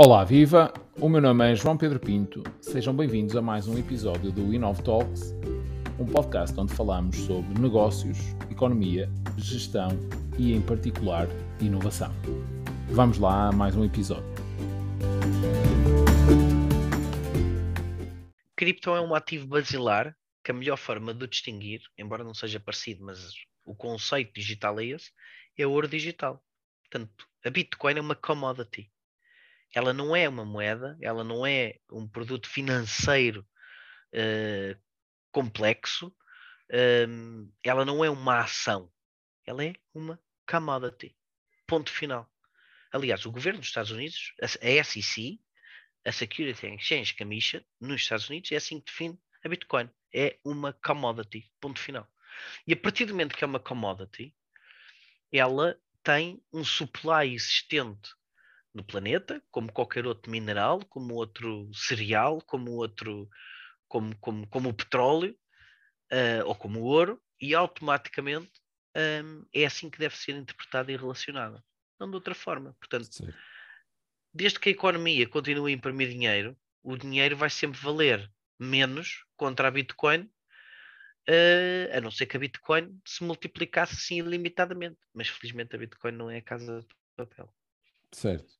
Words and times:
Olá, 0.00 0.22
viva! 0.22 0.72
O 1.00 1.08
meu 1.08 1.20
nome 1.20 1.50
é 1.50 1.56
João 1.56 1.76
Pedro 1.76 1.98
Pinto. 1.98 2.44
Sejam 2.60 2.94
bem-vindos 2.94 3.34
a 3.34 3.42
mais 3.42 3.66
um 3.66 3.76
episódio 3.76 4.30
do 4.30 4.54
Inov 4.54 4.80
Talks, 4.84 5.34
um 5.98 6.06
podcast 6.06 6.56
onde 6.56 6.72
falamos 6.72 7.16
sobre 7.16 7.60
negócios, 7.60 8.16
economia, 8.48 9.10
gestão 9.36 9.88
e, 10.38 10.54
em 10.54 10.62
particular, 10.62 11.26
inovação. 11.60 12.12
Vamos 12.90 13.18
lá 13.18 13.48
a 13.48 13.52
mais 13.52 13.74
um 13.74 13.84
episódio. 13.84 14.22
Cripto 18.54 18.90
é 18.90 19.00
um 19.00 19.16
ativo 19.16 19.48
basilar 19.48 20.16
que 20.44 20.52
a 20.52 20.54
melhor 20.54 20.76
forma 20.76 21.12
de 21.12 21.24
o 21.24 21.28
distinguir, 21.28 21.80
embora 21.98 22.22
não 22.22 22.34
seja 22.34 22.60
parecido, 22.60 23.04
mas 23.04 23.32
o 23.64 23.74
conceito 23.74 24.32
digital 24.32 24.78
é 24.78 24.84
esse, 24.84 25.10
é 25.58 25.66
ouro 25.66 25.88
digital. 25.88 26.40
Portanto, 26.82 27.26
a 27.44 27.50
Bitcoin 27.50 27.94
é 27.96 28.00
uma 28.00 28.14
commodity. 28.14 28.88
Ela 29.74 29.92
não 29.92 30.16
é 30.16 30.28
uma 30.28 30.44
moeda, 30.44 30.96
ela 31.00 31.22
não 31.22 31.46
é 31.46 31.78
um 31.90 32.08
produto 32.08 32.48
financeiro 32.48 33.46
uh, 34.14 34.80
complexo, 35.30 36.14
um, 37.08 37.50
ela 37.62 37.84
não 37.84 38.04
é 38.04 38.10
uma 38.10 38.40
ação, 38.40 38.90
ela 39.46 39.64
é 39.64 39.74
uma 39.94 40.20
commodity. 40.48 41.16
Ponto 41.66 41.90
final. 41.90 42.30
Aliás, 42.90 43.26
o 43.26 43.30
governo 43.32 43.60
dos 43.60 43.68
Estados 43.68 43.90
Unidos, 43.90 44.34
a 44.40 44.48
SEC, 44.48 45.38
a 46.04 46.12
Security 46.12 46.66
Exchange 46.66 47.14
Commission, 47.14 47.60
nos 47.80 48.00
Estados 48.00 48.28
Unidos, 48.30 48.50
é 48.52 48.56
assim 48.56 48.80
que 48.80 48.90
define 48.90 49.18
a 49.44 49.48
Bitcoin. 49.48 49.90
É 50.14 50.38
uma 50.42 50.72
commodity. 50.72 51.50
Ponto 51.60 51.78
final. 51.78 52.08
E 52.66 52.72
a 52.72 52.76
partir 52.76 53.04
do 53.04 53.12
momento 53.12 53.36
que 53.36 53.44
é 53.44 53.46
uma 53.46 53.60
commodity, 53.60 54.34
ela 55.30 55.78
tem 56.02 56.42
um 56.50 56.64
supply 56.64 57.34
existente 57.34 58.14
no 58.74 58.84
planeta, 58.84 59.42
como 59.50 59.72
qualquer 59.72 60.06
outro 60.06 60.30
mineral, 60.30 60.84
como 60.86 61.14
outro 61.14 61.70
cereal, 61.74 62.40
como 62.42 62.72
outro, 62.72 63.28
como, 63.88 64.16
como, 64.18 64.46
como 64.48 64.68
o 64.68 64.74
petróleo 64.74 65.36
uh, 66.12 66.46
ou 66.46 66.54
como 66.54 66.80
o 66.80 66.84
ouro, 66.84 67.20
e 67.40 67.54
automaticamente 67.54 68.52
um, 68.96 69.44
é 69.52 69.64
assim 69.64 69.88
que 69.88 69.98
deve 69.98 70.16
ser 70.16 70.32
interpretada 70.32 70.90
e 70.92 70.96
relacionada, 70.96 71.62
não 71.98 72.08
de 72.08 72.14
outra 72.14 72.34
forma. 72.34 72.74
Portanto, 72.80 73.12
Sim. 73.12 73.32
desde 74.32 74.58
que 74.58 74.68
a 74.68 74.72
economia 74.72 75.28
continue 75.28 75.72
a 75.72 75.74
imprimir 75.76 76.08
dinheiro, 76.08 76.56
o 76.82 76.96
dinheiro 76.96 77.36
vai 77.36 77.50
sempre 77.50 77.80
valer 77.80 78.30
menos 78.58 79.24
contra 79.36 79.68
a 79.68 79.70
Bitcoin, 79.70 80.22
uh, 81.28 81.96
a 81.96 82.00
não 82.00 82.10
ser 82.10 82.26
que 82.26 82.36
a 82.36 82.40
Bitcoin 82.40 83.00
se 83.06 83.22
multiplicasse 83.22 83.94
assim 83.94 84.18
ilimitadamente. 84.18 84.98
Mas 85.14 85.28
felizmente 85.28 85.74
a 85.76 85.78
Bitcoin 85.78 86.12
não 86.12 86.30
é 86.30 86.38
a 86.38 86.42
casa 86.42 86.80
de 86.80 86.88
papel. 87.16 87.52
Certo. 88.12 88.58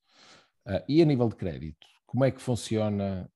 Uh, 0.66 0.84
e 0.88 1.00
a 1.00 1.04
nível 1.04 1.28
de 1.28 1.36
crédito, 1.36 1.86
como 2.06 2.24
é 2.24 2.30
que 2.30 2.40
funciona? 2.40 3.30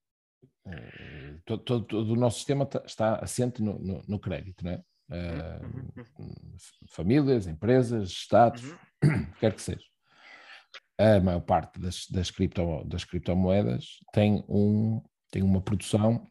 Uh, 0.67 1.41
todo, 1.45 1.63
todo, 1.63 1.85
todo, 1.87 2.13
o 2.13 2.17
nosso 2.17 2.37
sistema 2.37 2.69
está 2.85 3.17
assente 3.17 3.63
no, 3.63 3.79
no, 3.79 4.03
no 4.07 4.19
crédito, 4.19 4.65
não 4.65 4.73
é? 4.73 4.83
Uh, 5.11 6.57
famílias, 6.89 7.47
empresas, 7.47 8.11
estados, 8.11 8.63
uhum. 9.03 9.27
quer 9.41 9.55
que 9.55 9.63
seja. 9.63 9.85
A 10.99 11.21
maior 11.21 11.41
parte 11.41 11.81
das, 11.81 12.07
das, 12.09 12.31
cripto, 12.31 12.85
das 12.85 13.05
criptomoedas 13.05 13.99
tem, 14.13 14.45
um, 14.49 15.03
tem 15.31 15.43
uma 15.43 15.61
produção 15.61 16.27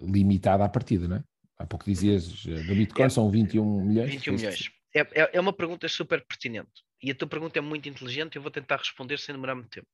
limitada 0.00 0.64
à 0.64 0.68
partida, 0.68 1.08
não 1.08 1.16
é? 1.16 1.24
Há 1.58 1.66
pouco 1.66 1.84
dizias, 1.84 2.44
da 2.44 2.74
Bitcoin 2.74 3.06
é, 3.06 3.08
são 3.08 3.30
21 3.30 3.84
milhões. 3.84 4.10
21 4.10 4.34
milhões. 4.34 4.70
É, 4.94 5.00
é, 5.00 5.30
é 5.34 5.40
uma 5.40 5.52
pergunta 5.52 5.88
super 5.88 6.24
pertinente. 6.24 6.82
E 7.02 7.10
a 7.10 7.14
tua 7.14 7.28
pergunta 7.28 7.58
é 7.58 7.62
muito 7.62 7.88
inteligente 7.88 8.36
eu 8.36 8.42
vou 8.42 8.50
tentar 8.50 8.76
responder 8.76 9.18
sem 9.18 9.34
demorar 9.34 9.56
muito 9.56 9.70
tempo. 9.70 9.88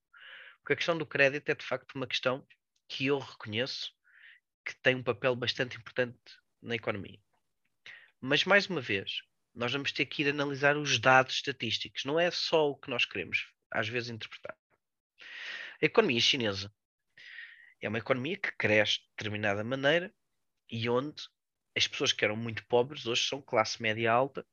Porque 0.61 0.75
a 0.75 0.77
questão 0.77 0.99
do 0.99 1.07
crédito 1.07 1.49
é 1.49 1.55
de 1.55 1.65
facto 1.65 1.95
uma 1.95 2.07
questão 2.07 2.47
que 2.87 3.07
eu 3.07 3.19
reconheço 3.19 3.93
que 4.65 4.75
tem 4.83 4.95
um 4.95 5.03
papel 5.03 5.35
bastante 5.35 5.79
importante 5.79 6.19
na 6.61 6.75
economia. 6.75 7.19
Mas, 8.21 8.45
mais 8.45 8.67
uma 8.67 8.81
vez, 8.81 9.23
nós 9.55 9.73
vamos 9.73 9.93
ter 9.93 10.05
que 10.05 10.23
ir 10.23 10.29
analisar 10.29 10.77
os 10.77 10.99
dados 10.99 11.37
estatísticos. 11.37 12.05
Não 12.05 12.21
é 12.21 12.31
só 12.31 12.69
o 12.69 12.77
que 12.77 12.91
nós 12.91 13.07
queremos, 13.07 13.51
às 13.71 13.89
vezes, 13.89 14.11
interpretar. 14.11 14.57
A 15.81 15.87
economia 15.87 16.21
chinesa 16.21 16.73
é 17.81 17.89
uma 17.89 17.99
economia 17.99 18.37
que 18.37 18.53
cresce 18.53 18.99
de 18.99 19.09
determinada 19.17 19.65
maneira 19.65 20.13
e 20.71 20.89
onde 20.89 21.23
as 21.77 21.87
pessoas 21.87 22.13
que 22.13 22.25
eram 22.25 22.37
muito 22.37 22.67
pobres 22.67 23.07
hoje 23.07 23.27
são 23.27 23.41
classe 23.41 23.81
média 23.81 24.13
alta, 24.13 24.45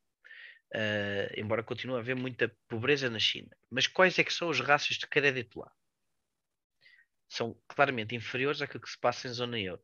uh, 0.76 1.40
embora 1.40 1.64
continue 1.64 1.96
a 1.96 2.00
haver 2.00 2.16
muita 2.16 2.54
pobreza 2.68 3.10
na 3.10 3.20
China. 3.20 3.50
Mas 3.70 3.88
quais 3.88 4.20
é 4.20 4.24
que 4.24 4.34
são 4.34 4.50
os 4.50 4.60
rácios 4.60 4.98
de 4.98 5.08
crédito 5.08 5.60
lá? 5.60 5.72
São 7.30 7.58
claramente 7.68 8.16
inferiores 8.16 8.62
àquilo 8.62 8.84
que 8.84 8.90
se 8.90 9.00
passa 9.00 9.28
em 9.28 9.34
zona 9.34 9.60
euro. 9.60 9.84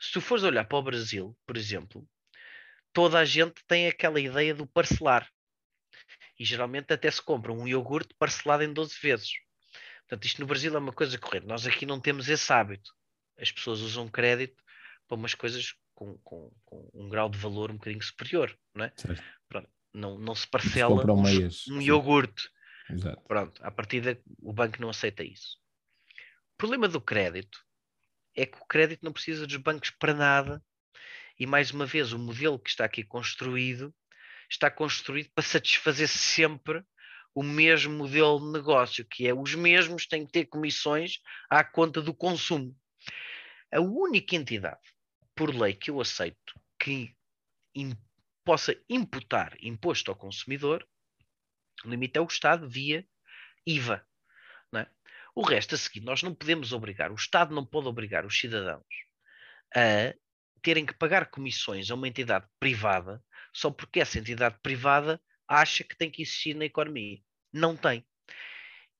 Se 0.00 0.12
tu 0.12 0.20
fores 0.20 0.44
olhar 0.44 0.64
para 0.64 0.78
o 0.78 0.82
Brasil, 0.82 1.36
por 1.46 1.56
exemplo, 1.56 2.06
toda 2.92 3.18
a 3.18 3.24
gente 3.24 3.64
tem 3.66 3.86
aquela 3.86 4.20
ideia 4.20 4.54
do 4.54 4.66
parcelar. 4.66 5.30
E 6.38 6.44
geralmente 6.44 6.92
até 6.92 7.10
se 7.10 7.22
compra 7.22 7.52
um 7.52 7.66
iogurte 7.66 8.14
parcelado 8.18 8.64
em 8.64 8.72
12 8.72 8.96
vezes. 9.00 9.30
Portanto, 10.00 10.24
isto 10.26 10.40
no 10.40 10.46
Brasil 10.46 10.74
é 10.74 10.78
uma 10.78 10.92
coisa 10.92 11.16
corrente. 11.16 11.46
Nós 11.46 11.66
aqui 11.66 11.86
não 11.86 12.00
temos 12.00 12.28
esse 12.28 12.52
hábito. 12.52 12.90
As 13.38 13.50
pessoas 13.50 13.80
usam 13.80 14.08
crédito 14.08 14.62
para 15.06 15.16
umas 15.16 15.34
coisas 15.34 15.74
com, 15.94 16.18
com, 16.18 16.50
com 16.64 16.90
um 16.92 17.08
grau 17.08 17.28
de 17.28 17.38
valor 17.38 17.70
um 17.70 17.74
bocadinho 17.74 18.02
superior, 18.02 18.56
não 18.74 18.84
é? 18.84 18.92
Não, 19.94 20.18
não 20.18 20.34
se 20.34 20.46
parcela 20.46 21.00
se 21.00 21.10
um, 21.10 21.22
meias, 21.22 21.68
um 21.68 21.80
iogurte. 21.80 22.50
Exato. 22.90 23.22
Pronto, 23.22 23.64
a 23.64 23.70
partir 23.70 24.20
o 24.42 24.52
banco 24.52 24.80
não 24.80 24.90
aceita 24.90 25.22
isso. 25.22 25.58
O 26.54 26.56
problema 26.58 26.88
do 26.88 27.00
crédito 27.00 27.64
é 28.34 28.44
que 28.44 28.58
o 28.58 28.66
crédito 28.66 29.02
não 29.02 29.12
precisa 29.12 29.46
dos 29.46 29.56
bancos 29.56 29.90
para 29.90 30.12
nada 30.12 30.62
e 31.38 31.46
mais 31.46 31.70
uma 31.70 31.86
vez 31.86 32.12
o 32.12 32.18
modelo 32.18 32.58
que 32.58 32.70
está 32.70 32.84
aqui 32.84 33.02
construído 33.02 33.94
está 34.50 34.70
construído 34.70 35.30
para 35.34 35.44
satisfazer 35.44 36.08
sempre 36.08 36.84
o 37.34 37.42
mesmo 37.42 37.92
modelo 37.94 38.38
de 38.38 38.52
negócio, 38.52 39.04
que 39.04 39.26
é 39.26 39.34
os 39.34 39.54
mesmos 39.54 40.06
têm 40.06 40.24
que 40.24 40.32
ter 40.32 40.46
comissões 40.46 41.18
à 41.50 41.64
conta 41.64 42.00
do 42.00 42.14
consumo. 42.14 42.76
A 43.72 43.80
única 43.80 44.36
entidade 44.36 44.80
por 45.34 45.52
lei 45.52 45.74
que 45.74 45.90
eu 45.90 46.00
aceito 46.00 46.54
que 46.78 47.14
possa 48.44 48.76
imputar 48.88 49.56
imposto 49.60 50.10
ao 50.10 50.16
consumidor, 50.16 50.86
o 51.84 51.88
limite 51.88 52.18
é 52.18 52.20
o 52.20 52.26
Estado 52.26 52.68
via 52.68 53.06
IVA. 53.66 54.06
É? 54.74 54.86
O 55.34 55.42
resto 55.42 55.74
a 55.74 55.78
seguir, 55.78 56.00
nós 56.00 56.22
não 56.22 56.34
podemos 56.34 56.72
obrigar, 56.72 57.10
o 57.10 57.16
Estado 57.16 57.54
não 57.54 57.64
pode 57.64 57.88
obrigar 57.88 58.24
os 58.26 58.38
cidadãos 58.38 58.84
a 59.74 60.14
terem 60.62 60.86
que 60.86 60.94
pagar 60.94 61.30
comissões 61.30 61.90
a 61.90 61.94
uma 61.94 62.08
entidade 62.08 62.46
privada 62.58 63.22
só 63.52 63.70
porque 63.70 64.00
essa 64.00 64.18
entidade 64.18 64.58
privada 64.62 65.20
acha 65.46 65.84
que 65.84 65.96
tem 65.96 66.10
que 66.10 66.22
existir 66.22 66.54
na 66.54 66.64
economia. 66.64 67.20
Não 67.52 67.76
tem. 67.76 68.04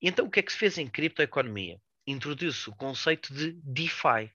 Então, 0.01 0.27
o 0.27 0.31
que 0.31 0.41
é 0.41 0.43
que 0.43 0.53
se 0.53 0.59
fez 0.59 0.79
em 0.79 0.89
criptoeconomia? 0.89 1.81
Introduziu-se 2.07 2.69
o 2.69 2.77
conceito 2.77 3.35
de 3.35 3.53
DeFi, 3.63 4.31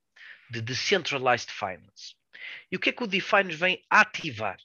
de 0.49 0.61
Decentralized 0.61 1.51
Finance. 1.51 2.15
E 2.71 2.75
o 2.75 2.79
que 2.79 2.89
é 2.89 2.93
que 2.93 3.03
o 3.03 3.07
DeFi 3.07 3.43
nos 3.43 3.55
vem 3.55 3.85
ativar? 3.89 4.57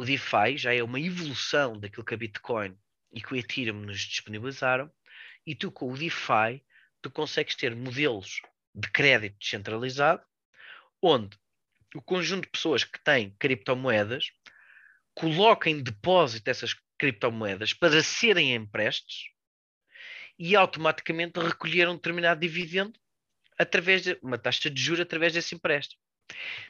O 0.00 0.04
DeFi 0.06 0.56
já 0.56 0.74
é 0.74 0.82
uma 0.82 0.98
evolução 0.98 1.78
daquilo 1.78 2.06
que 2.06 2.14
a 2.14 2.16
Bitcoin 2.16 2.74
e 3.12 3.20
que 3.20 3.34
o 3.34 3.36
Ethereum 3.36 3.82
nos 3.82 4.00
disponibilizaram, 4.00 4.90
e 5.46 5.54
tu 5.54 5.70
com 5.70 5.92
o 5.92 5.94
DeFi 5.94 6.64
tu 7.02 7.10
consegues 7.10 7.54
ter 7.54 7.76
modelos 7.76 8.40
de 8.74 8.90
crédito 8.90 9.36
descentralizado, 9.38 10.24
onde 11.02 11.36
o 11.94 12.00
conjunto 12.00 12.44
de 12.44 12.50
pessoas 12.50 12.82
que 12.82 12.98
têm 12.98 13.36
criptomoedas 13.38 14.32
coloca 15.14 15.68
em 15.68 15.82
depósito 15.82 16.48
essas 16.48 16.74
criptomoedas 16.96 17.74
para 17.74 18.02
serem 18.02 18.54
empréstimos 18.54 19.30
e 20.38 20.56
automaticamente 20.56 21.38
recolher 21.38 21.86
um 21.90 21.96
determinado 21.96 22.40
dividendo 22.40 22.98
através 23.58 24.02
de 24.02 24.18
uma 24.22 24.38
taxa 24.38 24.70
de 24.70 24.80
juros 24.80 25.02
através 25.02 25.34
desse 25.34 25.54
empréstimo. 25.54 26.00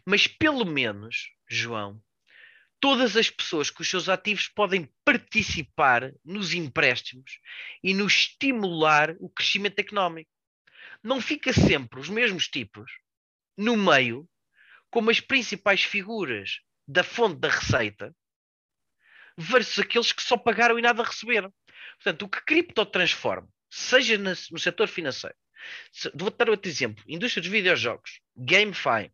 Mas 0.04 0.26
pelo 0.26 0.64
menos, 0.64 1.30
João, 1.48 2.02
todas 2.80 3.16
as 3.16 3.30
pessoas 3.30 3.70
que 3.70 3.82
os 3.82 3.88
seus 3.88 4.08
ativos 4.08 4.48
podem 4.48 4.88
participar 5.04 6.12
nos 6.24 6.54
empréstimos 6.54 7.38
e 7.82 7.92
no 7.94 8.06
estimular 8.06 9.14
o 9.20 9.28
crescimento 9.28 9.78
económico. 9.78 10.30
Não 11.02 11.20
fica 11.20 11.52
sempre 11.52 12.00
os 12.00 12.08
mesmos 12.08 12.48
tipos 12.48 12.90
no 13.56 13.76
meio 13.76 14.28
como 14.90 15.10
as 15.10 15.20
principais 15.20 15.82
figuras 15.82 16.60
da 16.88 17.04
fonte 17.04 17.38
da 17.38 17.48
receita 17.48 18.14
versus 19.36 19.78
aqueles 19.78 20.12
que 20.12 20.22
só 20.22 20.36
pagaram 20.36 20.78
e 20.78 20.82
nada 20.82 21.02
receberam. 21.02 21.52
Portanto, 21.94 22.22
o 22.22 22.28
que 22.28 22.42
cripto 22.44 22.84
transforma, 22.86 23.48
seja 23.70 24.18
no 24.18 24.58
setor 24.58 24.88
financeiro, 24.88 25.36
Vou 26.14 26.30
dar 26.30 26.50
outro 26.50 26.70
exemplo. 26.70 27.04
Indústria 27.06 27.42
dos 27.42 27.50
videojogos. 27.50 28.20
GameFi. 28.36 29.10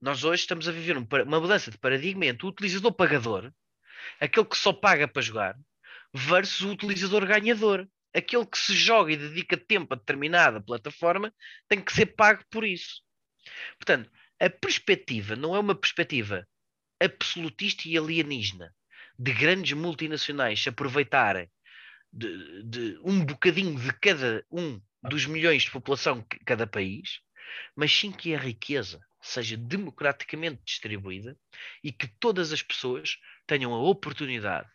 Nós 0.00 0.22
hoje 0.22 0.42
estamos 0.42 0.68
a 0.68 0.72
viver 0.72 0.96
um, 0.96 1.06
uma 1.26 1.40
mudança 1.40 1.70
de 1.70 1.78
paradigma 1.78 2.26
entre 2.26 2.46
o 2.46 2.50
utilizador 2.50 2.92
pagador, 2.92 3.52
aquele 4.20 4.46
que 4.46 4.56
só 4.56 4.72
paga 4.72 5.08
para 5.08 5.22
jogar, 5.22 5.58
versus 6.14 6.60
o 6.60 6.70
utilizador 6.70 7.26
ganhador, 7.26 7.88
aquele 8.14 8.46
que 8.46 8.58
se 8.58 8.74
joga 8.74 9.12
e 9.12 9.16
dedica 9.16 9.56
tempo 9.56 9.94
a 9.94 9.96
determinada 9.96 10.60
plataforma 10.60 11.34
tem 11.68 11.80
que 11.80 11.92
ser 11.92 12.06
pago 12.06 12.44
por 12.50 12.64
isso. 12.64 13.02
Portanto, 13.76 14.10
a 14.40 14.48
perspectiva 14.48 15.34
não 15.34 15.54
é 15.54 15.58
uma 15.58 15.74
perspectiva 15.74 16.46
absolutista 17.00 17.88
e 17.88 17.98
alienígena 17.98 18.72
de 19.18 19.32
grandes 19.32 19.72
multinacionais 19.72 20.62
se 20.62 20.68
aproveitarem 20.68 21.50
de, 22.12 22.62
de, 22.62 23.00
um 23.02 23.24
bocadinho 23.24 23.78
de 23.78 23.92
cada 23.94 24.44
um 24.50 24.80
dos 25.02 25.26
milhões 25.26 25.64
de 25.64 25.70
população 25.70 26.20
de 26.20 26.38
cada 26.44 26.66
país, 26.66 27.20
mas 27.76 27.92
sim 27.92 28.12
que 28.12 28.34
a 28.34 28.38
riqueza 28.38 29.00
seja 29.20 29.56
democraticamente 29.56 30.62
distribuída 30.64 31.36
e 31.82 31.92
que 31.92 32.06
todas 32.20 32.52
as 32.52 32.62
pessoas 32.62 33.16
tenham 33.46 33.74
a 33.74 33.82
oportunidade, 33.82 34.68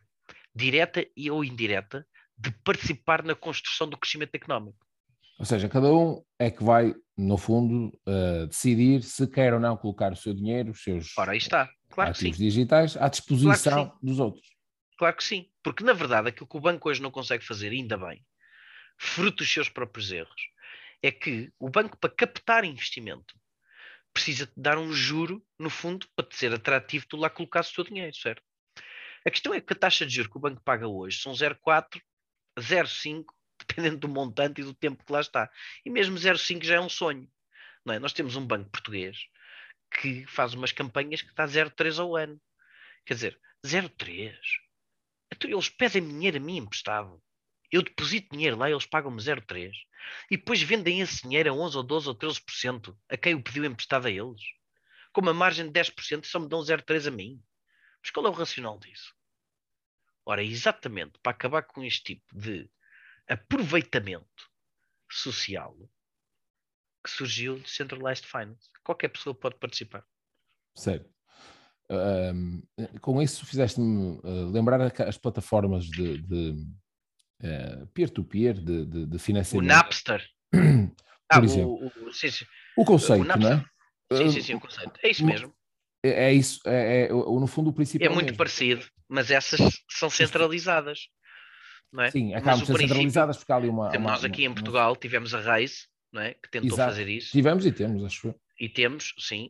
direta 0.53 1.05
e 1.15 1.31
ou 1.31 1.43
indireta, 1.43 2.05
de 2.37 2.51
participar 2.63 3.23
na 3.23 3.35
construção 3.35 3.87
do 3.87 3.97
crescimento 3.97 4.35
económico. 4.35 4.85
Ou 5.39 5.45
seja, 5.45 5.69
cada 5.69 5.91
um 5.93 6.23
é 6.37 6.51
que 6.51 6.63
vai, 6.63 6.93
no 7.17 7.37
fundo, 7.37 7.87
uh, 8.07 8.47
decidir 8.47 9.01
se 9.01 9.27
quer 9.27 9.53
ou 9.53 9.59
não 9.59 9.77
colocar 9.77 10.11
o 10.11 10.15
seu 10.15 10.33
dinheiro, 10.33 10.71
os 10.71 10.83
seus 10.83 11.17
Ora, 11.17 11.35
está. 11.35 11.69
Claro 11.89 12.11
ativos 12.11 12.37
digitais 12.37 12.97
à 12.97 13.07
disposição 13.07 13.85
claro 13.85 13.99
dos 14.01 14.19
outros. 14.19 14.47
Claro 14.97 15.15
que 15.15 15.23
sim, 15.23 15.49
porque 15.63 15.83
na 15.83 15.93
verdade 15.93 16.29
aquilo 16.29 16.47
que 16.47 16.57
o 16.57 16.61
banco 16.61 16.89
hoje 16.89 17.01
não 17.01 17.11
consegue 17.11 17.45
fazer, 17.45 17.71
ainda 17.71 17.97
bem, 17.97 18.23
fruto 18.97 19.37
dos 19.37 19.51
seus 19.51 19.69
próprios 19.69 20.11
erros, 20.11 20.41
é 21.03 21.11
que 21.11 21.51
o 21.59 21.69
banco, 21.69 21.97
para 21.97 22.09
captar 22.09 22.63
investimento, 22.63 23.37
precisa 24.13 24.47
te 24.47 24.53
dar 24.55 24.77
um 24.77 24.93
juro, 24.93 25.45
no 25.59 25.69
fundo, 25.69 26.07
para 26.15 26.25
te 26.25 26.37
ser 26.37 26.53
atrativo 26.53 27.05
tu 27.07 27.17
lá 27.17 27.29
colocar 27.29 27.61
o 27.61 27.73
teu 27.73 27.83
dinheiro, 27.83 28.15
certo? 28.15 28.41
A 29.25 29.29
questão 29.29 29.53
é 29.53 29.59
que 29.59 29.73
a 29.73 29.75
taxa 29.75 30.05
de 30.05 30.13
juros 30.13 30.31
que 30.31 30.37
o 30.37 30.41
banco 30.41 30.61
paga 30.63 30.87
hoje 30.87 31.19
são 31.19 31.33
0,4, 31.33 32.01
0,5, 32.57 33.25
dependendo 33.59 33.97
do 33.99 34.07
montante 34.07 34.61
e 34.61 34.63
do 34.63 34.73
tempo 34.73 35.03
que 35.03 35.11
lá 35.11 35.19
está. 35.21 35.51
E 35.85 35.89
mesmo 35.89 36.15
0,5 36.15 36.63
já 36.63 36.75
é 36.75 36.79
um 36.79 36.89
sonho. 36.89 37.29
Não 37.85 37.93
é? 37.93 37.99
Nós 37.99 38.13
temos 38.13 38.35
um 38.35 38.45
banco 38.45 38.69
português 38.69 39.17
que 39.99 40.25
faz 40.25 40.53
umas 40.53 40.71
campanhas 40.71 41.21
que 41.21 41.29
está 41.29 41.45
0,3 41.45 41.99
ao 41.99 42.15
ano. 42.15 42.41
Quer 43.05 43.13
dizer, 43.13 43.39
0,3. 43.65 44.35
Então 45.31 45.49
eles 45.49 45.69
pedem 45.69 46.07
dinheiro 46.07 46.37
a 46.37 46.39
mim 46.39 46.57
emprestado. 46.57 47.21
Eu 47.73 47.81
deposito 47.81 48.29
dinheiro 48.31 48.55
lá 48.55 48.69
eles 48.69 48.85
pagam-me 48.85 49.17
0,3. 49.19 49.73
E 50.29 50.37
depois 50.37 50.61
vendem 50.61 51.01
esse 51.01 51.23
dinheiro 51.23 51.49
a 51.49 51.53
11 51.53 51.77
ou 51.77 51.83
12 51.83 52.07
ou 52.07 52.15
13% 52.15 52.95
a 53.09 53.17
quem 53.17 53.33
o 53.33 53.41
pediu 53.41 53.65
emprestado 53.65 54.05
a 54.05 54.11
eles. 54.11 54.43
Com 55.11 55.21
uma 55.21 55.33
margem 55.33 55.65
de 55.65 55.79
10% 55.79 56.23
só 56.23 56.39
me 56.39 56.47
dão 56.47 56.59
0,3 56.59 57.07
a 57.07 57.11
mim. 57.11 57.43
Mas 57.99 58.11
qual 58.11 58.27
é 58.27 58.29
o 58.29 58.33
racional 58.33 58.77
disso? 58.77 59.15
Ora, 60.23 60.43
exatamente 60.43 61.17
para 61.23 61.31
acabar 61.31 61.63
com 61.63 61.83
este 61.83 62.13
tipo 62.13 62.39
de 62.39 62.69
aproveitamento 63.27 64.51
social 65.09 65.75
que 67.03 67.09
surgiu 67.09 67.57
de 67.57 67.67
Centralized 67.71 68.27
Finance. 68.27 68.69
Qualquer 68.83 69.09
pessoa 69.09 69.33
pode 69.33 69.55
participar. 69.55 70.05
Certo. 70.75 71.11
Um, 71.89 72.61
com 73.01 73.19
isso 73.19 73.45
fizeste-me 73.47 74.19
uh, 74.19 74.51
lembrar 74.51 74.79
as 75.01 75.17
plataformas 75.17 75.85
de, 75.85 76.19
de 76.19 76.82
uh, 77.43 77.87
peer-to-peer, 77.87 78.53
de, 78.53 78.85
de, 78.85 79.05
de, 79.05 79.19
financiamento. 79.19 79.65
O 79.65 79.75
Napster. 79.75 80.23
Por 80.51 80.59
ah, 81.29 81.43
exemplo. 81.43 81.73
O, 81.73 82.07
o, 82.07 82.13
sim, 82.13 82.29
sim. 82.29 82.45
o 82.77 82.85
conceito, 82.85 83.21
o 83.23 83.37
não 83.37 83.51
é? 83.51 83.65
Sim, 84.13 84.31
sim, 84.31 84.41
sim, 84.41 84.53
o 84.55 84.59
conceito. 84.59 84.93
É 85.01 85.09
isso 85.09 85.25
mesmo. 85.25 85.53
É, 86.03 86.25
é 86.25 86.33
isso, 86.33 86.59
é, 86.65 87.05
é, 87.05 87.09
no 87.09 87.47
fundo 87.47 87.69
o 87.69 87.73
principal. 87.73 88.05
É 88.05 88.09
muito 88.09 88.25
mesmo. 88.25 88.37
parecido, 88.37 88.85
mas 89.07 89.31
essas 89.31 89.59
são 89.89 90.09
centralizadas. 90.09 91.07
Não 91.91 92.03
é? 92.03 92.11
Sim, 92.11 92.33
acabam 92.33 92.59
de 92.59 92.65
ser 92.65 92.77
centralizadas 92.77 93.37
porque 93.37 93.51
há 93.51 93.55
ali 93.55 93.69
uma. 93.69 93.89
Nós 93.97 94.21
uma, 94.21 94.27
aqui 94.27 94.41
uma, 94.41 94.51
em 94.51 94.53
Portugal 94.53 94.91
uma... 94.91 94.97
tivemos 94.97 95.33
a 95.33 95.39
Raise, 95.39 95.87
não 96.11 96.21
é? 96.21 96.33
que 96.33 96.49
tentou 96.49 96.75
Exato. 96.75 96.91
fazer 96.91 97.07
isso. 97.07 97.31
Tivemos 97.31 97.65
e 97.65 97.71
temos, 97.71 98.03
acho 98.03 98.27
eu. 98.27 98.35
E 98.59 98.69
temos, 98.69 99.13
sim, 99.19 99.49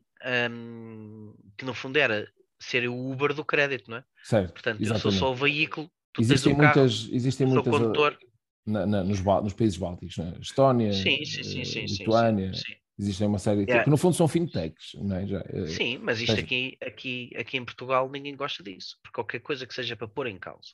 um, 0.50 1.34
que 1.58 1.66
no 1.66 1.74
fundo 1.74 1.98
era 1.98 2.28
ser 2.60 2.88
o 2.88 3.12
Uber 3.12 3.34
do 3.34 3.44
crédito, 3.44 3.90
não 3.90 3.98
é? 3.98 4.04
Certo. 4.24 4.54
Portanto, 4.54 4.82
exatamente. 4.82 5.06
eu 5.06 5.12
sou 5.12 5.20
só 5.20 5.32
o 5.32 5.36
veículo, 5.36 5.90
existem 6.20 6.54
o 6.54 6.58
muitas, 6.58 7.04
carro, 7.04 7.16
existem 7.16 7.48
muitas 7.48 7.72
condutor. 7.72 8.18
Na, 8.66 8.86
na, 8.86 9.04
nos, 9.04 9.22
nos, 9.22 9.54
países 9.54 9.78
bálticos, 9.78 10.18
né? 10.18 10.38
Estónia, 10.40 10.94
sim, 10.94 11.26
sim, 11.26 11.44
sim, 11.44 11.66
sim, 11.66 11.86
Lituânia. 11.86 12.54
Sim, 12.54 12.76
Existem 12.98 13.28
uma 13.28 13.40
série 13.40 13.66
de. 13.66 13.72
Yeah. 13.72 13.84
que 13.84 13.90
no 13.90 13.98
fundo 13.98 14.16
são 14.16 14.28
fintechs, 14.28 14.94
não 14.94 15.16
é? 15.16 15.26
Já, 15.26 15.44
eh, 15.48 15.66
sim, 15.66 15.98
mas 15.98 16.22
isto 16.22 16.40
aqui, 16.40 16.78
aqui, 16.80 17.32
aqui 17.36 17.58
em 17.58 17.66
Portugal 17.66 18.08
ninguém 18.08 18.36
gosta 18.36 18.62
disso, 18.62 19.00
porque 19.02 19.16
qualquer 19.16 19.40
coisa 19.40 19.66
que 19.66 19.74
seja 19.74 19.96
para 19.96 20.08
pôr 20.08 20.28
em 20.28 20.38
causa 20.38 20.70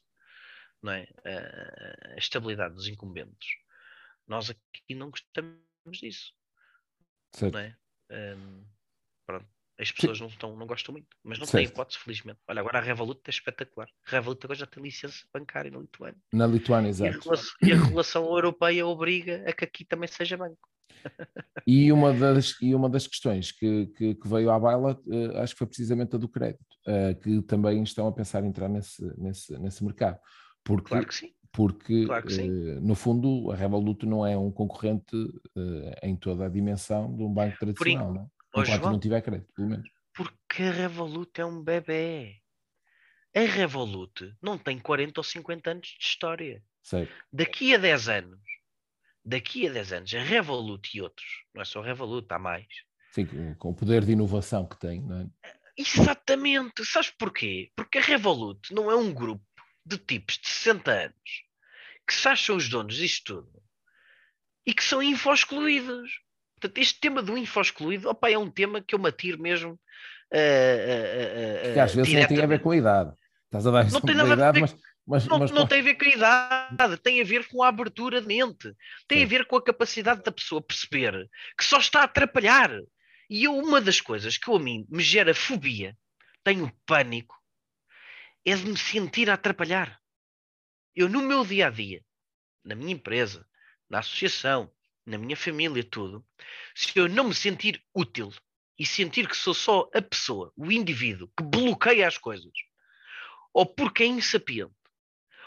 não 0.81 0.93
é? 0.93 1.07
a 2.15 2.17
estabilidade 2.17 2.75
dos 2.75 2.87
incumbentes, 2.87 3.49
nós 4.27 4.49
aqui 4.49 4.95
não 4.95 5.09
gostamos 5.09 5.59
disso. 5.93 6.33
Certo. 7.33 7.53
Não 7.53 7.59
é? 7.59 7.77
Um, 8.11 8.65
pronto. 9.25 9.47
As 9.79 9.93
pessoas 9.93 10.17
Sim. 10.17 10.23
não, 10.23 10.29
estão, 10.29 10.55
não 10.57 10.67
gostam 10.67 10.91
muito, 10.91 11.07
mas 11.23 11.39
não 11.39 11.45
certo. 11.45 11.63
têm 11.63 11.71
hipótese, 11.71 11.99
felizmente. 11.99 12.39
Olha, 12.49 12.59
agora 12.59 12.79
a 12.79 12.81
Revolut 12.81 13.21
é 13.25 13.29
espetacular. 13.29 13.87
A 14.07 14.11
Revolut 14.11 14.45
agora 14.45 14.59
já 14.59 14.65
tem 14.65 14.83
licença 14.83 15.25
bancária 15.33 15.71
na 15.71 15.79
Lituânia. 15.79 16.19
Na 16.33 16.45
Lituânia, 16.45 16.89
exato. 16.89 17.17
E 17.61 17.71
a, 17.71 17.77
relação, 17.77 18.23
e 18.23 18.27
a 18.27 18.29
europeia 18.29 18.85
obriga 18.85 19.41
a 19.47 19.53
que 19.53 19.63
aqui 19.63 19.85
também 19.85 20.09
seja 20.09 20.35
banco. 20.35 20.67
E 21.65 21.91
uma 21.93 22.13
das, 22.13 22.57
e 22.61 22.75
uma 22.75 22.89
das 22.89 23.07
questões 23.07 23.53
que, 23.53 23.87
que, 23.95 24.15
que 24.15 24.27
veio 24.27 24.51
à 24.51 24.59
baila, 24.59 24.99
uh, 25.05 25.37
acho 25.37 25.53
que 25.53 25.59
foi 25.59 25.67
precisamente 25.67 26.13
a 26.13 26.19
do 26.19 26.27
crédito, 26.27 26.75
uh, 26.85 27.17
que 27.21 27.41
também 27.43 27.81
estão 27.81 28.05
a 28.05 28.11
pensar 28.11 28.43
em 28.43 28.47
entrar 28.47 28.67
nesse, 28.67 29.01
nesse, 29.17 29.57
nesse 29.59 29.81
mercado. 29.83 30.19
Porque, 30.61 30.89
claro 30.89 31.07
que 31.07 31.15
sim. 31.15 31.33
Porque, 31.53 32.05
claro 32.05 32.27
que 32.27 32.41
uh, 32.41 32.81
no 32.81 32.95
fundo, 32.95 33.49
a 33.49 33.55
Revolut 33.55 34.05
não 34.05 34.25
é 34.25 34.37
um 34.37 34.51
concorrente 34.51 35.15
em 36.03 36.17
toda 36.17 36.45
a 36.45 36.49
dimensão 36.49 37.15
de 37.15 37.23
um 37.23 37.33
banco 37.33 37.57
tradicional, 37.57 38.13
não 38.13 38.29
é? 38.55 38.61
Enquanto 38.61 38.67
João, 38.67 38.91
não 38.93 38.99
tiver 38.99 39.21
crédito, 39.21 39.53
pelo 39.53 39.69
menos. 39.69 39.89
Porque 40.13 40.63
a 40.63 40.71
Revolut 40.71 41.39
é 41.39 41.45
um 41.45 41.63
bebê. 41.63 42.41
A 43.35 43.41
Revolut 43.41 44.35
não 44.41 44.57
tem 44.57 44.79
40 44.79 45.19
ou 45.19 45.23
50 45.23 45.71
anos 45.71 45.87
de 45.87 46.05
história. 46.05 46.63
Sei. 46.81 47.07
Daqui 47.31 47.75
a 47.75 47.77
10 47.77 48.09
anos, 48.09 48.41
daqui 49.23 49.67
a 49.67 49.71
10 49.71 49.93
anos, 49.93 50.13
a 50.13 50.23
Revolut 50.23 50.97
e 50.97 51.01
outros, 51.01 51.27
não 51.53 51.61
é 51.61 51.65
só 51.65 51.81
a 51.81 51.85
Revolut, 51.85 52.27
há 52.31 52.39
mais. 52.39 52.67
Sim, 53.11 53.55
com 53.55 53.69
o 53.69 53.75
poder 53.75 54.03
de 54.03 54.11
inovação 54.11 54.67
que 54.67 54.79
tem, 54.79 55.01
não 55.01 55.21
é? 55.21 55.29
Exatamente. 55.77 56.83
Sabes 56.85 57.09
porquê? 57.11 57.71
Porque 57.75 57.97
a 57.97 58.01
Revolut 58.01 58.73
não 58.73 58.91
é 58.91 58.95
um 58.95 59.13
grupo 59.13 59.45
de 59.85 59.97
tipos 59.97 60.37
de 60.37 60.47
60 60.47 60.91
anos 60.91 61.43
que 62.07 62.13
se 62.13 62.27
acham 62.27 62.55
os 62.55 62.67
donos 62.67 62.95
disto 62.95 63.41
tudo 63.41 63.63
e 64.65 64.73
que 64.73 64.83
são 64.83 65.01
info-excluídos. 65.01 66.11
Portanto, 66.59 66.77
este 66.77 66.99
tema 66.99 67.21
do 67.21 67.37
info-excluído 67.37 68.09
opa, 68.09 68.29
é 68.29 68.37
um 68.37 68.49
tema 68.49 68.81
que 68.81 68.93
eu 68.93 68.99
me 68.99 69.09
atiro 69.09 69.41
mesmo. 69.41 69.79
Uh, 70.31 70.35
uh, 70.35 71.69
uh, 71.69 71.73
que 71.73 71.79
às 71.79 71.95
vezes 71.95 72.13
não 72.13 72.27
tem 72.27 72.43
a 72.43 72.47
ver 72.47 72.61
com 72.61 72.71
a 72.71 72.77
idade. 72.77 73.13
Estás 73.45 73.65
a 73.65 73.71
dar 73.71 73.91
não 73.91 74.01
tem 74.01 74.15
nada 74.15 74.49
a 74.49 74.51
ver 74.51 74.61
mas, 74.61 74.77
mas, 75.07 75.25
não, 75.25 75.39
mas, 75.39 75.51
não 75.51 75.65
tem 75.65 75.79
a 75.79 75.83
ver 75.83 75.95
com 75.95 76.05
a 76.05 76.09
idade, 76.09 76.97
tem 76.97 77.19
a 77.19 77.23
ver 77.23 77.47
com 77.47 77.63
a 77.63 77.67
abertura 77.67 78.21
de 78.21 78.27
mente, 78.27 78.75
tem 79.07 79.19
Sim. 79.19 79.23
a 79.23 79.27
ver 79.27 79.45
com 79.47 79.55
a 79.55 79.63
capacidade 79.63 80.21
da 80.21 80.31
pessoa 80.31 80.61
perceber 80.61 81.27
que 81.57 81.63
só 81.63 81.79
está 81.79 82.01
a 82.01 82.03
atrapalhar. 82.03 82.69
E 83.27 83.45
eu, 83.45 83.57
uma 83.57 83.81
das 83.81 83.99
coisas 83.99 84.37
que 84.37 84.47
eu, 84.47 84.55
a 84.55 84.59
mim 84.59 84.85
me 84.87 85.01
gera 85.01 85.33
fobia, 85.33 85.97
tenho 86.43 86.71
pânico, 86.85 87.35
é 88.45 88.55
de 88.55 88.65
me 88.65 88.77
sentir 88.77 89.31
a 89.31 89.33
atrapalhar. 89.33 89.99
Eu, 90.95 91.09
no 91.09 91.23
meu 91.23 91.43
dia 91.43 91.67
a 91.67 91.69
dia, 91.71 92.03
na 92.63 92.75
minha 92.75 92.93
empresa, 92.93 93.45
na 93.89 93.99
associação, 93.99 94.71
na 95.09 95.17
minha 95.17 95.35
família, 95.35 95.83
tudo, 95.83 96.25
se 96.75 96.91
eu 96.95 97.09
não 97.09 97.25
me 97.25 97.35
sentir 97.35 97.83
útil 97.93 98.31
e 98.77 98.85
sentir 98.85 99.27
que 99.27 99.35
sou 99.35 99.53
só 99.53 99.89
a 99.93 100.01
pessoa, 100.01 100.53
o 100.55 100.71
indivíduo 100.71 101.29
que 101.37 101.43
bloqueia 101.43 102.07
as 102.07 102.17
coisas, 102.17 102.51
ou 103.53 103.65
porque 103.65 104.03
é 104.03 104.07
insapiente, 104.07 104.73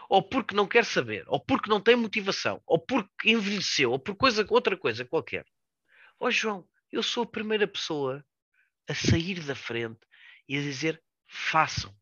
ou 0.08 0.22
porque 0.22 0.54
não 0.54 0.66
quer 0.66 0.84
saber, 0.84 1.24
ou 1.26 1.40
porque 1.40 1.70
não 1.70 1.80
tem 1.80 1.96
motivação, 1.96 2.62
ou 2.66 2.78
porque 2.78 3.30
envelheceu, 3.30 3.92
ou 3.92 3.98
por 3.98 4.14
coisa, 4.14 4.44
outra 4.50 4.76
coisa 4.76 5.04
qualquer. 5.04 5.46
Ó 6.20 6.26
oh, 6.26 6.30
João, 6.30 6.68
eu 6.90 7.02
sou 7.02 7.22
a 7.22 7.30
primeira 7.30 7.66
pessoa 7.66 8.24
a 8.88 8.94
sair 8.94 9.40
da 9.40 9.54
frente 9.54 10.00
e 10.48 10.58
a 10.58 10.60
dizer: 10.60 11.02
façam. 11.26 11.96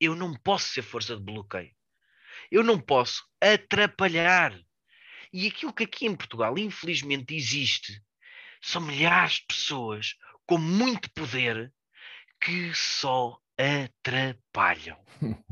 Eu 0.00 0.16
não 0.16 0.34
posso 0.34 0.70
ser 0.70 0.82
força 0.82 1.16
de 1.16 1.22
bloqueio. 1.22 1.74
Eu 2.50 2.64
não 2.64 2.80
posso 2.80 3.24
atrapalhar. 3.40 4.58
E 5.32 5.46
aquilo 5.46 5.72
que 5.72 5.84
aqui 5.84 6.06
em 6.06 6.16
Portugal, 6.16 6.58
infelizmente, 6.58 7.34
existe 7.34 8.02
são 8.60 8.82
milhares 8.82 9.34
de 9.34 9.46
pessoas 9.46 10.16
com 10.46 10.58
muito 10.58 11.10
poder 11.12 11.72
que 12.40 12.74
só 12.74 13.38
atrapalham. 13.56 14.98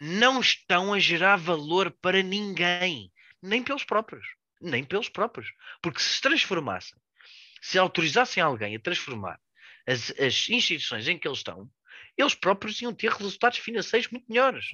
Não 0.00 0.40
estão 0.40 0.92
a 0.92 0.98
gerar 0.98 1.36
valor 1.36 1.90
para 1.90 2.22
ninguém, 2.22 3.12
nem 3.40 3.62
pelos 3.62 3.84
próprios, 3.84 4.26
nem 4.60 4.84
pelos 4.84 5.08
próprios. 5.08 5.52
Porque 5.80 6.00
se 6.00 6.14
se 6.14 6.20
transformassem, 6.20 6.98
se 7.60 7.78
autorizassem 7.78 8.42
alguém 8.42 8.74
a 8.74 8.80
transformar 8.80 9.40
as, 9.86 10.10
as 10.18 10.48
instituições 10.48 11.06
em 11.06 11.18
que 11.18 11.26
eles 11.26 11.38
estão, 11.38 11.70
eles 12.16 12.34
próprios 12.34 12.80
iam 12.80 12.92
ter 12.92 13.10
resultados 13.10 13.58
financeiros 13.58 14.10
muito 14.10 14.26
melhores. 14.28 14.70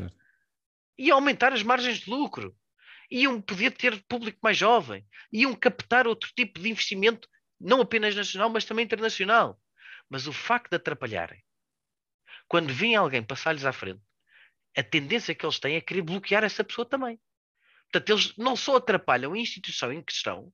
E 0.97 1.11
aumentar 1.11 1.53
as 1.53 1.62
margens 1.62 2.00
de 2.00 2.11
lucro 2.11 2.57
iam 3.11 3.41
poder 3.41 3.71
ter 3.73 4.03
público 4.05 4.38
mais 4.43 4.57
jovem, 4.57 5.07
iam 5.33 5.55
captar 5.55 6.07
outro 6.07 6.31
tipo 6.35 6.61
de 6.61 6.69
investimento, 6.69 7.29
não 7.61 7.81
apenas 7.81 8.15
nacional, 8.15 8.50
mas 8.50 8.65
também 8.65 8.85
internacional. 8.85 9.61
Mas 10.09 10.27
o 10.27 10.33
facto 10.33 10.71
de 10.71 10.77
atrapalharem, 10.77 11.43
quando 12.47 12.73
vem 12.73 12.95
alguém 12.95 13.23
passar-lhes 13.23 13.65
à 13.65 13.73
frente, 13.73 14.03
a 14.77 14.83
tendência 14.83 15.35
que 15.35 15.45
eles 15.45 15.59
têm 15.59 15.77
é 15.77 15.81
querer 15.81 16.03
bloquear 16.03 16.45
essa 16.45 16.62
pessoa 16.62 16.88
também. 16.88 17.19
Portanto, 17.91 18.11
eles 18.11 18.37
não 18.37 18.55
só 18.55 18.77
atrapalham 18.77 19.33
a 19.33 19.38
instituição 19.38 19.93
em 19.93 20.03
questão, 20.03 20.53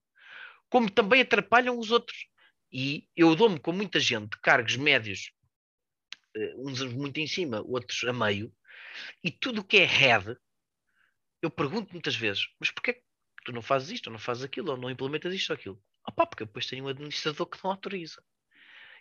como 0.69 0.91
também 0.91 1.21
atrapalham 1.21 1.79
os 1.79 1.91
outros. 1.91 2.27
E 2.73 3.09
eu 3.17 3.35
dou-me 3.35 3.61
com 3.61 3.73
muita 3.73 4.01
gente 4.01 4.39
cargos 4.41 4.77
médios, 4.77 5.33
eh, 6.37 6.55
uns 6.57 6.83
muito 6.83 7.19
em 7.19 7.27
cima, 7.27 7.63
outros 7.67 8.03
a 8.05 8.13
meio, 8.13 8.53
e 9.23 9.31
tudo 9.31 9.61
o 9.61 9.65
que 9.65 9.79
é 9.79 9.85
head, 9.85 10.37
eu 11.45 11.51
pergunto 11.51 11.93
muitas 11.93 12.17
vezes, 12.17 12.49
mas 12.59 12.71
porquê 12.71 12.95
que 12.95 13.03
tu 13.45 13.53
não 13.53 13.63
fazes 13.63 13.91
isto, 13.91 14.07
ou 14.07 14.13
não 14.13 14.19
fazes 14.19 14.43
aquilo, 14.43 14.71
ou 14.71 14.77
não 14.77 14.91
implementas 14.91 15.35
isto 15.35 15.51
ou 15.51 15.55
aquilo? 15.55 15.83
Ah 16.05 16.13
pá, 16.13 16.27
porque 16.27 16.45
depois 16.45 16.67
tenho 16.67 16.85
um 16.85 16.89
administrador 16.89 17.47
que 17.47 17.59
não 17.63 17.71
autoriza. 17.71 18.23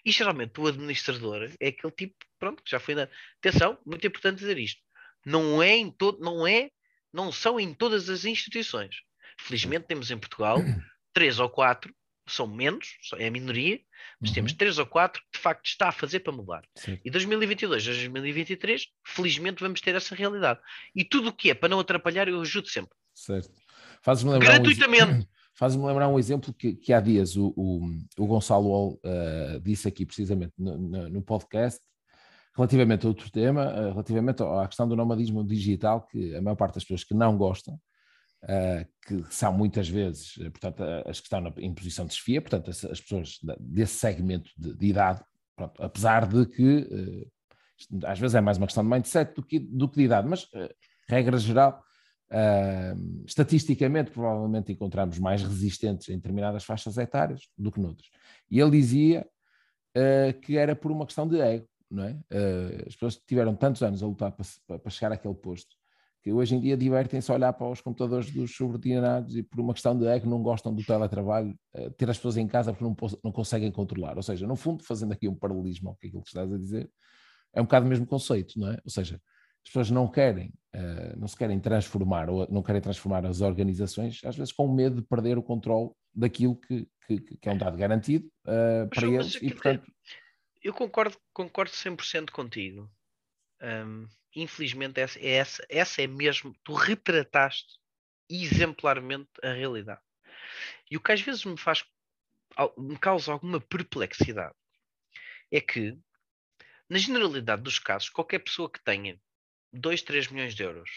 E 0.06 0.12
geralmente 0.12 0.60
o 0.60 0.68
administrador 0.68 1.50
é 1.60 1.68
aquele 1.68 1.94
tipo, 1.94 2.16
pronto, 2.38 2.62
que 2.62 2.70
já 2.70 2.80
foi 2.80 2.96
na. 2.96 3.08
Atenção, 3.38 3.78
muito 3.86 4.06
importante 4.06 4.40
dizer 4.40 4.58
isto. 4.58 4.82
Não 5.26 5.64
é 5.64 5.76
em 5.76 5.90
todo, 5.90 6.20
não 6.20 6.46
é, 6.46 6.70
não 7.12 7.32
são 7.32 7.60
em 7.60 7.74
todas 7.74 8.10
as 8.10 8.26
instituições. 8.26 8.98
Felizmente 9.40 9.88
temos 9.88 10.12
em 10.12 10.18
Portugal 10.18 10.58
três 11.14 11.40
ou 11.40 11.50
quatro, 11.50 11.96
são 12.27 12.48
menos, 12.48 12.98
é 13.18 13.27
a 13.27 13.32
minoria, 13.32 13.80
mas 14.20 14.30
uhum. 14.30 14.36
temos 14.36 14.53
três 14.53 14.77
ou 14.77 14.86
quatro 14.86 15.22
que 15.22 15.38
de 15.38 15.39
facto 15.39 15.65
está 15.65 15.89
a 15.89 15.92
fazer 15.92 16.22
para 16.22 16.34
mudar. 16.34 16.63
Sim. 16.75 17.00
E 17.03 17.12
2022 17.12 17.84
a 17.84 17.92
2023, 17.92 18.88
felizmente 19.06 19.62
vamos 19.62 19.82
ter 19.82 19.96
essa 19.96 20.15
realidade. 20.15 20.60
E 20.96 21.03
tudo 21.03 21.30
o 21.30 21.34
que 21.34 21.50
é 21.50 21.53
para 21.53 21.70
não 21.70 21.80
atrapalhar, 21.80 22.27
eu 22.27 22.39
ajudo 22.42 22.70
sempre. 22.70 22.96
Certo. 23.13 23.51
Fazes-me 24.01 24.32
lembrar 24.32 24.60
Gratuitamente. 24.60 25.12
Um, 25.12 25.25
faz-me 25.53 25.86
lembrar 25.86 26.08
um 26.08 26.20
exemplo 26.20 26.53
que, 26.53 26.74
que 26.74 26.94
há 26.94 27.00
dias 27.00 27.36
o, 27.36 27.53
o, 27.56 27.86
o 28.18 28.27
Gonçalo 28.27 28.94
uh, 28.94 29.60
disse 29.62 29.88
aqui 29.88 30.06
precisamente 30.06 30.53
no, 30.58 30.77
no, 30.77 31.10
no, 31.10 31.22
podcast, 31.22 31.80
relativamente 32.56 33.06
a 33.06 33.10
outro 33.10 33.30
tema, 33.30 33.68
uh, 33.68 33.92
relativamente 33.92 34.42
à 34.44 34.68
questão 34.68 34.88
do 34.88 34.96
nomadismo 34.96 35.44
digital, 35.44 36.08
que 36.08 36.36
a 36.36 36.42
maior 36.42 36.56
parte 36.56 36.75
das 36.75 36.84
pessoas 36.84 37.03
que 37.03 37.13
não 37.13 37.38
gostam, 37.38 37.80
que 39.06 39.24
são 39.30 39.54
muitas 39.54 39.88
vezes, 39.88 40.36
portanto, 40.36 40.84
as 41.06 41.20
que 41.20 41.28
estão 41.28 41.54
em 41.58 41.74
posição 41.74 42.06
de 42.06 42.12
desfia, 42.12 42.42
portanto, 42.42 42.70
as, 42.70 42.84
as 42.86 43.00
pessoas 43.00 43.40
desse 43.60 43.96
segmento 43.96 44.50
de, 44.58 44.76
de 44.76 44.86
idade, 44.88 45.22
pronto, 45.56 45.82
apesar 45.82 46.28
de 46.28 46.46
que 46.46 47.28
às 48.06 48.20
vezes 48.20 48.36
é 48.36 48.42
mais 48.42 48.58
uma 48.58 48.68
questão 48.68 48.84
de 48.84 48.90
mindset 48.90 49.34
do 49.34 49.44
que, 49.44 49.60
do 49.60 49.90
que 49.90 49.98
de 49.98 50.04
idade, 50.04 50.28
mas 50.28 50.48
regra 51.08 51.38
geral 51.38 51.84
Uh, 52.34 53.24
estatisticamente, 53.28 54.10
provavelmente 54.10 54.72
encontramos 54.72 55.20
mais 55.20 55.44
resistentes 55.44 56.10
em 56.10 56.16
determinadas 56.16 56.64
faixas 56.64 56.98
etárias 56.98 57.48
do 57.56 57.72
que 57.72 57.80
noutras. 57.80 58.10
E 58.50 58.60
ele 58.60 58.72
dizia 58.72 59.24
uh, 59.96 60.40
que 60.40 60.58
era 60.58 60.76
por 60.76 60.92
uma 60.92 61.06
questão 61.06 61.28
de 61.28 61.40
ego, 61.40 61.68
não 61.92 62.04
é? 62.06 62.14
Uh, 62.14 62.88
as 62.88 62.96
pessoas 62.96 63.18
tiveram 63.18 63.56
tantos 63.56 63.84
anos 63.84 64.02
a 64.02 64.08
lutar 64.08 64.32
para, 64.32 64.80
para 64.80 64.90
chegar 64.90 65.12
àquele 65.12 65.36
posto 65.36 65.76
que 66.24 66.32
hoje 66.32 66.56
em 66.56 66.62
dia 66.62 66.77
divertem-se 66.77 67.30
a 67.30 67.36
olhar 67.36 67.51
para 67.51 67.68
os 67.68 67.82
computadores 67.82 68.32
dos 68.32 68.56
subordinados 68.56 69.36
e 69.36 69.44
por 69.44 69.60
uma 69.60 69.74
questão 69.74 69.98
de 69.98 70.08
ego 70.08 70.30
não 70.30 70.42
gostam 70.42 70.74
do 70.74 70.82
teletrabalho, 70.82 71.53
ter 71.98 72.10
as 72.10 72.18
pessoas 72.18 72.38
em 72.38 72.48
casa 72.48 72.72
porque 72.72 72.86
não, 72.86 72.96
não 73.22 73.32
conseguem 73.32 73.70
controlar. 73.70 74.15
Ou 74.15 74.24
seja, 74.24 74.48
no 74.48 74.56
fundo, 74.56 74.84
fazendo 74.84 75.12
aqui 75.12 75.27
um 75.27 75.36
paralelismo 75.36 75.89
ao 75.89 75.96
que 75.96 76.08
aquilo 76.08 76.24
que 76.24 76.30
estás 76.30 76.51
a 76.51 76.58
dizer, 76.58 76.89
é 77.53 77.62
um 77.62 77.65
bocado 77.65 77.86
o 77.86 77.89
mesmo 77.89 78.06
conceito, 78.06 78.58
não 78.58 78.72
é? 78.72 78.80
Ou 78.86 78.89
seja, 78.89 79.22
as 79.65 79.70
pessoas 79.70 79.92
não 79.92 80.08
querem, 80.08 80.53
uh, 80.75 81.18
não 81.18 81.27
se 81.27 81.38
querem 81.38 81.60
transformar, 81.60 82.30
ou 82.30 82.48
não 82.50 82.63
querem 82.63 82.82
transformar 82.82 83.25
as 83.25 83.42
organizações, 83.42 84.22
às 84.25 84.36
vezes 84.36 84.51
com 84.51 84.68
medo 84.74 85.01
de 85.01 85.08
perder 85.08 85.38
o 85.38 85.44
controle 85.44 85.92
daquilo 86.13 86.56
que, 86.56 86.88
que, 87.08 87.20
que 87.20 87.50
é 87.50 87.51
um 87.51 87.58
dado 87.58 87.77
garantido 87.77 88.27
uh, 88.46 88.88
para 88.89 89.08
eles. 89.08 89.36
E, 89.42 89.53
portanto... 89.53 89.92
Eu 90.62 90.74
concordo, 90.74 91.18
concordo 91.34 91.72
100% 91.72 92.32
contigo. 92.32 92.89
Um, 93.62 94.08
infelizmente, 94.36 95.00
essa, 95.00 95.20
é 95.20 95.30
essa, 95.30 95.66
essa 95.70 96.02
é 96.02 96.08
mesmo, 96.08 96.56
tu 96.63 96.74
retrataste 96.74 97.80
exemplarmente 98.30 99.30
a 99.42 99.52
realidade. 99.52 100.02
E 100.90 100.98
o 100.98 101.02
que 101.02 101.12
às 101.12 101.22
vezes 101.22 101.46
me 101.46 101.58
faz, 101.58 101.86
me 102.78 102.98
causa 102.98 103.32
alguma 103.32 103.60
perplexidade 103.60 104.56
é 105.52 105.62
que, 105.62 105.98
na 106.90 106.98
generalidade 106.98 107.62
dos 107.62 107.80
casos, 107.80 108.10
qualquer 108.10 108.40
pessoa 108.40 108.72
que 108.72 108.84
tenha 108.84 109.20
2, 109.72 110.02
3 110.02 110.28
milhões 110.28 110.56
de 110.56 110.63
euros 110.63 110.90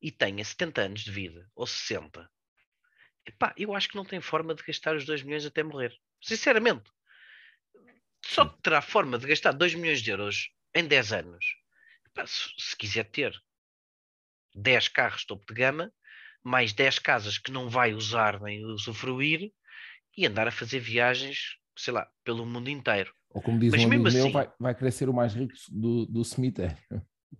e 0.00 0.10
tenha 0.10 0.44
70 0.44 0.82
anos 0.82 1.00
de 1.02 1.10
vida, 1.10 1.50
ou 1.54 1.66
60, 1.66 2.30
epá, 3.26 3.54
eu 3.56 3.74
acho 3.74 3.88
que 3.88 3.96
não 3.96 4.04
tem 4.04 4.20
forma 4.20 4.54
de 4.54 4.62
gastar 4.62 4.96
os 4.96 5.04
2 5.04 5.22
milhões 5.22 5.46
até 5.46 5.62
morrer. 5.62 5.96
Sinceramente. 6.20 6.90
Só 8.24 8.44
terá 8.44 8.80
forma 8.80 9.18
de 9.18 9.26
gastar 9.26 9.52
2 9.52 9.74
milhões 9.74 10.00
de 10.00 10.10
euros 10.10 10.50
em 10.74 10.86
10 10.86 11.12
anos. 11.12 11.61
Epá, 12.12 12.26
se, 12.26 12.50
se, 12.58 12.76
quiser 12.76 13.04
ter 13.04 13.34
10 14.54 14.88
carros 14.88 15.24
topo 15.24 15.44
de 15.46 15.54
gama, 15.54 15.92
mais 16.42 16.72
10 16.72 16.98
casas 16.98 17.38
que 17.38 17.50
não 17.50 17.68
vai 17.68 17.94
usar 17.94 18.40
nem 18.40 18.64
usufruir, 18.64 19.52
e 20.16 20.26
andar 20.26 20.46
a 20.46 20.52
fazer 20.52 20.78
viagens, 20.78 21.56
sei 21.76 21.94
lá, 21.94 22.08
pelo 22.24 22.44
mundo 22.44 22.68
inteiro. 22.68 23.14
Ou 23.30 23.40
como 23.40 23.58
diz 23.58 23.72
Mas 23.72 23.82
um 23.82 23.86
amigo 23.86 24.08
assim, 24.08 24.22
meu, 24.24 24.32
vai, 24.32 24.52
vai 24.58 24.74
querer 24.74 24.90
ser 24.90 25.08
o 25.08 25.14
mais 25.14 25.34
rico 25.34 25.54
do, 25.70 26.06
do 26.06 26.24
cemitério. 26.24 26.76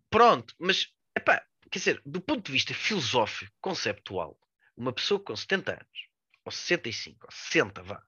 Pronto, 0.08 0.54
mas 0.58 0.88
epá, 1.14 1.44
quer 1.70 1.78
dizer, 1.78 2.02
do 2.06 2.20
ponto 2.20 2.46
de 2.46 2.52
vista 2.52 2.72
filosófico, 2.72 3.52
conceptual, 3.60 4.38
uma 4.76 4.92
pessoa 4.92 5.20
com 5.20 5.36
70 5.36 5.72
anos, 5.72 6.08
ou 6.44 6.50
65, 6.50 7.26
ou 7.26 7.30
60, 7.30 7.82
vá, 7.82 8.02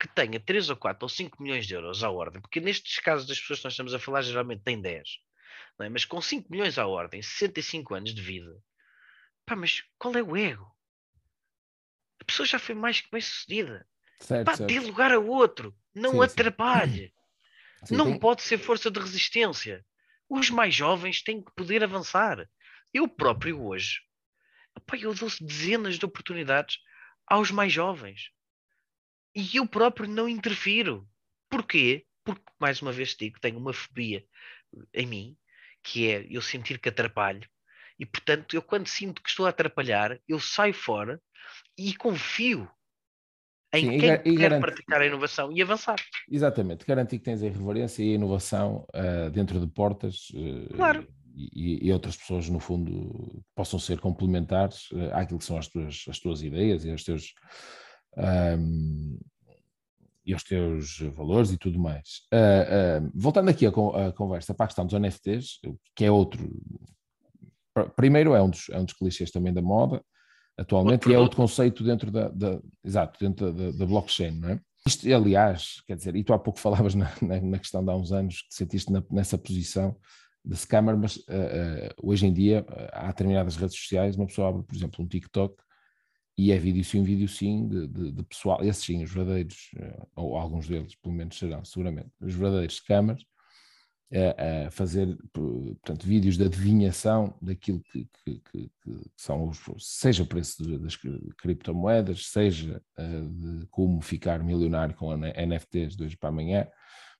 que 0.00 0.08
tenha 0.08 0.40
3 0.40 0.70
ou 0.70 0.76
4 0.76 1.04
ou 1.04 1.08
5 1.08 1.42
milhões 1.42 1.66
de 1.66 1.74
euros 1.74 2.02
à 2.02 2.10
ordem, 2.10 2.40
porque 2.40 2.60
nestes 2.60 2.98
casos 3.00 3.26
das 3.26 3.38
pessoas 3.38 3.58
que 3.58 3.64
nós 3.64 3.72
estamos 3.74 3.92
a 3.92 3.98
falar 3.98 4.22
geralmente 4.22 4.62
tem 4.62 4.80
10, 4.80 5.02
não 5.02 5.27
é? 5.80 5.88
mas 5.88 6.04
com 6.04 6.20
5 6.20 6.50
milhões 6.50 6.78
à 6.78 6.86
ordem, 6.86 7.22
65 7.22 7.94
anos 7.94 8.14
de 8.14 8.22
vida, 8.22 8.62
pá, 9.44 9.56
mas 9.56 9.82
qual 9.98 10.14
é 10.14 10.22
o 10.22 10.36
ego? 10.36 10.70
A 12.20 12.24
pessoa 12.24 12.46
já 12.46 12.58
foi 12.58 12.74
mais 12.74 13.00
que 13.00 13.10
bem 13.10 13.20
sucedida. 13.20 13.86
Certo, 14.20 14.44
pá, 14.44 14.56
certo. 14.56 14.68
dê 14.68 14.80
lugar 14.80 15.12
a 15.12 15.18
outro, 15.18 15.76
não 15.94 16.12
sim, 16.12 16.22
atrapalhe. 16.22 17.12
Sim. 17.84 17.94
não 17.94 18.06
tem... 18.06 18.18
pode 18.18 18.42
ser 18.42 18.58
força 18.58 18.90
de 18.90 18.98
resistência. 18.98 19.86
Os 20.28 20.50
mais 20.50 20.74
jovens 20.74 21.22
têm 21.22 21.40
que 21.40 21.52
poder 21.54 21.84
avançar. 21.84 22.50
Eu 22.92 23.06
próprio 23.06 23.62
hoje, 23.64 24.00
opa, 24.74 24.96
eu 24.96 25.14
dou 25.14 25.28
dezenas 25.40 25.96
de 25.96 26.04
oportunidades 26.04 26.78
aos 27.24 27.52
mais 27.52 27.72
jovens. 27.72 28.32
E 29.32 29.56
eu 29.56 29.66
próprio 29.66 30.08
não 30.08 30.28
interfiro. 30.28 31.08
Porquê? 31.48 32.04
Porque, 32.24 32.42
mais 32.58 32.82
uma 32.82 32.90
vez 32.90 33.14
digo, 33.14 33.38
tenho 33.38 33.58
uma 33.58 33.72
fobia 33.72 34.26
em 34.92 35.06
mim, 35.06 35.36
que 35.88 36.10
é 36.10 36.26
eu 36.30 36.42
sentir 36.42 36.78
que 36.78 36.88
atrapalho. 36.88 37.48
E, 37.98 38.06
portanto, 38.06 38.54
eu 38.54 38.62
quando 38.62 38.86
sinto 38.86 39.22
que 39.22 39.28
estou 39.28 39.46
a 39.46 39.48
atrapalhar, 39.48 40.18
eu 40.28 40.38
saio 40.38 40.74
fora 40.74 41.20
e 41.76 41.94
confio 41.94 42.68
em 43.74 43.90
Sim, 43.90 43.98
quem 43.98 44.32
e, 44.32 44.36
quer 44.36 44.60
praticar 44.60 45.00
a 45.00 45.06
inovação 45.06 45.52
e 45.52 45.60
avançar. 45.60 45.96
Exatamente, 46.30 46.86
garantir 46.86 47.18
que 47.18 47.24
tens 47.24 47.42
a 47.42 47.46
irreverência 47.46 48.02
e 48.02 48.12
a 48.12 48.14
inovação 48.14 48.86
uh, 48.94 49.30
dentro 49.30 49.60
de 49.60 49.66
portas 49.66 50.28
uh, 50.30 50.74
claro. 50.74 51.06
e, 51.34 51.86
e, 51.86 51.92
outras 51.92 52.16
pessoas, 52.16 52.48
no 52.48 52.60
fundo, 52.60 53.42
possam 53.54 53.78
ser 53.78 53.98
complementares 54.00 54.90
uh, 54.92 55.14
àquilo 55.14 55.38
que 55.38 55.44
são 55.44 55.58
as 55.58 55.68
tuas, 55.68 56.04
as 56.08 56.18
tuas 56.18 56.42
ideias 56.42 56.84
e 56.84 56.90
aos 56.90 57.04
teus, 57.04 57.34
um, 58.16 58.22
ehm, 58.22 59.18
e 60.28 60.34
aos 60.34 60.42
teus 60.44 60.98
valores 61.16 61.50
e 61.50 61.56
tudo 61.56 61.78
mais. 61.78 62.20
Uh, 62.32 63.10
voltando 63.14 63.48
aqui 63.48 63.66
à, 63.66 63.72
conversa 64.12 64.52
para 64.52 64.64
a 64.64 64.66
questão 64.66 64.84
dos 64.84 64.92
NFTs, 65.00 65.58
que 65.96 66.04
é 66.04 66.10
outro. 66.10 66.54
Primeiro, 67.96 68.34
é 68.34 68.42
um 68.42 68.50
dos, 68.50 68.68
é 68.68 68.78
um 68.78 68.84
dos 68.84 68.92
clichês 68.92 69.30
também 69.30 69.54
da 69.54 69.62
moda 69.62 70.02
atualmente, 70.58 71.08
e 71.08 71.14
é 71.14 71.18
outro 71.18 71.36
conceito 71.36 71.84
dentro 71.84 72.10
da, 72.10 72.28
da 72.28 72.60
exato, 72.84 73.18
dentro 73.18 73.52
da, 73.52 73.70
da, 73.70 73.86
blockchain, 73.86 74.32
não 74.32 74.50
é? 74.50 74.60
Isto, 74.86 75.06
aliás, 75.14 75.80
quer 75.86 75.96
dizer, 75.96 76.16
e 76.16 76.24
tu 76.24 76.32
há 76.32 76.38
pouco 76.38 76.58
falavas 76.58 76.94
na, 76.94 77.10
na, 77.22 77.40
na 77.40 77.58
questão 77.58 77.82
de 77.82 77.90
há 77.90 77.94
uns 77.94 78.12
anos 78.12 78.42
que 78.42 78.48
te 78.48 78.54
sentiste 78.56 78.92
na, 78.92 79.02
nessa 79.10 79.38
posição 79.38 79.96
de 80.44 80.56
scammer, 80.56 80.96
mas 80.96 81.16
uh, 81.16 81.20
uh, 81.20 82.10
hoje 82.10 82.26
em 82.26 82.32
dia 82.32 82.66
uh, 82.68 82.88
há 82.92 83.06
determinadas 83.06 83.56
redes 83.56 83.78
sociais, 83.78 84.16
uma 84.16 84.26
pessoa 84.26 84.48
abre, 84.48 84.64
por 84.64 84.74
exemplo, 84.74 85.04
um 85.04 85.06
TikTok 85.06 85.54
e 86.38 86.52
é 86.52 86.58
vídeo 86.58 86.84
sim, 86.84 87.02
vídeo 87.02 87.26
sim, 87.26 87.68
de, 87.68 87.88
de, 87.88 88.12
de 88.12 88.22
pessoal, 88.22 88.64
esses 88.64 88.84
sim, 88.84 89.02
os 89.02 89.12
verdadeiros, 89.12 89.72
ou 90.14 90.36
alguns 90.36 90.68
deles, 90.68 90.94
pelo 90.94 91.12
menos 91.12 91.36
serão, 91.36 91.64
seguramente, 91.64 92.10
os 92.20 92.32
verdadeiros 92.32 92.76
scammers, 92.76 93.26
a, 94.12 94.66
a 94.66 94.70
fazer 94.70 95.18
portanto, 95.32 96.06
vídeos 96.06 96.38
de 96.38 96.44
adivinhação 96.44 97.34
daquilo 97.42 97.80
que, 97.80 98.08
que, 98.24 98.40
que, 98.50 98.70
que 98.82 99.10
são 99.16 99.48
os, 99.48 99.60
seja 99.78 100.22
o 100.22 100.26
preço 100.26 100.62
das 100.78 100.96
criptomoedas, 101.36 102.26
seja 102.26 102.82
uh, 102.98 103.28
de 103.28 103.66
como 103.66 104.00
ficar 104.00 104.42
milionário 104.42 104.94
com 104.94 105.14
NFTs 105.14 105.96
de 105.96 106.04
hoje 106.04 106.16
para 106.16 106.30
amanhã. 106.30 106.66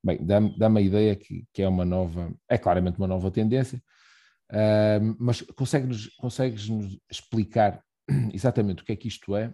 Bem, 0.03 0.25
dá-me 0.25 0.57
dá 0.57 0.69
a 0.69 0.81
ideia 0.81 1.17
que, 1.17 1.45
que 1.53 1.63
é 1.63 1.69
uma 1.69 1.85
nova, 1.85 2.33
é 2.49 2.57
claramente 2.57 2.99
uma 2.99 3.09
nova 3.09 3.31
tendência, 3.31 3.83
uh, 4.53 5.17
mas 5.19 5.43
consegues-nos 5.43 6.07
consegues 6.17 6.69
explicar 7.11 7.83
exatamente 8.33 8.83
o 8.83 8.87
que 8.87 8.93
é 8.93 8.97
que 8.97 9.09
isto 9.09 9.37
é 9.37 9.53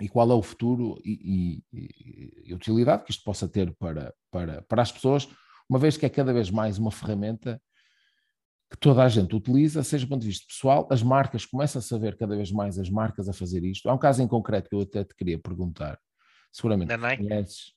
e 0.00 0.08
qual 0.08 0.30
é 0.30 0.34
o 0.34 0.42
futuro 0.42 0.98
e, 1.04 1.62
e, 1.72 2.42
e, 2.46 2.52
a 2.52 2.56
utilidade 2.56 3.04
que 3.04 3.10
isto 3.10 3.22
possa 3.22 3.48
ter 3.48 3.74
para, 3.76 4.14
para, 4.30 4.62
para 4.62 4.82
as 4.82 4.90
pessoas, 4.90 5.28
uma 5.68 5.78
vez 5.78 5.96
que 5.96 6.06
é 6.06 6.08
cada 6.08 6.32
vez 6.32 6.50
mais 6.50 6.78
uma 6.78 6.90
ferramenta 6.90 7.60
que 8.70 8.78
toda 8.78 9.02
a 9.02 9.08
gente 9.08 9.34
utiliza, 9.34 9.82
seja 9.82 10.06
do 10.06 10.08
ponto 10.08 10.22
de 10.22 10.28
vista 10.28 10.46
pessoal, 10.46 10.86
as 10.90 11.02
marcas 11.02 11.44
começam 11.44 11.80
a 11.80 11.82
saber 11.82 12.16
cada 12.16 12.36
vez 12.36 12.52
mais 12.52 12.78
as 12.78 12.88
marcas 12.88 13.28
a 13.28 13.32
fazer 13.32 13.64
isto. 13.64 13.88
Há 13.88 13.94
um 13.94 13.98
caso 13.98 14.22
em 14.22 14.28
concreto 14.28 14.70
que 14.70 14.76
eu 14.76 14.80
até 14.82 15.04
te 15.04 15.14
queria 15.14 15.38
perguntar, 15.38 15.98
seguramente 16.52 16.88
conheces. 17.16 17.72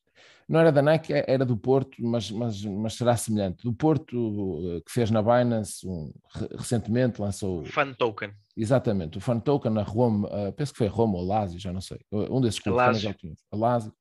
Não 0.47 0.59
era 0.59 0.71
da 0.71 0.81
Nike, 0.81 1.13
é, 1.13 1.25
era 1.27 1.45
do 1.45 1.55
Porto, 1.55 1.95
mas, 1.99 2.29
mas, 2.29 2.63
mas 2.65 2.93
será 2.95 3.15
semelhante. 3.15 3.63
Do 3.63 3.73
Porto, 3.73 4.77
eh, 4.77 4.81
que 4.85 4.91
fez 4.91 5.09
na 5.09 5.21
Binance, 5.21 5.87
um, 5.87 6.11
recentemente 6.57 7.21
lançou. 7.21 7.65
Fan 7.65 7.93
Token. 7.93 8.31
Exatamente, 8.55 9.17
o 9.17 9.21
Fan 9.21 9.39
Token, 9.39 9.77
a 9.77 9.83
Rome, 9.83 10.25
uh, 10.25 10.51
penso 10.53 10.73
que 10.73 10.77
foi 10.77 10.87
a 10.87 10.91
Rome 10.91 11.15
ou 11.15 11.25
Lazio, 11.25 11.59
já 11.59 11.71
não 11.71 11.81
sei. 11.81 11.99
Um 12.11 12.41
desses 12.41 12.59
clubes. 12.59 13.05
A 13.51 13.55
Lazio. 13.55 13.93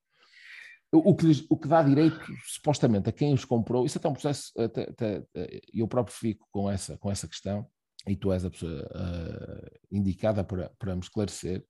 O 0.94 1.16
que, 1.16 1.46
o 1.48 1.56
que 1.56 1.68
dá 1.68 1.82
direito, 1.82 2.20
supostamente, 2.44 3.08
a 3.08 3.12
quem 3.12 3.32
os 3.32 3.46
comprou, 3.46 3.86
isso 3.86 3.98
é 4.02 4.08
um 4.08 4.12
processo, 4.12 4.52
até, 4.58 4.82
até, 4.82 5.24
eu 5.72 5.88
próprio 5.88 6.14
fico 6.14 6.46
com 6.52 6.70
essa, 6.70 6.98
com 6.98 7.10
essa 7.10 7.26
questão, 7.26 7.66
e 8.06 8.14
tu 8.14 8.30
és 8.30 8.44
a 8.44 8.50
pessoa 8.50 8.82
uh, 8.94 9.78
indicada 9.90 10.44
para, 10.44 10.70
para 10.78 10.94
me 10.94 11.00
esclarecer. 11.00 11.64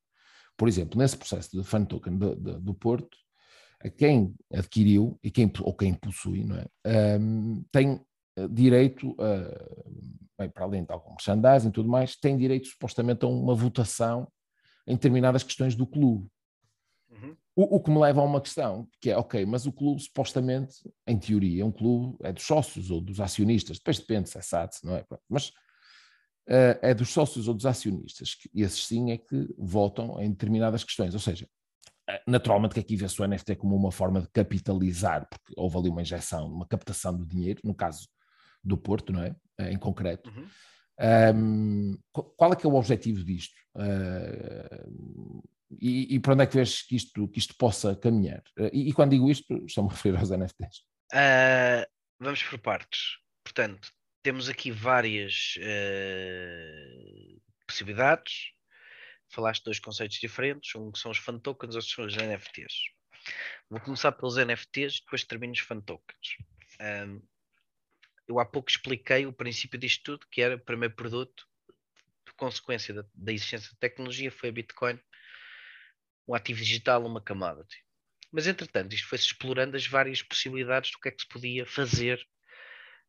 Por 0.57 0.67
exemplo, 0.67 0.99
nesse 0.99 1.17
processo 1.17 1.57
de 1.57 1.63
fan 1.63 1.85
token 1.85 2.19
do, 2.19 2.35
do, 2.35 2.61
do 2.61 2.75
Porto, 2.75 3.17
quem 3.91 4.35
adquiriu 4.53 5.19
e 5.23 5.31
quem, 5.31 5.51
ou 5.61 5.75
quem 5.75 5.95
possui, 5.95 6.45
não 6.45 6.57
é? 6.57 7.19
Um, 7.19 7.65
tem 7.71 8.01
eh, 8.37 8.49
direito, 8.49 9.15
a, 9.19 10.39
bem, 10.39 10.51
para 10.51 10.65
além 10.65 10.85
de 10.85 10.93
algum 10.93 11.11
merchandising 11.11 11.69
e 11.69 11.73
tudo 11.73 11.89
mais, 11.89 12.17
tem 12.17 12.37
direito 12.37 12.69
supostamente 12.69 13.25
a 13.25 13.29
uma 13.29 13.55
votação 13.55 14.29
em 14.87 14.95
determinadas 14.95 15.43
questões 15.43 15.75
do 15.75 15.87
clube. 15.87 16.29
Uhum. 17.11 17.37
O, 17.55 17.77
o, 17.77 17.81
que 17.81 17.91
me 17.91 17.99
leva 17.99 18.21
a 18.21 18.25
uma 18.25 18.41
questão, 18.41 18.89
que 19.01 19.11
é, 19.11 19.17
ok, 19.17 19.45
mas 19.45 19.67
o 19.67 19.73
clube 19.73 20.01
supostamente, 20.01 20.77
em 21.07 21.19
teoria, 21.19 21.63
é 21.63 21.65
um 21.65 21.73
clube, 21.73 22.17
é 22.23 22.33
dos 22.33 22.45
sócios 22.45 22.91
ou 22.91 23.01
dos 23.01 23.21
acionistas, 23.21 23.79
depois 23.79 23.99
depende 23.99 24.31
se 24.31 24.39
é 24.39 24.43
SATS, 24.43 24.83
não 24.83 24.97
é? 24.97 25.05
Mas 25.29 25.49
uh, 26.49 26.79
é 26.81 26.95
dos 26.95 27.11
sócios 27.11 27.49
ou 27.49 27.55
dos 27.55 27.67
acionistas, 27.67 28.35
que 28.35 28.49
esses 28.55 28.87
sim 28.87 29.11
é 29.11 29.19
que 29.19 29.55
votam 29.59 30.21
em 30.21 30.31
determinadas 30.31 30.83
questões, 30.83 31.13
ou 31.13 31.21
seja, 31.21 31.47
naturalmente 32.27 32.75
que 32.75 32.81
aqui 32.81 32.97
vê-se 32.97 33.21
o 33.21 33.27
NFT 33.27 33.57
como 33.57 33.77
uma 33.77 33.93
forma 33.93 34.21
de 34.21 34.29
capitalizar, 34.31 35.27
porque 35.29 35.53
houve 35.57 35.79
ali 35.79 35.89
uma 35.89 36.03
injeção, 36.03 36.47
uma 36.47 36.67
captação 36.67 37.17
do 37.17 37.27
dinheiro, 37.27 37.61
no 37.65 37.75
caso 37.75 38.09
do 38.63 38.77
Porto, 38.77 39.13
não 39.13 39.23
é? 39.23 39.35
Eh, 39.59 39.73
em 39.73 39.79
concreto. 39.79 40.31
Uhum. 40.31 40.49
Um, 41.35 41.99
qual 42.13 42.53
é 42.53 42.57
que 42.57 42.67
é 42.67 42.69
o 42.69 42.75
objetivo 42.75 43.25
disto? 43.25 43.55
Uh, 43.75 45.43
e, 45.81 46.15
e, 46.15 46.21
para 46.21 46.35
onde 46.35 46.45
é 46.45 46.47
que 46.47 46.55
vês 46.55 46.83
que 46.83 46.95
isto, 46.95 47.27
que 47.29 47.39
isto 47.39 47.57
possa 47.57 47.97
caminhar? 47.97 48.43
Uh, 48.59 48.71
e, 48.73 48.89
e, 48.91 48.93
quando 48.93 49.11
digo 49.11 49.31
isto, 49.31 49.65
estou-me 49.67 49.91
a 49.91 49.93
referir 49.93 50.19
aos 50.19 50.31
NFTs. 50.31 50.81
Uh, 51.13 51.85
vamos 52.21 52.43
por 52.43 52.59
partes. 52.59 53.19
Portanto, 53.43 53.89
temos 54.23 54.49
aqui 54.49 54.71
várias 54.71 55.59
possibilidades. 57.67 58.53
Falaste 59.33 59.61
de 59.61 59.65
dois 59.65 59.79
conceitos 59.79 60.19
diferentes, 60.19 60.75
um 60.75 60.93
que 60.93 60.99
são 60.99 61.11
os 61.11 61.17
fan 61.17 61.39
tokens, 61.39 61.75
outros 61.75 61.93
são 61.93 62.05
os 62.05 62.15
NFTs. 62.15 62.75
Vou 63.71 63.81
começar 63.81 64.13
pelos 64.13 64.37
NFTs, 64.37 65.01
depois 65.01 65.25
termino 65.25 65.55
os 65.55 65.61
fan 65.61 65.81
tokens. 65.81 66.37
Um, 66.79 67.23
eu 68.29 68.39
há 68.39 68.45
pouco 68.45 68.69
expliquei 68.71 69.25
o 69.25 69.33
princípio 69.33 69.79
disto 69.79 70.03
tudo, 70.03 70.27
que 70.31 70.43
era 70.43 70.57
o 70.57 70.61
primeiro 70.61 70.95
produto, 70.95 71.47
de 72.27 72.33
consequência 72.35 72.93
da, 72.93 73.05
da 73.15 73.33
existência 73.33 73.71
da 73.73 73.79
tecnologia, 73.81 74.31
foi 74.31 74.51
a 74.51 74.53
Bitcoin, 74.53 75.01
um 76.29 76.35
ativo 76.35 76.61
digital, 76.61 77.05
uma 77.07 77.21
commodity. 77.21 77.83
Mas, 78.31 78.47
entretanto, 78.47 78.95
isto 78.95 79.09
foi-se 79.09 79.25
explorando 79.25 79.79
as 79.79 79.87
várias 79.87 80.21
possibilidades 80.23 80.91
do 80.91 80.99
que 80.99 81.09
é 81.09 81.11
que 81.11 81.23
se 81.23 81.29
podia 81.29 81.65
fazer 81.65 82.21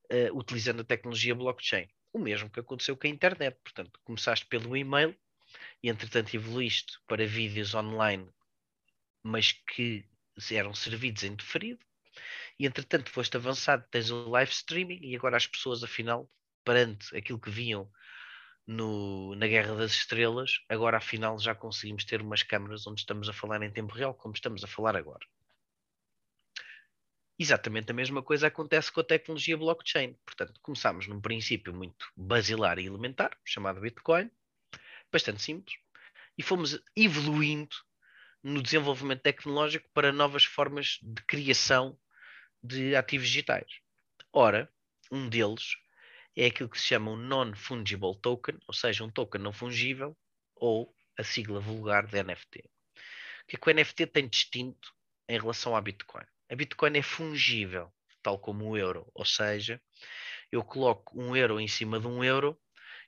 uh, 0.09 0.37
utilizando 0.37 0.81
a 0.81 0.85
tecnologia 0.85 1.35
blockchain. 1.35 1.87
O 2.13 2.19
mesmo 2.19 2.49
que 2.49 2.61
aconteceu 2.61 2.95
com 2.95 3.07
a 3.07 3.09
internet. 3.09 3.57
Portanto, 3.61 3.99
começaste 4.05 4.45
pelo 4.45 4.75
e-mail 4.77 5.17
e, 5.81 5.89
entretanto, 5.89 6.35
evoluíste 6.35 6.99
para 7.07 7.25
vídeos 7.25 7.73
online, 7.73 8.29
mas 9.21 9.51
que 9.51 10.05
eram 10.51 10.73
servidos 10.73 11.23
em 11.23 11.35
deferido 11.35 11.83
e 12.59 12.65
entretanto 12.65 13.09
foste 13.09 13.35
avançado, 13.37 13.85
tens 13.89 14.11
o 14.11 14.29
live 14.29 14.51
streaming 14.51 14.99
e 15.01 15.15
agora 15.15 15.37
as 15.37 15.47
pessoas, 15.47 15.83
afinal, 15.83 16.29
perante 16.63 17.15
aquilo 17.15 17.39
que 17.39 17.49
viam 17.49 17.91
no, 18.65 19.35
na 19.35 19.47
Guerra 19.47 19.75
das 19.75 19.91
Estrelas, 19.91 20.59
agora 20.69 20.97
afinal 20.97 21.37
já 21.39 21.53
conseguimos 21.53 22.05
ter 22.05 22.21
umas 22.21 22.43
câmaras 22.43 22.87
onde 22.87 23.01
estamos 23.01 23.27
a 23.27 23.33
falar 23.33 23.61
em 23.61 23.71
tempo 23.71 23.93
real, 23.93 24.13
como 24.13 24.33
estamos 24.33 24.63
a 24.63 24.67
falar 24.67 24.95
agora. 24.95 25.25
Exatamente 27.37 27.91
a 27.91 27.95
mesma 27.95 28.21
coisa 28.21 28.47
acontece 28.47 28.91
com 28.91 29.01
a 29.01 29.03
tecnologia 29.03 29.57
blockchain. 29.57 30.13
Portanto, 30.25 30.59
começámos 30.61 31.07
num 31.07 31.19
princípio 31.19 31.73
muito 31.73 32.07
basilar 32.15 32.77
e 32.77 32.85
elementar, 32.85 33.35
chamado 33.43 33.81
Bitcoin, 33.81 34.29
bastante 35.13 35.41
simples, 35.41 35.77
e 36.37 36.43
fomos 36.43 36.79
evoluindo 36.95 37.75
no 38.43 38.61
desenvolvimento 38.61 39.21
tecnológico 39.21 39.89
para 39.93 40.11
novas 40.11 40.43
formas 40.43 40.99
de 41.01 41.23
criação 41.23 41.97
de 42.61 42.95
ativos 42.95 43.27
digitais. 43.27 43.79
Ora, 44.33 44.69
um 45.11 45.29
deles 45.29 45.77
é 46.35 46.47
aquilo 46.47 46.69
que 46.69 46.79
se 46.79 46.87
chama 46.87 47.11
um 47.11 47.15
Non-Fungible 47.15 48.19
Token, 48.19 48.57
ou 48.67 48.73
seja, 48.73 49.03
um 49.03 49.09
token 49.09 49.41
não 49.41 49.53
fungível, 49.53 50.17
ou 50.55 50.93
a 51.17 51.23
sigla 51.23 51.59
vulgar 51.59 52.07
de 52.07 52.21
NFT. 52.23 52.59
O 52.59 53.47
que 53.47 53.55
é 53.55 53.59
que 53.59 53.69
o 53.69 53.73
NFT 53.73 54.07
tem 54.07 54.27
distinto 54.27 54.91
em 55.29 55.39
relação 55.39 55.75
à 55.75 55.81
Bitcoin? 55.81 56.25
A 56.49 56.55
Bitcoin 56.55 56.97
é 56.97 57.01
fungível, 57.01 57.93
tal 58.21 58.39
como 58.39 58.67
o 58.67 58.77
euro, 58.77 59.09
ou 59.13 59.25
seja, 59.25 59.81
eu 60.51 60.63
coloco 60.63 61.19
um 61.19 61.35
euro 61.35 61.59
em 61.59 61.67
cima 61.67 61.99
de 61.99 62.07
um 62.07 62.23
euro, 62.23 62.59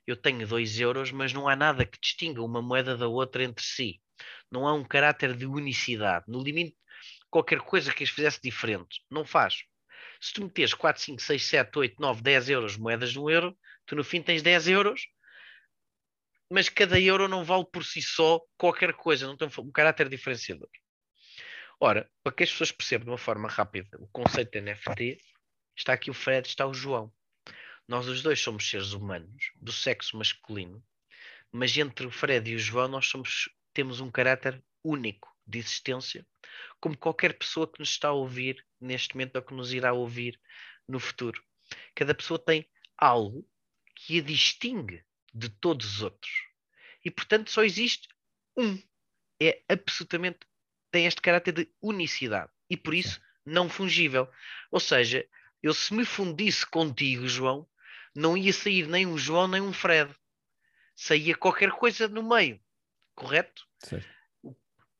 eu 0.07 0.15
tenho 0.15 0.47
dois 0.47 0.79
euros, 0.79 1.11
mas 1.11 1.33
não 1.33 1.47
há 1.47 1.55
nada 1.55 1.85
que 1.85 1.99
distinga 1.99 2.41
uma 2.41 2.61
moeda 2.61 2.95
da 2.95 3.07
outra 3.07 3.43
entre 3.43 3.63
si. 3.63 4.01
Não 4.51 4.67
há 4.67 4.73
um 4.73 4.83
caráter 4.83 5.35
de 5.35 5.45
unicidade. 5.45 6.25
No 6.27 6.41
limite, 6.41 6.77
qualquer 7.29 7.59
coisa 7.59 7.93
que 7.93 8.03
as 8.03 8.09
fizesse 8.09 8.39
diferente. 8.41 9.03
Não 9.09 9.25
faz. 9.25 9.63
Se 10.21 10.33
tu 10.33 10.43
meteres 10.43 10.73
4, 10.73 11.01
5, 11.01 11.21
6, 11.21 11.43
7, 11.43 11.79
8, 11.79 11.95
9, 11.99 12.21
10 12.21 12.49
euros 12.49 12.77
moedas 12.77 13.13
no 13.15 13.29
euro, 13.29 13.57
tu 13.85 13.95
no 13.95 14.03
fim 14.03 14.21
tens 14.21 14.41
10 14.41 14.67
euros, 14.69 15.07
mas 16.49 16.69
cada 16.69 16.99
euro 16.99 17.27
não 17.27 17.43
vale 17.43 17.65
por 17.65 17.83
si 17.83 18.01
só 18.01 18.39
qualquer 18.57 18.93
coisa, 18.93 19.27
não 19.27 19.35
tem 19.35 19.49
um 19.59 19.71
caráter 19.71 20.07
diferenciador. 20.07 20.69
Ora, 21.79 22.09
para 22.23 22.31
que 22.31 22.43
as 22.43 22.51
pessoas 22.51 22.71
percebam 22.71 23.05
de 23.05 23.11
uma 23.11 23.17
forma 23.17 23.49
rápida 23.49 23.97
o 23.99 24.07
conceito 24.07 24.51
de 24.51 24.61
NFT, 24.61 25.17
está 25.75 25.93
aqui 25.93 26.09
o 26.09 26.13
Fred, 26.13 26.47
está 26.47 26.65
o 26.65 26.73
João. 26.73 27.11
Nós 27.87 28.07
os 28.07 28.21
dois 28.21 28.39
somos 28.39 28.67
seres 28.67 28.93
humanos, 28.93 29.51
do 29.55 29.71
sexo 29.71 30.17
masculino, 30.17 30.83
mas 31.51 31.77
entre 31.77 32.07
o 32.07 32.11
Fred 32.11 32.49
e 32.49 32.55
o 32.55 32.59
João 32.59 32.87
nós 32.87 33.07
somos, 33.07 33.49
temos 33.73 33.99
um 33.99 34.09
caráter 34.09 34.63
único 34.83 35.33
de 35.45 35.59
existência 35.59 36.25
como 36.79 36.97
qualquer 36.97 37.37
pessoa 37.37 37.71
que 37.71 37.79
nos 37.79 37.89
está 37.89 38.09
a 38.09 38.13
ouvir 38.13 38.65
neste 38.79 39.15
momento 39.15 39.35
ou 39.35 39.41
que 39.41 39.53
nos 39.53 39.73
irá 39.73 39.93
ouvir 39.93 40.39
no 40.87 40.99
futuro. 40.99 41.43
Cada 41.95 42.13
pessoa 42.13 42.37
tem 42.37 42.67
algo 42.97 43.47
que 43.95 44.19
a 44.19 44.21
distingue 44.21 45.03
de 45.33 45.49
todos 45.49 45.95
os 45.95 46.01
outros. 46.01 46.31
E, 47.03 47.11
portanto, 47.11 47.51
só 47.51 47.63
existe 47.63 48.07
um. 48.57 48.81
É 49.41 49.61
absolutamente. 49.67 50.39
tem 50.91 51.05
este 51.05 51.21
caráter 51.21 51.53
de 51.53 51.69
unicidade. 51.81 52.51
E, 52.69 52.77
por 52.77 52.93
isso, 52.93 53.21
não 53.45 53.69
fungível. 53.69 54.29
Ou 54.71 54.79
seja, 54.79 55.27
eu 55.61 55.73
se 55.73 55.93
me 55.93 56.05
fundisse 56.05 56.65
contigo, 56.65 57.27
João, 57.27 57.67
não 58.15 58.37
ia 58.37 58.53
sair 58.53 58.87
nem 58.87 59.05
um 59.05 59.17
João 59.17 59.47
nem 59.47 59.61
um 59.61 59.73
Fred. 59.73 60.13
Saía 60.95 61.35
qualquer 61.35 61.71
coisa 61.71 62.07
no 62.07 62.23
meio. 62.27 62.59
Correto? 63.13 63.63
Certo 63.79 64.15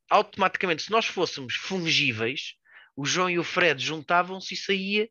automaticamente, 0.09 0.83
se 0.83 0.91
nós 0.91 1.05
fôssemos 1.05 1.55
fungíveis, 1.55 2.55
o 2.95 3.05
João 3.05 3.29
e 3.29 3.39
o 3.39 3.43
Fred 3.43 3.83
juntavam-se 3.83 4.53
e 4.53 4.57
saía. 4.57 5.09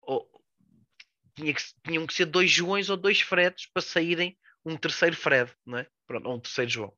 Ou, 0.00 0.28
tinha 1.34 1.54
que, 1.54 1.62
tinham 1.84 2.06
que 2.06 2.14
ser 2.14 2.26
dois 2.26 2.50
Joões 2.50 2.90
ou 2.90 2.96
dois 2.96 3.20
Freds 3.20 3.66
para 3.66 3.82
saírem 3.82 4.38
um 4.64 4.76
terceiro 4.76 5.16
Fred, 5.16 5.50
não 5.64 5.78
é? 5.78 5.86
Pronto, 6.06 6.28
ou 6.28 6.36
um 6.36 6.40
terceiro 6.40 6.70
João. 6.70 6.96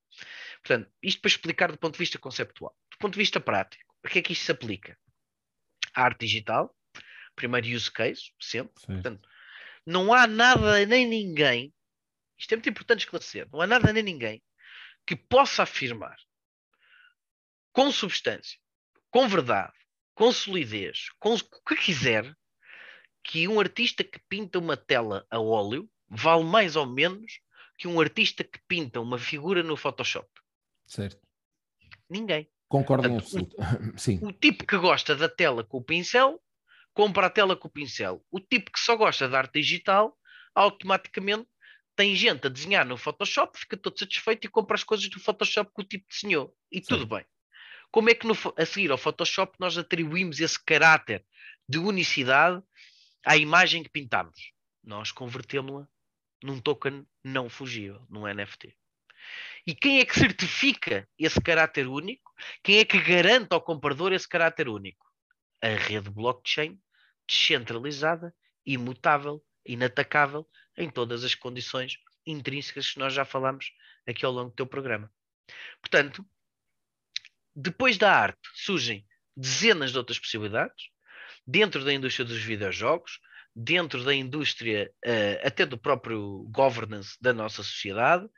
Portanto, 0.63 0.91
isto 1.03 1.21
para 1.21 1.29
explicar 1.29 1.71
do 1.71 1.79
ponto 1.79 1.95
de 1.95 1.99
vista 1.99 2.19
conceptual. 2.19 2.75
Do 2.91 2.99
ponto 2.99 3.13
de 3.13 3.19
vista 3.19 3.39
prático, 3.39 3.95
a 4.03 4.09
que 4.09 4.19
é 4.19 4.23
que 4.23 4.33
isto 4.33 4.45
se 4.45 4.53
aplica? 4.53 4.99
A 5.95 6.03
arte 6.03 6.27
digital, 6.27 6.75
primeiro 7.37 7.69
use 7.69 7.91
case, 7.91 8.33
sempre. 8.41 8.81
Sim. 8.81 8.87
Portanto, 8.95 9.29
não 9.87 10.13
há 10.13 10.27
nada 10.27 10.85
nem 10.87 11.07
ninguém, 11.07 11.73
isto 12.39 12.53
é 12.53 12.57
muito 12.57 12.69
importante 12.71 13.01
esclarecer, 13.01 13.49
não 13.53 13.61
há 13.61 13.67
nada 13.67 13.93
nem 13.93 14.03
ninguém 14.03 14.43
que 15.07 15.15
possa 15.15 15.63
afirmar 15.63 16.17
com 17.73 17.91
substância, 17.91 18.59
com 19.11 19.29
verdade, 19.29 19.73
com 20.15 20.33
solidez, 20.33 21.11
com 21.19 21.35
o 21.35 21.39
que 21.67 21.77
quiser, 21.77 22.35
que 23.23 23.49
um 23.49 23.59
artista 23.59 24.05
que 24.05 24.21
pinta 24.29 24.59
uma 24.59 24.77
tela 24.77 25.27
a 25.31 25.41
óleo 25.41 25.91
vale 26.09 26.45
mais 26.45 26.77
ou 26.77 26.87
menos 26.87 27.41
que 27.77 27.89
um 27.89 28.01
artista 28.01 28.45
que 28.45 28.61
pinta 28.69 29.01
uma 29.01 29.19
figura 29.19 29.63
no 29.63 29.77
Photoshop? 29.77 30.29
Certo. 30.87 31.21
Ninguém. 32.09 32.49
Concordo 32.69 33.09
em 33.09 33.17
absoluto. 33.17 33.57
Sim. 33.97 34.21
O 34.23 34.33
tipo 34.33 34.67
que 34.67 34.77
gosta 34.77 35.17
da 35.17 35.29
tela 35.29 35.65
com 35.65 35.79
o 35.79 35.85
pincel, 35.85 36.41
compra 36.95 37.27
a 37.27 37.31
tela 37.31 37.57
com 37.57 37.69
o 37.69 37.71
pincel. 37.71 38.25
O 38.31 38.41
tipo 38.41 38.71
que 38.71 38.79
só 38.79 38.97
gosta 38.97 39.29
da 39.29 39.39
arte 39.39 39.61
digital, 39.61 40.17
automaticamente 40.55 41.47
tem 41.97 42.15
gente 42.15 42.47
a 42.47 42.51
desenhar 42.51 42.87
no 42.87 42.97
Photoshop, 42.97 43.59
fica 43.59 43.77
todo 43.77 43.99
satisfeito 43.99 44.47
e 44.47 44.51
compra 44.51 44.77
as 44.77 44.85
coisas 44.85 45.09
do 45.09 45.21
Photoshop 45.21 45.71
que 45.75 45.83
o 45.83 45.85
tipo 45.85 46.07
desenhou. 46.09 46.57
E 46.71 46.79
Sim. 46.79 46.87
tudo 46.89 47.07
bem. 47.07 47.25
Como 47.91 48.11
é 48.11 48.15
que 48.15 48.27
no, 48.27 48.35
a 48.57 48.67
seguir 48.67 48.91
ao 48.91 48.99
Photoshop 48.99 49.57
nós 49.61 49.77
atribuímos 49.77 50.41
esse 50.41 50.63
caráter 50.65 51.25
de 51.69 51.79
unicidade 51.79 52.63
à 53.25 53.37
imagem 53.37 53.83
que 53.83 53.89
pintamos? 53.91 54.53
Nós 54.83 55.13
convertemos-la 55.13 55.89
num 56.43 56.61
token 56.61 57.07
não 57.23 57.49
fugível, 57.49 58.05
num 58.09 58.27
NFT. 58.27 58.77
E 59.67 59.75
quem 59.75 60.01
é 60.01 60.05
que 60.05 60.19
certifica 60.19 61.09
esse 61.19 61.41
caráter 61.41 61.87
único? 61.87 62.33
Quem 62.63 62.79
é 62.79 62.85
que 62.85 63.01
garante 63.01 63.49
ao 63.53 63.63
comprador 63.63 64.13
esse 64.13 64.29
caráter 64.29 64.69
único? 64.69 65.04
A 65.65 65.77
rede 65.77 66.11
blockchain 66.11 66.79
descentralizada, 67.27 68.35
imutável, 68.67 69.43
inatacável 69.65 70.47
em 70.77 70.91
todas 70.91 71.25
as 71.25 71.35
condições 71.35 71.97
intrínsecas 72.27 72.91
que 72.91 72.99
nós 72.99 73.15
já 73.15 73.25
falamos 73.25 73.73
aqui 74.07 74.27
ao 74.27 74.33
longo 74.33 74.51
do 74.51 74.57
teu 74.57 74.67
programa. 74.67 75.11
Portanto, 75.81 76.23
depois 77.57 77.97
da 77.97 78.13
arte 78.13 78.47
surgem 78.53 79.07
dezenas 79.35 79.91
de 79.91 79.97
outras 79.97 80.19
possibilidades 80.19 80.91
dentro 81.47 81.83
da 81.83 81.95
indústria 81.95 82.27
dos 82.27 82.43
videojogos, 82.43 83.19
dentro 83.57 84.05
da 84.05 84.15
indústria 84.15 84.93
uh, 85.07 85.47
até 85.47 85.65
do 85.65 85.79
próprio 85.79 86.47
governance 86.51 87.17
da 87.23 87.33
nossa 87.33 87.63
sociedade 87.63 88.29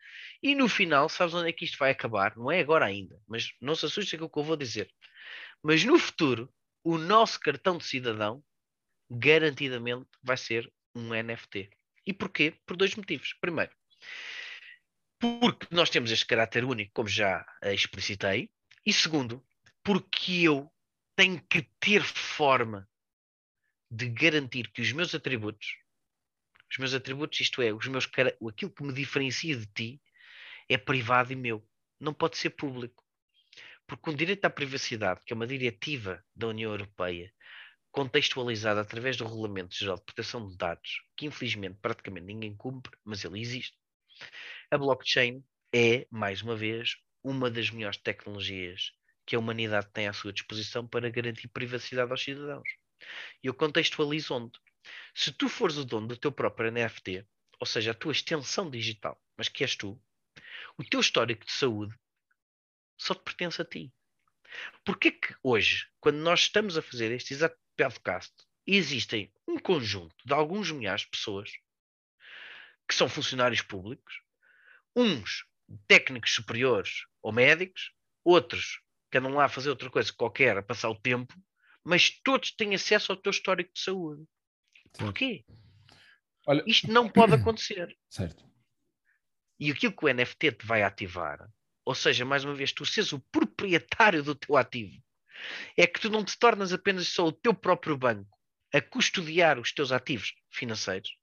e 0.40 0.54
no 0.54 0.68
final, 0.68 1.08
sabes 1.08 1.34
onde 1.34 1.48
é 1.48 1.52
que 1.52 1.64
isto 1.64 1.76
vai 1.76 1.90
acabar? 1.90 2.36
Não 2.36 2.52
é 2.52 2.60
agora 2.60 2.84
ainda, 2.84 3.18
mas 3.26 3.50
não 3.60 3.74
se 3.74 3.84
assuste 3.84 4.16
com 4.16 4.26
o 4.26 4.30
que 4.30 4.38
eu 4.38 4.44
vou 4.44 4.56
dizer. 4.56 4.88
Mas 5.60 5.84
no 5.84 5.98
futuro, 5.98 6.52
o 6.86 6.98
nosso 6.98 7.40
cartão 7.40 7.76
de 7.76 7.84
cidadão 7.84 8.44
garantidamente 9.10 10.08
vai 10.22 10.36
ser 10.36 10.72
um 10.94 11.08
NFT. 11.08 11.68
E 12.06 12.12
porquê? 12.12 12.54
Por 12.64 12.76
dois 12.76 12.94
motivos. 12.94 13.32
Primeiro, 13.40 13.72
porque 15.18 15.66
nós 15.72 15.90
temos 15.90 16.12
este 16.12 16.24
caráter 16.24 16.64
único, 16.64 16.92
como 16.94 17.08
já 17.08 17.44
explicitei, 17.64 18.52
e 18.86 18.92
segundo, 18.92 19.44
porque 19.82 20.42
eu 20.42 20.72
tenho 21.16 21.44
que 21.48 21.62
ter 21.80 22.04
forma 22.04 22.88
de 23.90 24.08
garantir 24.08 24.70
que 24.70 24.80
os 24.80 24.92
meus 24.92 25.12
atributos, 25.12 25.76
os 26.70 26.78
meus 26.78 26.94
atributos, 26.94 27.40
isto 27.40 27.62
é, 27.62 27.72
os 27.72 27.88
meus 27.88 28.08
aquilo 28.48 28.70
que 28.70 28.84
me 28.84 28.92
diferencia 28.92 29.56
de 29.56 29.66
ti, 29.66 30.02
é 30.68 30.78
privado 30.78 31.32
e 31.32 31.36
meu. 31.36 31.68
Não 31.98 32.14
pode 32.14 32.38
ser 32.38 32.50
público. 32.50 33.05
Porque 33.86 34.10
o 34.10 34.14
direito 34.14 34.44
à 34.44 34.50
privacidade, 34.50 35.20
que 35.24 35.32
é 35.32 35.36
uma 35.36 35.46
diretiva 35.46 36.24
da 36.34 36.48
União 36.48 36.70
Europeia, 36.72 37.32
contextualizada 37.92 38.80
através 38.80 39.16
do 39.16 39.24
Regulamento 39.24 39.74
Geral 39.74 39.96
de 39.96 40.04
Proteção 40.04 40.46
de 40.46 40.56
Dados, 40.56 41.02
que 41.16 41.26
infelizmente 41.26 41.78
praticamente 41.80 42.26
ninguém 42.26 42.54
cumpre, 42.54 42.96
mas 43.04 43.24
ele 43.24 43.40
existe, 43.40 43.76
a 44.70 44.76
blockchain 44.76 45.42
é, 45.74 46.06
mais 46.10 46.42
uma 46.42 46.56
vez, 46.56 46.96
uma 47.22 47.50
das 47.50 47.70
melhores 47.70 47.98
tecnologias 47.98 48.92
que 49.24 49.34
a 49.34 49.38
humanidade 49.38 49.88
tem 49.92 50.08
à 50.08 50.12
sua 50.12 50.32
disposição 50.32 50.86
para 50.86 51.10
garantir 51.10 51.48
privacidade 51.48 52.10
aos 52.10 52.22
cidadãos. 52.22 52.68
E 53.42 53.46
eu 53.46 53.54
contextualizo 53.54 54.34
onde? 54.34 54.58
Se 55.14 55.32
tu 55.32 55.48
fores 55.48 55.76
o 55.76 55.84
dono 55.84 56.08
do 56.08 56.16
teu 56.16 56.30
próprio 56.30 56.70
NFT, 56.70 57.26
ou 57.58 57.66
seja, 57.66 57.90
a 57.90 57.94
tua 57.94 58.12
extensão 58.12 58.70
digital, 58.70 59.20
mas 59.36 59.48
que 59.48 59.64
és 59.64 59.74
tu, 59.74 60.00
o 60.78 60.84
teu 60.84 61.00
histórico 61.00 61.44
de 61.44 61.52
saúde 61.52 61.94
só 62.96 63.14
te 63.14 63.22
pertence 63.22 63.60
a 63.60 63.64
ti. 63.64 63.92
Porquê 64.84 65.10
que 65.10 65.34
hoje, 65.42 65.88
quando 66.00 66.18
nós 66.18 66.40
estamos 66.40 66.78
a 66.78 66.82
fazer 66.82 67.10
este 67.12 67.34
exato 67.34 67.58
podcast, 67.76 68.32
existem 68.66 69.32
um 69.46 69.58
conjunto 69.58 70.16
de 70.24 70.32
alguns 70.32 70.70
milhares 70.70 71.02
de 71.02 71.08
pessoas 71.08 71.50
que 72.88 72.94
são 72.94 73.08
funcionários 73.08 73.62
públicos, 73.62 74.22
uns 74.94 75.44
técnicos 75.86 76.34
superiores 76.34 77.04
ou 77.22 77.32
médicos, 77.32 77.92
outros 78.24 78.80
que 79.10 79.18
andam 79.18 79.34
lá 79.34 79.44
a 79.44 79.48
fazer 79.48 79.70
outra 79.70 79.90
coisa 79.90 80.12
qualquer, 80.12 80.56
a 80.56 80.62
passar 80.62 80.88
o 80.90 80.98
tempo, 80.98 81.34
mas 81.84 82.10
todos 82.10 82.50
têm 82.50 82.74
acesso 82.74 83.12
ao 83.12 83.18
teu 83.18 83.30
histórico 83.30 83.72
de 83.72 83.80
saúde. 83.80 84.24
Porquê? 84.92 85.44
Olha... 86.46 86.62
Isto 86.66 86.90
não 86.90 87.08
pode 87.08 87.34
acontecer. 87.40 87.96
Certo. 88.08 88.44
E 89.58 89.70
aquilo 89.70 89.92
que 89.92 90.04
o 90.04 90.12
NFT 90.12 90.52
te 90.52 90.66
vai 90.66 90.82
ativar, 90.82 91.48
ou 91.86 91.94
seja, 91.94 92.24
mais 92.24 92.44
uma 92.44 92.52
vez, 92.52 92.72
tu 92.72 92.84
seres 92.84 93.12
o 93.12 93.20
proprietário 93.30 94.22
do 94.22 94.34
teu 94.34 94.56
ativo, 94.56 95.00
é 95.76 95.86
que 95.86 96.00
tu 96.00 96.10
não 96.10 96.24
te 96.24 96.36
tornas 96.36 96.72
apenas 96.72 97.06
só 97.08 97.28
o 97.28 97.32
teu 97.32 97.54
próprio 97.54 97.96
banco 97.96 98.36
a 98.74 98.80
custodiar 98.80 99.58
os 99.60 99.72
teus 99.72 99.92
ativos 99.92 100.34
financeiros, 100.50 101.16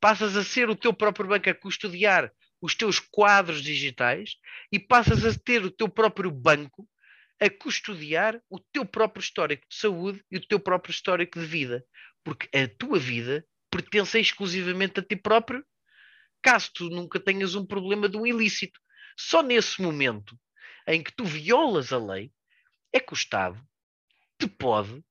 passas 0.00 0.36
a 0.36 0.44
ser 0.44 0.70
o 0.70 0.76
teu 0.76 0.94
próprio 0.94 1.28
banco 1.28 1.50
a 1.50 1.54
custodiar 1.54 2.32
os 2.60 2.76
teus 2.76 3.00
quadros 3.00 3.62
digitais 3.62 4.36
e 4.70 4.78
passas 4.78 5.24
a 5.24 5.36
ter 5.36 5.64
o 5.64 5.70
teu 5.70 5.88
próprio 5.88 6.30
banco 6.30 6.88
a 7.40 7.50
custodiar 7.50 8.40
o 8.48 8.60
teu 8.60 8.86
próprio 8.86 9.20
histórico 9.20 9.66
de 9.68 9.76
saúde 9.76 10.24
e 10.30 10.36
o 10.36 10.46
teu 10.46 10.60
próprio 10.60 10.92
histórico 10.92 11.38
de 11.38 11.44
vida, 11.44 11.84
porque 12.24 12.48
a 12.56 12.68
tua 12.68 12.98
vida 12.98 13.44
pertence 13.68 14.18
exclusivamente 14.18 15.00
a 15.00 15.02
ti 15.02 15.16
próprio 15.16 15.64
caso 16.40 16.70
tu 16.72 16.88
nunca 16.88 17.18
tenhas 17.18 17.56
um 17.56 17.66
problema 17.66 18.08
de 18.08 18.16
um 18.16 18.24
ilícito. 18.24 18.80
Só 19.16 19.42
nesse 19.42 19.80
momento 19.80 20.38
em 20.86 21.02
que 21.02 21.12
tu 21.12 21.24
violas 21.24 21.92
a 21.92 21.98
lei 21.98 22.30
é 22.92 23.00
que 23.00 23.12
o 23.12 23.16
Estado 23.16 23.60
te 24.38 24.46
pode 24.46 25.02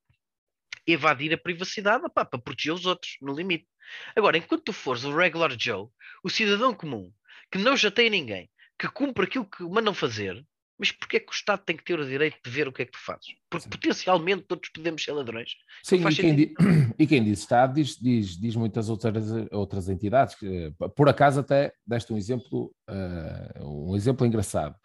evadir 0.87 1.33
a 1.33 1.37
privacidade 1.37 2.05
opá, 2.05 2.23
para 2.23 2.39
proteger 2.39 2.73
os 2.73 2.85
outros, 2.85 3.17
no 3.21 3.33
limite. 3.33 3.67
Agora, 4.15 4.37
enquanto 4.37 4.65
tu 4.65 4.73
fores 4.73 5.03
o 5.03 5.15
regular 5.15 5.55
Joe, 5.59 5.87
o 6.23 6.29
cidadão 6.29 6.73
comum, 6.73 7.11
que 7.51 7.57
não 7.57 7.75
chateia 7.75 8.09
ninguém, 8.09 8.49
que 8.77 8.87
cumpre 8.87 9.25
aquilo 9.25 9.49
que 9.49 9.63
mandam 9.63 9.93
fazer, 9.93 10.45
mas 10.77 10.91
porquê 10.91 11.17
é 11.17 11.19
que 11.19 11.31
o 11.31 11.33
Estado 11.33 11.61
tem 11.65 11.77
que 11.77 11.83
ter 11.83 11.97
o 11.97 12.05
direito 12.05 12.37
de 12.43 12.49
ver 12.49 12.67
o 12.67 12.73
que 12.73 12.81
é 12.81 12.85
que 12.85 12.91
tu 12.91 12.99
fazes? 12.99 13.27
Porque 13.49 13.63
Sim. 13.63 13.69
potencialmente 13.69 14.43
todos 14.43 14.69
podemos 14.69 15.03
ser 15.03 15.13
ladrões. 15.13 15.55
Sim, 15.83 16.05
e 16.05 16.15
quem, 16.15 16.35
diz, 16.35 16.53
e 16.99 17.07
quem, 17.07 17.23
diz, 17.23 17.39
Estado 17.39 17.75
diz, 17.75 17.95
diz, 17.95 18.37
diz 18.37 18.55
muitas 18.55 18.89
outras, 18.89 19.31
outras 19.51 19.87
entidades. 19.87 20.35
Que, 20.35 20.73
por 20.95 21.07
acaso 21.07 21.39
até 21.39 21.73
deste 21.87 22.11
um 22.11 22.17
exemplo, 22.17 22.75
uh, 22.89 23.89
um 23.89 23.95
exemplo 23.95 24.25
engraçado. 24.27 24.75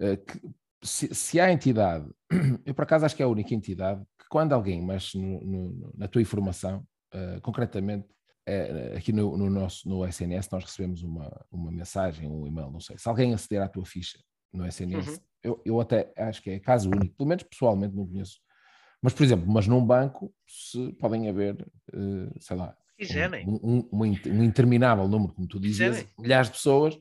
Uh, 0.00 0.16
que, 0.16 0.40
se, 0.82 1.14
se, 1.14 1.38
há 1.38 1.52
entidade, 1.52 2.08
eu 2.64 2.74
por 2.74 2.82
acaso 2.82 3.04
acho 3.04 3.14
que 3.14 3.22
é 3.22 3.26
a 3.26 3.28
única 3.28 3.54
entidade 3.54 4.02
que 4.18 4.26
quando 4.30 4.54
alguém 4.54 4.82
mexe 4.82 5.18
no, 5.18 5.40
no, 5.44 5.92
na 5.94 6.08
tua 6.08 6.22
informação, 6.22 6.86
uh, 7.14 7.40
concretamente 7.42 8.08
aqui 8.96 9.12
no, 9.12 9.36
no, 9.36 9.48
nosso 9.48 9.88
no 9.88 10.04
SNS 10.04 10.48
nós 10.50 10.64
recebemos 10.64 11.04
uma, 11.04 11.30
uma 11.48 11.70
mensagem, 11.70 12.28
um 12.28 12.44
e-mail, 12.44 12.72
não 12.72 12.80
sei, 12.80 12.98
se 12.98 13.08
alguém 13.08 13.32
aceder 13.32 13.62
à 13.62 13.68
tua 13.68 13.84
ficha 13.86 14.18
no 14.52 14.66
SNS. 14.66 15.08
Uhum. 15.08 15.18
Eu, 15.42 15.62
eu 15.64 15.80
até 15.80 16.12
acho 16.16 16.42
que 16.42 16.50
é 16.50 16.60
caso 16.60 16.88
único, 16.88 17.16
pelo 17.16 17.28
menos 17.28 17.42
pessoalmente 17.42 17.94
não 17.94 18.06
conheço. 18.06 18.38
Mas, 19.00 19.12
por 19.12 19.24
exemplo, 19.24 19.50
mas 19.50 19.66
num 19.66 19.84
banco 19.84 20.32
se 20.46 20.92
podem 20.92 21.28
haver, 21.28 21.54
uh, 21.92 22.40
sei 22.40 22.56
lá, 22.56 22.76
um, 23.46 23.54
um, 23.62 23.88
um, 23.92 24.16
um, 24.26 24.44
interminável 24.44 25.08
número, 25.08 25.32
como 25.32 25.48
tu 25.48 25.58
dizes, 25.58 26.06
milhares 26.16 26.46
de 26.48 26.54
pessoas 26.54 26.96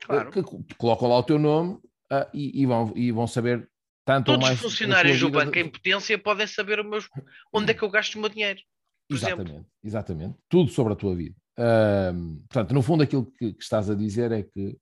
claro. 0.00 0.30
que, 0.32 0.42
que, 0.42 0.74
colocam 0.74 1.08
lá 1.08 1.18
o 1.18 1.22
teu 1.22 1.38
nome 1.38 1.74
uh, 2.12 2.26
e, 2.34 2.62
e, 2.62 2.66
vão, 2.66 2.92
e 2.96 3.12
vão 3.12 3.26
saber 3.26 3.70
tanto 4.04 4.26
Todos 4.26 4.42
ou 4.42 4.48
mais. 4.48 4.58
os 4.58 4.70
funcionários 4.72 5.20
do 5.20 5.30
banco 5.30 5.52
de... 5.52 5.60
em 5.60 5.68
potência 5.68 6.18
podem 6.18 6.46
saber 6.46 6.82
meus, 6.82 7.08
onde 7.52 7.70
é 7.70 7.74
que 7.74 7.82
eu 7.82 7.90
gasto 7.90 8.16
o 8.16 8.20
meu 8.20 8.28
dinheiro. 8.28 8.60
exatamente, 9.08 9.50
exemplo. 9.50 9.66
exatamente. 9.84 10.34
Tudo 10.48 10.70
sobre 10.70 10.94
a 10.94 10.96
tua 10.96 11.14
vida. 11.14 11.36
Uh, 11.58 12.38
portanto, 12.48 12.72
no 12.72 12.82
fundo, 12.82 13.02
aquilo 13.02 13.26
que, 13.26 13.52
que, 13.52 13.62
estás 13.62 13.90
a 13.90 13.94
dizer 13.94 14.32
é 14.32 14.42
que 14.42 14.76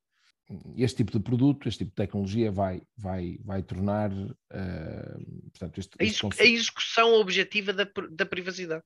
este 0.76 0.98
tipo 0.98 1.12
de 1.12 1.20
produto, 1.20 1.68
este 1.68 1.84
tipo 1.84 1.90
de 1.90 1.96
tecnologia 1.96 2.52
vai, 2.52 2.82
vai, 2.96 3.38
vai 3.44 3.62
tornar 3.62 4.12
uh, 4.12 5.50
portanto, 5.50 5.78
este, 5.78 5.96
a, 6.00 6.04
este 6.04 6.26
a, 6.40 6.44
execução 6.44 7.14
objetiva 7.14 7.72
da, 7.72 7.88
da 8.10 8.26
privacidade. 8.26 8.84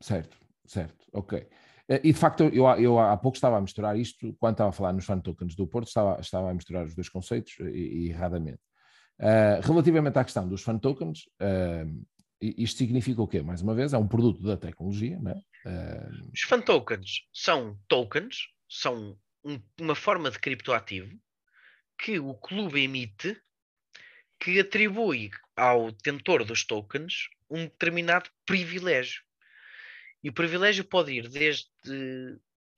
Certo, 0.00 0.36
certo, 0.66 1.06
ok. 1.12 1.46
Eh, 1.88 2.00
e 2.04 2.12
de 2.12 2.18
facto, 2.18 2.44
eu, 2.44 2.66
eu 2.78 2.98
há 2.98 3.16
pouco 3.16 3.36
estava 3.36 3.56
a 3.56 3.60
misturar 3.60 3.98
isto, 3.98 4.34
quando 4.38 4.54
estava 4.54 4.70
a 4.70 4.72
falar 4.72 4.92
nos 4.92 5.04
fan 5.04 5.18
tokens 5.20 5.54
do 5.54 5.66
Porto, 5.66 5.88
estava, 5.88 6.20
estava 6.20 6.50
a 6.50 6.54
misturar 6.54 6.84
os 6.84 6.94
dois 6.94 7.08
conceitos 7.08 7.58
e, 7.60 8.04
e 8.04 8.08
erradamente. 8.10 8.60
Uh, 9.18 9.60
relativamente 9.62 10.18
à 10.18 10.24
questão 10.24 10.48
dos 10.48 10.62
fan 10.62 10.78
tokens, 10.78 11.24
uh, 11.42 12.06
isto 12.40 12.78
significa 12.78 13.20
o 13.20 13.28
quê? 13.28 13.42
Mais 13.42 13.60
uma 13.60 13.74
vez, 13.74 13.92
é 13.92 13.98
um 13.98 14.08
produto 14.08 14.42
da 14.42 14.56
tecnologia. 14.56 15.18
Né? 15.18 15.34
Uh... 15.66 16.30
Os 16.32 16.42
fan 16.42 16.62
tokens 16.62 17.26
são 17.32 17.78
tokens, 17.86 18.48
são 18.68 19.18
um, 19.44 19.60
uma 19.80 19.94
forma 19.94 20.30
de 20.30 20.38
criptoativo 20.38 21.18
que 21.98 22.18
o 22.18 22.34
clube 22.34 22.82
emite 22.82 23.40
que 24.38 24.58
atribui 24.58 25.30
ao 25.54 25.90
detentor 25.90 26.44
dos 26.44 26.64
tokens 26.64 27.28
um 27.48 27.64
determinado 27.64 28.30
privilégio. 28.46 29.22
E 30.22 30.30
o 30.30 30.32
privilégio 30.32 30.84
pode 30.84 31.12
ir 31.12 31.28
desde 31.28 31.68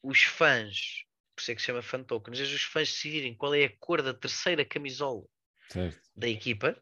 os 0.03 0.23
fãs 0.23 1.05
por 1.35 1.41
isso 1.41 1.53
é 1.53 1.55
que 1.55 1.61
se 1.61 1.67
chama 1.67 1.83
fan 1.83 2.05
tokens, 2.05 2.39
é 2.39 2.43
os 2.43 2.63
fãs 2.63 2.89
decidirem 2.89 3.35
qual 3.35 3.55
é 3.55 3.65
a 3.65 3.77
cor 3.79 4.03
da 4.03 4.13
terceira 4.13 4.65
camisola 4.65 5.25
certo. 5.69 6.01
da 6.15 6.29
equipa, 6.29 6.81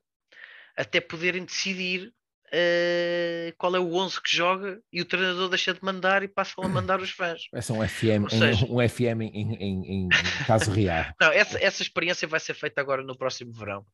até 0.76 1.00
poderem 1.00 1.44
decidir 1.44 2.12
uh, 2.52 3.54
qual 3.56 3.74
é 3.74 3.78
o 3.78 3.94
11 3.94 4.20
que 4.20 4.36
joga 4.36 4.80
e 4.92 5.00
o 5.00 5.04
treinador 5.04 5.48
deixa 5.48 5.72
de 5.72 5.82
mandar 5.82 6.22
e 6.22 6.28
passam 6.28 6.64
a 6.64 6.68
mandar 6.68 7.00
os 7.00 7.10
fãs. 7.10 7.42
É 7.52 7.72
um 7.72 7.86
FM, 7.86 8.28
seja, 8.30 8.66
um, 8.66 8.80
um 8.80 8.88
FM 8.88 9.22
em, 9.22 9.54
em, 9.54 10.04
em, 10.04 10.08
caso 10.46 10.70
real. 10.70 11.06
Não, 11.20 11.32
essa, 11.32 11.58
essa 11.62 11.82
experiência 11.82 12.26
vai 12.28 12.40
ser 12.40 12.54
feita 12.54 12.80
agora 12.80 13.02
no 13.02 13.16
próximo 13.16 13.52
verão. 13.52 13.84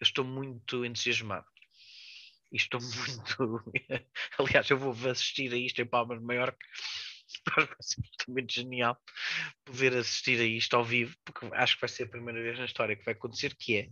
Eu 0.00 0.04
estou 0.04 0.24
muito 0.24 0.84
entusiasmado. 0.84 1.46
E 2.52 2.56
estou 2.56 2.80
muito. 2.80 3.64
Aliás, 4.38 4.68
eu 4.70 4.78
vou 4.78 5.10
assistir 5.10 5.52
a 5.52 5.56
isto 5.56 5.80
em 5.80 5.86
Palmas 5.86 6.18
de 6.18 6.24
Maiorca 6.24 6.58
vai 7.56 7.66
ser 7.80 8.00
absolutamente 8.00 8.54
genial 8.54 9.00
poder 9.64 9.96
assistir 9.96 10.40
a 10.40 10.44
isto 10.44 10.74
ao 10.74 10.84
vivo, 10.84 11.16
porque 11.24 11.48
acho 11.52 11.74
que 11.74 11.80
vai 11.80 11.88
ser 11.88 12.04
a 12.04 12.08
primeira 12.08 12.42
vez 12.42 12.58
na 12.58 12.64
história 12.64 12.96
que 12.96 13.04
vai 13.04 13.14
acontecer, 13.14 13.54
que 13.56 13.76
é, 13.76 13.88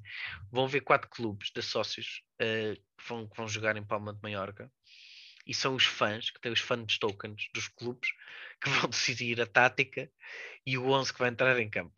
vão 0.51 0.69
ver 0.69 0.81
quatro 0.81 1.09
clubes 1.09 1.51
de 1.55 1.63
sócios 1.63 2.23
uh, 2.41 2.75
que, 2.75 3.09
vão, 3.09 3.29
que 3.29 3.37
vão 3.37 3.49
jogar 3.49 3.77
em 3.77 3.85
Palma 3.85 4.13
de 4.13 4.21
Maiorca, 4.23 4.71
e 5.47 5.55
são 5.55 5.75
os 5.75 5.85
fãs, 5.85 6.31
que 6.31 6.41
têm 6.41 6.53
os 6.53 6.61
fãs 6.61 6.99
tokens 6.99 7.49
dos 7.55 7.69
clubes, 7.69 8.11
que 8.61 8.69
vão 8.71 8.91
decidir 8.91 9.41
a 9.41 9.47
tática 9.47 10.11
e 10.67 10.77
o 10.77 10.91
11 10.91 11.13
que 11.13 11.19
vai 11.19 11.29
entrar 11.29 11.59
em 11.61 11.71
campo. 11.71 11.95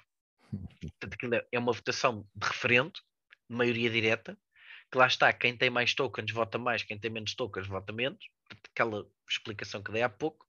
Portanto, 0.80 1.34
é, 1.34 1.46
é 1.52 1.58
uma 1.58 1.72
votação 1.72 2.26
de 2.34 2.46
referendo, 2.46 3.00
maioria 3.48 3.88
direta, 3.88 4.38
que 4.90 4.98
lá 4.98 5.06
está, 5.06 5.32
quem 5.32 5.56
tem 5.56 5.70
mais 5.70 5.94
tokens 5.94 6.32
vota 6.32 6.58
mais, 6.58 6.82
quem 6.82 6.98
tem 6.98 7.10
menos 7.10 7.34
tokens 7.34 7.66
vota 7.66 7.92
menos, 7.92 8.26
aquela 8.70 9.06
explicação 9.28 9.82
que 9.82 9.92
dei 9.92 10.02
há 10.02 10.08
pouco, 10.08 10.47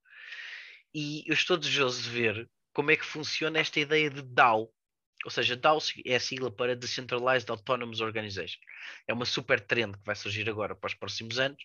e 0.94 1.24
eu 1.28 1.34
estou 1.34 1.58
desejoso 1.58 2.04
de 2.04 2.10
ver 2.10 2.50
como 2.74 2.92
é 2.92 2.96
que 2.96 3.06
funciona 3.06 3.60
esta 3.60 3.80
ideia 3.80 4.10
de 4.10 4.22
DAO. 4.22 4.72
Ou 5.26 5.32
seja, 5.32 5.56
DAO 5.56 5.80
é 6.06 6.16
a 6.16 6.20
sigla 6.20 6.50
para 6.50 6.76
Decentralized 6.76 7.50
Autonomous 7.50 8.00
Organization. 8.00 8.60
É 9.08 9.14
uma 9.14 9.26
super 9.26 9.60
trend 9.60 9.98
que 9.98 10.06
vai 10.06 10.16
surgir 10.16 10.50
agora 10.50 10.76
para 10.76 10.88
os 10.88 10.94
próximos 10.94 11.38
anos. 11.40 11.62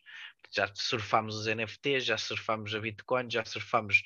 Já 0.51 0.69
surfámos 0.75 1.37
os 1.37 1.47
NFTs, 1.47 2.05
já 2.05 2.19
surfámos 2.19 2.75
a 2.75 2.81
Bitcoin, 2.81 3.31
já 3.31 3.45
surfámos. 3.45 4.03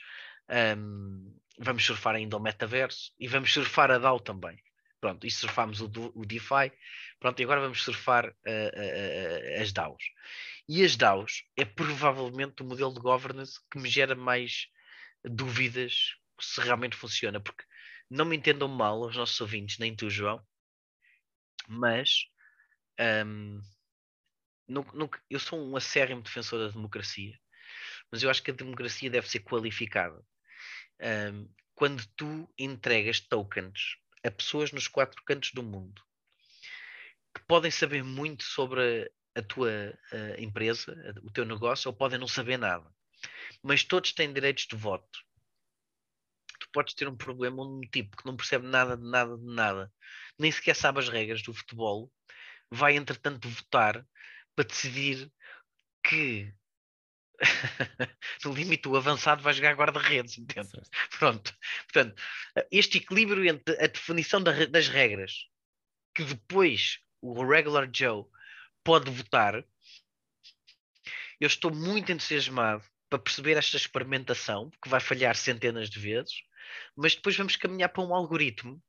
Um, 0.50 1.34
vamos 1.58 1.84
surfar 1.84 2.14
ainda 2.14 2.36
o 2.36 2.40
metaverso 2.40 3.12
e 3.18 3.26
vamos 3.26 3.52
surfar 3.52 3.90
a 3.90 3.98
DAO 3.98 4.20
também. 4.20 4.58
Pronto, 5.00 5.26
e 5.26 5.30
surfámos 5.30 5.80
o, 5.80 5.90
o 6.14 6.26
DeFi. 6.26 6.72
Pronto, 7.20 7.40
e 7.40 7.44
agora 7.44 7.60
vamos 7.60 7.82
surfar 7.82 8.26
uh, 8.26 8.30
uh, 8.30 9.62
as 9.62 9.72
DAOs. 9.72 10.02
E 10.68 10.84
as 10.84 10.96
DAOs 10.96 11.44
é 11.56 11.64
provavelmente 11.64 12.62
o 12.62 12.66
modelo 12.66 12.92
de 12.92 13.00
governance 13.00 13.58
que 13.70 13.78
me 13.78 13.88
gera 13.88 14.14
mais 14.14 14.68
dúvidas 15.24 16.16
se 16.40 16.60
realmente 16.60 16.96
funciona, 16.96 17.40
porque 17.40 17.64
não 18.10 18.24
me 18.24 18.36
entendam 18.36 18.68
mal 18.68 19.00
os 19.00 19.16
nossos 19.16 19.40
ouvintes, 19.40 19.78
nem 19.78 19.94
tu, 19.94 20.08
João, 20.08 20.44
mas 21.66 22.26
um, 23.28 23.60
eu 25.28 25.38
sou 25.38 25.60
um 25.60 25.76
acérrimo 25.76 26.22
defensor 26.22 26.58
da 26.60 26.72
democracia, 26.72 27.38
mas 28.10 28.22
eu 28.22 28.30
acho 28.30 28.42
que 28.42 28.50
a 28.50 28.54
democracia 28.54 29.10
deve 29.10 29.28
ser 29.28 29.40
qualificada. 29.40 30.24
Um, 31.00 31.48
quando 31.74 32.04
tu 32.16 32.52
entregas 32.58 33.20
tokens 33.20 33.96
a 34.24 34.30
pessoas 34.30 34.72
nos 34.72 34.88
quatro 34.88 35.22
cantos 35.24 35.52
do 35.52 35.62
mundo 35.62 36.02
que 37.32 37.40
podem 37.46 37.70
saber 37.70 38.02
muito 38.02 38.42
sobre 38.42 39.12
a, 39.36 39.40
a 39.40 39.42
tua 39.42 39.70
a 40.10 40.40
empresa, 40.40 40.92
a, 40.92 41.26
o 41.26 41.30
teu 41.30 41.44
negócio, 41.44 41.88
ou 41.88 41.96
podem 41.96 42.18
não 42.18 42.26
saber 42.26 42.56
nada 42.56 42.90
mas 43.62 43.84
todos 43.84 44.12
têm 44.12 44.32
direitos 44.32 44.66
de 44.66 44.76
voto. 44.76 45.18
Tu 46.60 46.68
podes 46.72 46.94
ter 46.94 47.08
um 47.08 47.16
problema 47.16 47.62
um 47.62 47.80
tipo 47.80 48.16
que 48.16 48.26
não 48.26 48.36
percebe 48.36 48.66
nada 48.66 48.96
de 48.96 49.08
nada 49.08 49.36
de 49.36 49.46
nada, 49.46 49.92
nem 50.38 50.50
sequer 50.50 50.74
sabe 50.74 51.00
as 51.00 51.08
regras 51.08 51.42
do 51.42 51.54
futebol, 51.54 52.12
vai 52.70 52.96
entretanto 52.96 53.48
votar 53.48 54.06
para 54.54 54.64
decidir 54.64 55.30
que 56.02 56.52
no 58.44 58.52
limite 58.52 58.88
o 58.88 58.96
avançado 58.96 59.42
vai 59.42 59.52
jogar 59.52 59.76
guarda-redes, 59.76 60.38
entende? 60.38 60.68
Pronto. 61.18 61.56
Portanto, 61.84 62.20
este 62.70 62.98
equilíbrio 62.98 63.46
entre 63.46 63.82
a 63.82 63.86
definição 63.86 64.42
das 64.42 64.88
regras 64.88 65.46
que 66.14 66.24
depois 66.24 66.98
o 67.20 67.44
regular 67.44 67.88
Joe 67.92 68.24
pode 68.82 69.10
votar, 69.10 69.64
eu 71.40 71.46
estou 71.46 71.72
muito 71.72 72.10
entusiasmado 72.10 72.84
para 73.08 73.18
perceber 73.18 73.56
esta 73.56 73.76
experimentação, 73.76 74.70
que 74.82 74.88
vai 74.88 75.00
falhar 75.00 75.34
centenas 75.34 75.88
de 75.88 75.98
vezes, 75.98 76.42
mas 76.96 77.14
depois 77.14 77.36
vamos 77.36 77.56
caminhar 77.56 77.88
para 77.88 78.02
um 78.02 78.14
algoritmo 78.14 78.82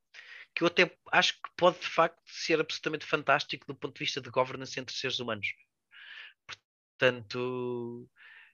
que 0.54 0.62
eu 0.62 0.66
até 0.66 0.90
acho 1.12 1.34
que 1.34 1.48
pode 1.56 1.78
de 1.78 1.86
facto 1.86 2.20
ser 2.26 2.60
absolutamente 2.60 3.06
fantástico 3.06 3.66
do 3.66 3.74
ponto 3.74 3.94
de 3.94 4.00
vista 4.00 4.20
de 4.20 4.30
governance 4.30 4.78
entre 4.78 4.94
seres 4.94 5.18
humanos. 5.20 5.46
Portanto, 6.46 8.10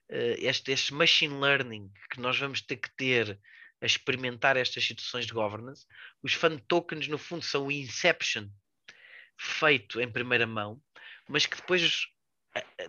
eh, 0.09 0.37
este, 0.39 0.71
este 0.71 0.93
machine 0.93 1.39
learning 1.39 1.91
que 2.11 2.19
nós 2.19 2.37
vamos 2.37 2.61
ter 2.61 2.77
que 2.77 2.95
ter 2.95 3.39
a 3.81 3.85
experimentar 3.85 4.57
estas 4.57 4.83
situações 4.85 5.25
de 5.25 5.33
governance, 5.33 5.85
os 6.23 6.33
fan 6.33 6.57
tokens 6.57 7.07
no 7.07 7.17
fundo 7.17 7.43
são 7.43 7.67
o 7.67 7.71
inception 7.71 8.47
feito 9.37 10.01
em 10.01 10.11
primeira 10.11 10.47
mão, 10.47 10.81
mas 11.27 11.45
que 11.45 11.57
depois 11.57 12.07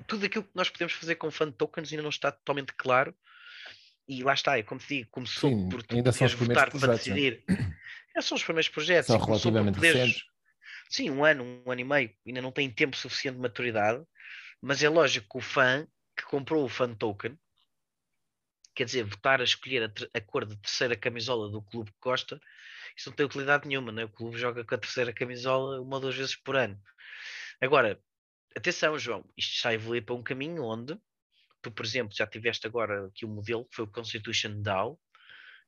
tudo 0.07 0.27
aquilo 0.27 0.45
que 0.45 0.51
nós 0.55 0.69
podemos 0.71 0.93
fazer 0.95 1.17
com 1.17 1.31
fan 1.31 1.51
tokens 1.51 1.91
ainda 1.91 2.03
não 2.03 2.11
está 2.11 2.31
totalmente 2.31 2.73
claro. 2.75 3.15
E 4.07 4.23
lá 4.23 4.33
está, 4.33 4.59
é 4.59 4.63
como 4.63 4.81
te 4.81 4.89
digo, 4.89 5.11
começou 5.11 5.51
Sim, 5.51 5.69
por 5.69 5.83
tu 5.83 5.95
ainda 5.95 6.13
são 6.13 6.27
os 6.27 6.33
votar 6.33 6.71
projetos, 6.71 6.81
para 6.81 6.89
né? 6.89 6.97
decidir. 6.97 7.45
É, 8.17 8.21
são 8.21 8.37
os 8.37 8.43
primeiros 8.43 8.69
projetos. 8.69 9.07
São 9.07 9.19
relativamente 9.19 9.77
poderes... 9.77 10.01
recentes. 10.01 10.25
Sim, 10.89 11.11
um 11.11 11.25
ano, 11.25 11.45
um 11.45 11.71
ano 11.71 11.81
e 11.81 11.85
meio, 11.85 12.13
ainda 12.27 12.41
não 12.41 12.51
tem 12.51 12.69
tempo 12.69 12.97
suficiente 12.97 13.37
de 13.37 13.43
maturidade, 13.43 14.03
mas 14.61 14.83
é 14.83 14.89
lógico 14.89 15.29
que 15.29 15.39
o 15.39 15.41
fã 15.41 15.87
que 16.17 16.25
comprou 16.25 16.65
o 16.65 16.69
fan 16.69 16.95
token, 16.95 17.39
quer 18.75 18.85
dizer, 18.85 19.05
votar 19.05 19.41
a 19.41 19.45
escolher 19.45 19.85
a, 19.85 20.19
a 20.19 20.21
cor 20.21 20.45
de 20.45 20.57
terceira 20.57 20.97
camisola 20.97 21.49
do 21.49 21.63
clube 21.63 21.93
que 21.93 21.99
gosta, 22.01 22.41
isso 22.97 23.11
não 23.11 23.17
tem 23.17 23.27
utilidade 23.27 23.69
nenhuma, 23.69 23.93
né? 23.93 24.05
o 24.05 24.09
clube 24.09 24.37
joga 24.37 24.65
com 24.65 24.75
a 24.75 24.79
terceira 24.79 25.13
camisola 25.13 25.81
uma 25.81 25.97
ou 25.97 26.01
duas 26.01 26.17
vezes 26.17 26.35
por 26.35 26.57
ano. 26.57 26.77
Agora, 27.61 28.01
atenção, 28.59 28.99
João, 28.99 29.25
isto 29.37 29.55
está 29.55 29.71
a 29.71 29.75
evoluir 29.75 30.05
para 30.05 30.15
um 30.15 30.23
caminho 30.23 30.63
onde 30.65 30.99
tu, 31.63 31.71
por 31.71 31.85
exemplo, 31.85 32.15
já 32.15 32.27
tiveste 32.27 32.67
agora 32.67 33.07
aqui 33.07 33.25
o 33.25 33.29
um 33.29 33.35
modelo 33.35 33.65
que 33.65 33.75
foi 33.75 33.85
o 33.85 33.91
Constitution 33.91 34.63
DAO, 34.63 34.99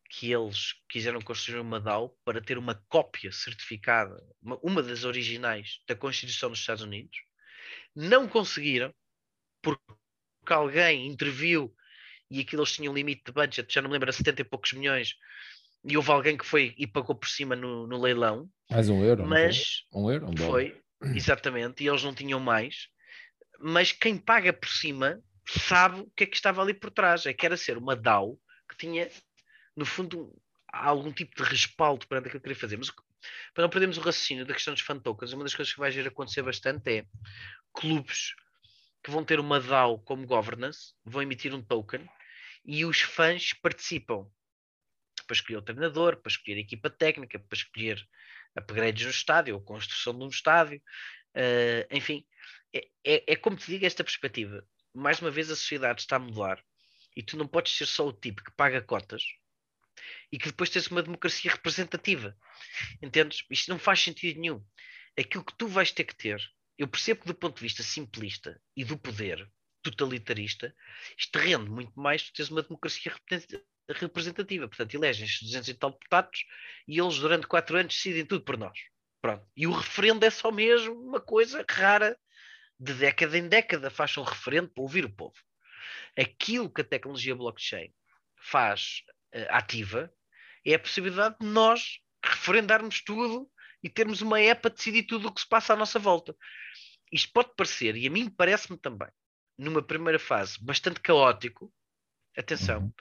que 0.09 0.33
eles 0.33 0.75
quiseram 0.89 1.21
construir 1.21 1.61
uma 1.61 1.81
DAO 1.81 2.17
para 2.25 2.41
ter 2.41 2.59
uma 2.59 2.75
cópia 2.89 3.31
certificada, 3.33 4.17
uma, 4.43 4.59
uma 4.63 4.83
das 4.83 5.05
originais 5.05 5.81
da 5.87 5.95
Constituição 5.95 6.51
dos 6.51 6.61
Estados 6.61 6.83
Unidos. 6.83 7.17
Não 7.95 8.29
conseguiram, 8.29 8.93
porque 9.63 9.83
alguém 10.53 11.07
interviu 11.07 11.75
e 12.31 12.41
aquilo 12.41 12.63
eles 12.63 12.73
tinham 12.73 12.93
um 12.93 12.97
limite 12.97 13.25
de 13.25 13.33
budget, 13.33 13.73
já 13.73 13.83
não 13.83 13.89
me 13.89 13.95
lembro, 13.95 14.13
70 14.13 14.43
e 14.43 14.45
poucos 14.45 14.73
milhões, 14.73 15.17
e 15.85 15.97
houve 15.97 16.11
alguém 16.11 16.37
que 16.37 16.47
foi 16.47 16.75
e 16.79 16.87
pagou 16.87 17.15
por 17.15 17.29
cima 17.29 17.57
no, 17.57 17.87
no 17.87 18.01
leilão. 18.01 18.49
Mais 18.71 18.89
um 18.89 19.03
euro, 19.05 19.27
mas 19.27 19.85
um 19.93 20.11
euro, 20.11 20.29
um 20.29 20.37
foi, 20.37 20.81
Exatamente, 21.03 21.83
e 21.83 21.89
eles 21.89 22.03
não 22.03 22.15
tinham 22.15 22.41
mais. 22.41 22.89
Mas 23.59 23.93
quem 23.93 24.17
paga 24.17 24.53
por 24.53 24.69
cima 24.69 25.23
sabe 25.47 26.01
o 26.01 26.11
que 26.17 26.25
é 26.25 26.27
que 26.27 26.37
estava 26.37 26.63
ali 26.63 26.75
por 26.75 26.91
trás. 26.91 27.27
É 27.27 27.33
que 27.33 27.45
era 27.45 27.57
ser 27.57 27.77
uma 27.77 27.97
DAO 27.97 28.39
que 28.69 28.77
tinha, 28.77 29.11
no 29.77 29.85
fundo, 29.85 30.33
algum 30.73 31.13
tipo 31.13 31.35
de 31.37 31.49
respaldo 31.49 32.07
para 32.07 32.19
aquilo 32.19 32.35
que 32.35 32.41
queria 32.41 32.57
fazer. 32.57 32.77
Mas 32.77 32.91
para 32.91 33.63
não 33.63 33.71
perdermos 33.71 33.99
o 33.99 34.01
raciocínio 34.01 34.47
da 34.47 34.55
questão 34.55 34.75
dos 34.75 34.83
fan 34.83 34.99
tokens, 34.99 35.33
uma 35.33 35.45
das 35.45 35.55
coisas 35.55 35.73
que 35.73 35.81
vai 35.81 35.91
vir 35.91 36.07
acontecer 36.07 36.43
bastante 36.43 36.91
é 36.91 37.07
clubes 37.73 38.35
que 39.03 39.11
vão 39.11 39.25
ter 39.25 39.41
uma 39.41 39.61
DAO 39.61 39.99
como 39.99 40.27
governance, 40.27 40.95
vão 41.05 41.23
emitir 41.23 41.55
um 41.55 41.63
token 41.63 42.09
e 42.65 42.85
os 42.85 43.01
fãs 43.01 43.53
participam 43.55 44.27
para 45.27 45.35
escolher 45.35 45.59
o 45.59 45.63
treinador, 45.63 46.17
para 46.17 46.31
escolher 46.31 46.57
a 46.57 46.61
equipa 46.61 46.91
técnica, 46.91 47.39
para 47.39 47.57
escolher 47.57 48.07
upgrades 48.57 49.05
no 49.05 49.11
estádio, 49.11 49.55
ou 49.55 49.61
construção 49.61 50.17
de 50.17 50.25
um 50.25 50.29
estádio, 50.29 50.83
uh, 51.37 51.87
enfim, 51.97 52.25
é, 52.75 52.89
é, 53.05 53.33
é, 53.33 53.37
como 53.37 53.57
te 53.57 53.67
digo 53.67 53.87
esta 53.87 54.05
perspectiva. 54.05 54.67
Mais 54.95 55.21
uma 55.21 55.31
vez 55.31 55.51
a 55.51 55.57
sociedade 55.57 56.01
está 56.01 56.17
a 56.17 56.21
mudar 56.21 56.63
e 57.17 57.23
tu 57.23 57.37
não 57.37 57.47
podes 57.47 57.77
ser 57.77 57.87
só 57.87 58.07
o 58.09 58.13
tipo 58.13 58.43
que 58.43 58.53
paga 58.53 58.83
cotas 58.83 59.23
e 60.33 60.39
que 60.39 60.47
depois 60.47 60.71
tens 60.71 60.87
uma 60.89 61.03
democracia 61.03 61.51
representativa. 61.51 62.37
Entendes? 63.03 63.45
Isto 63.51 63.71
não 63.71 63.79
faz 63.79 64.01
sentido 64.01 64.41
nenhum. 64.41 64.65
Aquilo 65.19 65.45
que 65.45 65.57
tu 65.57 65.69
vais 65.69 65.93
ter 65.93 66.05
que 66.05 66.15
ter, 66.15 66.41
eu 66.79 66.89
percebo 66.89 67.21
que 67.21 67.27
do 67.27 67.35
ponto 67.35 67.57
de 67.57 67.63
vista 67.63 67.83
simplista 67.83 68.61
e 68.77 68.85
do 68.85 68.99
poder 68.99 69.49
totalitarista, 69.83 70.75
isto 71.19 71.39
rende 71.39 71.71
muito 71.71 71.99
mais 71.99 72.23
tu 72.23 72.33
tens 72.33 72.51
uma 72.51 72.63
democracia 72.63 73.13
representativa. 73.93 74.69
Portanto, 74.69 74.95
elegem-se 74.95 75.45
200 75.45 75.69
e 75.69 75.75
tal 75.75 75.91
deputados 75.91 76.45
e 76.87 77.01
eles, 77.01 77.19
durante 77.19 77.47
quatro 77.47 77.77
anos, 77.77 77.95
decidem 77.95 78.25
tudo 78.25 78.45
por 78.45 78.57
nós. 78.57 78.79
Pronto. 79.21 79.47
E 79.57 79.67
o 79.67 79.73
referendo 79.73 80.25
é 80.25 80.31
só 80.31 80.51
mesmo 80.51 80.95
uma 80.95 81.21
coisa 81.21 81.65
rara, 81.69 82.17
de 82.79 82.95
década 82.95 83.37
em 83.37 83.47
década, 83.47 83.91
faz 83.91 84.17
um 84.17 84.23
referendo 84.23 84.71
para 84.71 84.83
ouvir 84.83 85.05
o 85.05 85.15
povo. 85.15 85.37
Aquilo 86.19 86.73
que 86.73 86.81
a 86.81 86.85
tecnologia 86.85 87.35
blockchain 87.35 87.93
faz 88.37 89.03
uh, 89.35 89.47
ativa 89.51 90.11
é 90.65 90.75
a 90.75 90.79
possibilidade 90.79 91.37
de 91.41 91.47
nós 91.47 92.01
referendarmos 92.25 93.03
tudo 93.03 93.51
e 93.83 93.89
termos 93.89 94.23
uma 94.23 94.41
EPA 94.41 94.69
a 94.69 94.73
decidir 94.73 95.03
tudo 95.05 95.29
o 95.29 95.33
que 95.33 95.41
se 95.41 95.49
passa 95.49 95.75
à 95.75 95.77
nossa 95.77 95.99
volta. 95.99 96.35
Isto 97.13 97.33
pode 97.33 97.55
parecer, 97.57 97.97
e 97.97 98.07
a 98.07 98.11
mim 98.11 98.31
parece-me 98.31 98.79
também, 98.79 99.09
numa 99.59 99.83
primeira 99.83 100.19
fase, 100.19 100.63
bastante 100.63 101.01
caótico. 101.01 101.73
Atenção. 102.37 102.83
Uhum. 102.83 102.93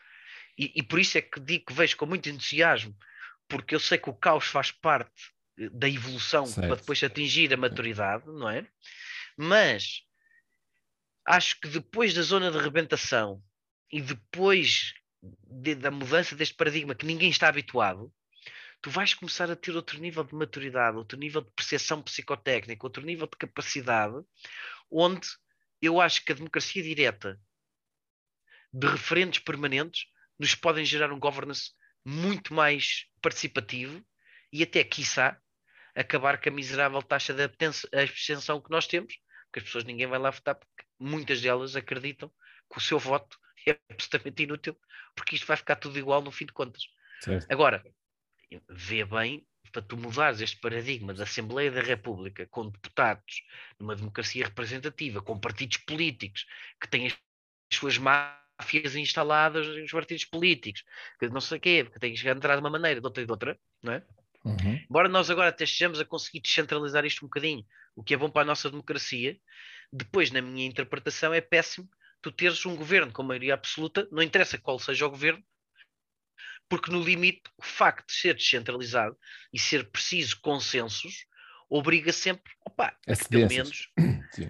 E, 0.60 0.74
e, 0.76 0.84
por 0.84 1.00
isso 1.00 1.18
é 1.18 1.22
que 1.22 1.40
digo 1.40 1.68
que 1.68 1.74
vejo 1.74 1.96
com 1.96 2.06
muito 2.06 2.28
entusiasmo, 2.28 2.94
porque 3.48 3.74
eu 3.74 3.80
sei 3.80 3.98
que 3.98 4.10
o 4.10 4.14
caos 4.14 4.46
faz 4.46 4.72
parte 4.72 5.32
eh, 5.58 5.70
da 5.70 5.88
evolução 5.88 6.46
certo. 6.46 6.68
para 6.68 6.76
depois 6.76 7.02
atingir 7.02 7.54
a 7.54 7.58
maturidade, 7.58 8.26
não 8.26 8.50
é? 8.50 8.68
Mas 9.38 10.04
acho 11.26 11.58
que 11.62 11.70
depois 11.70 12.14
da 12.14 12.22
zona 12.22 12.52
de 12.52 12.58
rebentação 12.58 13.42
e 13.90 14.02
depois 14.02 14.94
de, 15.22 15.76
da 15.76 15.90
mudança 15.90 16.36
deste 16.36 16.56
paradigma 16.56 16.94
que 16.94 17.06
ninguém 17.06 17.30
está 17.30 17.48
habituado, 17.48 18.14
tu 18.82 18.90
vais 18.90 19.14
começar 19.14 19.50
a 19.50 19.56
ter 19.56 19.74
outro 19.78 19.98
nível 19.98 20.26
de 20.26 20.36
maturidade, 20.36 20.98
outro 20.98 21.18
nível 21.18 21.42
de 21.42 21.52
percepção 21.52 22.02
psicotécnica, 22.02 22.86
outro 22.86 23.06
nível 23.06 23.28
de 23.28 23.38
capacidade, 23.38 24.22
onde 24.92 25.26
eu 25.82 26.02
acho 26.02 26.26
que 26.26 26.34
a 26.34 26.36
democracia 26.36 26.84
direta 26.84 27.40
de 28.74 28.88
referentes 28.88 29.40
permanentes 29.40 30.06
nos 30.40 30.56
podem 30.56 30.86
gerar 30.86 31.12
um 31.12 31.20
governance 31.20 31.72
muito 32.06 32.54
mais 32.54 33.06
participativo 33.22 34.04
e 34.52 34.64
até, 34.64 34.84
quiçá, 34.84 35.40
acabar 35.94 36.42
com 36.42 36.50
a 36.50 36.52
miserável 36.52 37.02
taxa 37.02 37.34
de 37.34 37.44
abstenção 37.44 38.62
que 38.62 38.72
nós 38.72 38.88
temos, 38.88 39.16
porque 39.46 39.60
as 39.60 39.66
pessoas 39.66 39.84
ninguém 39.84 40.08
vai 40.08 40.20
lá 40.20 40.30
votar, 40.30 40.56
porque 40.56 40.86
muitas 41.00 41.42
delas 41.42 41.76
acreditam 41.76 42.32
que 42.72 42.78
o 42.78 42.82
seu 42.82 42.98
voto 42.98 43.38
é 43.68 43.78
absolutamente 43.90 44.44
inútil, 44.44 44.80
porque 45.16 45.36
isto 45.36 45.46
vai 45.46 45.58
ficar 45.58 45.76
tudo 45.76 46.00
igual 46.00 46.22
no 46.22 46.32
fim 46.32 46.46
de 46.46 46.54
contas. 46.54 46.84
Certo. 47.22 47.52
Agora, 47.52 47.84
vê 48.70 49.04
bem 49.04 49.46
para 49.72 49.82
tu 49.82 49.98
mudares 49.98 50.42
este 50.42 50.58
paradigma 50.58 51.14
da 51.14 51.24
Assembleia 51.24 51.72
da 51.72 51.82
República 51.82 52.48
com 52.48 52.70
deputados 52.70 53.44
numa 53.78 53.96
democracia 53.96 54.46
representativa, 54.46 55.22
com 55.22 55.40
partidos 55.40 55.78
políticos 55.78 56.46
que 56.82 56.88
têm 56.88 57.08
as 57.08 57.18
suas 57.72 57.98
máfias 58.60 58.96
instaladas 58.96 59.68
nos 59.68 59.92
partidos 59.92 60.26
políticos, 60.26 60.84
que 61.18 61.30
não 61.30 61.42
sei 61.42 61.58
o 61.58 61.62
quê, 61.62 61.86
que 61.86 62.00
têm 62.00 62.14
que 62.14 62.28
entrar 62.28 62.56
de 62.56 62.62
uma 62.62 62.70
maneira, 62.70 63.00
de 63.00 63.06
outra 63.06 63.24
e 63.24 63.26
de 63.26 63.32
outra, 63.32 63.58
não 63.82 63.94
é? 63.94 64.04
Uhum. 64.44 64.86
Embora 64.90 65.10
nós 65.10 65.30
agora 65.30 65.50
até 65.50 65.64
estejamos 65.64 66.00
a 66.00 66.06
conseguir 66.06 66.42
descentralizar 66.42 67.06
isto 67.06 67.26
um 67.26 67.28
bocadinho, 67.28 67.66
o 67.96 68.04
que 68.04 68.14
é 68.14 68.18
bom 68.18 68.30
para 68.30 68.44
a 68.44 68.46
nossa 68.46 68.70
democracia, 68.70 69.38
depois, 69.92 70.32
na 70.32 70.42
minha 70.42 70.68
interpretação, 70.68 71.34
é 71.34 71.42
péssimo 71.42 71.90
tu 72.22 72.32
teres 72.32 72.66
um 72.66 72.76
governo 72.76 73.12
com 73.12 73.24
maioria 73.24 73.54
absoluta, 73.54 74.08
não 74.12 74.22
interessa 74.22 74.58
qual 74.58 74.78
seja 74.78 75.06
o 75.06 75.10
governo, 75.10 75.44
porque 76.68 76.92
no 76.92 77.02
limite 77.02 77.44
o 77.58 77.64
facto 77.64 78.08
de 78.08 78.14
ser 78.14 78.36
descentralizado 78.36 79.18
e 79.52 79.58
ser 79.58 79.90
preciso 79.90 80.40
consensos 80.42 81.26
obriga 81.70 82.12
sempre 82.12 82.52
opa, 82.66 82.96
pelo 83.30 83.48
menos 83.48 83.90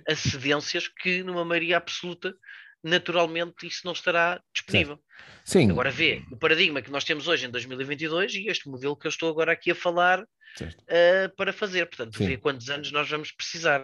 a 0.07 0.15
cedências 0.15 0.87
que 0.87 1.21
numa 1.21 1.45
maioria 1.45 1.77
absoluta 1.77 2.35
naturalmente 2.83 3.67
isso 3.67 3.81
não 3.85 3.93
estará 3.93 4.41
disponível. 4.53 4.99
Sim. 5.43 5.69
Agora 5.69 5.91
vê 5.91 6.23
o 6.31 6.37
paradigma 6.37 6.81
que 6.81 6.91
nós 6.91 7.03
temos 7.03 7.27
hoje 7.27 7.45
em 7.45 7.49
2022 7.49 8.35
e 8.35 8.47
este 8.47 8.69
modelo 8.69 8.95
que 8.95 9.07
eu 9.07 9.09
estou 9.09 9.29
agora 9.29 9.51
aqui 9.51 9.71
a 9.71 9.75
falar 9.75 10.21
uh, 10.21 11.35
para 11.35 11.51
fazer. 11.51 11.85
Portanto, 11.87 12.17
Sim. 12.17 12.27
vê 12.27 12.37
quantos 12.37 12.69
anos 12.69 12.91
nós 12.91 13.09
vamos 13.09 13.31
precisar. 13.31 13.81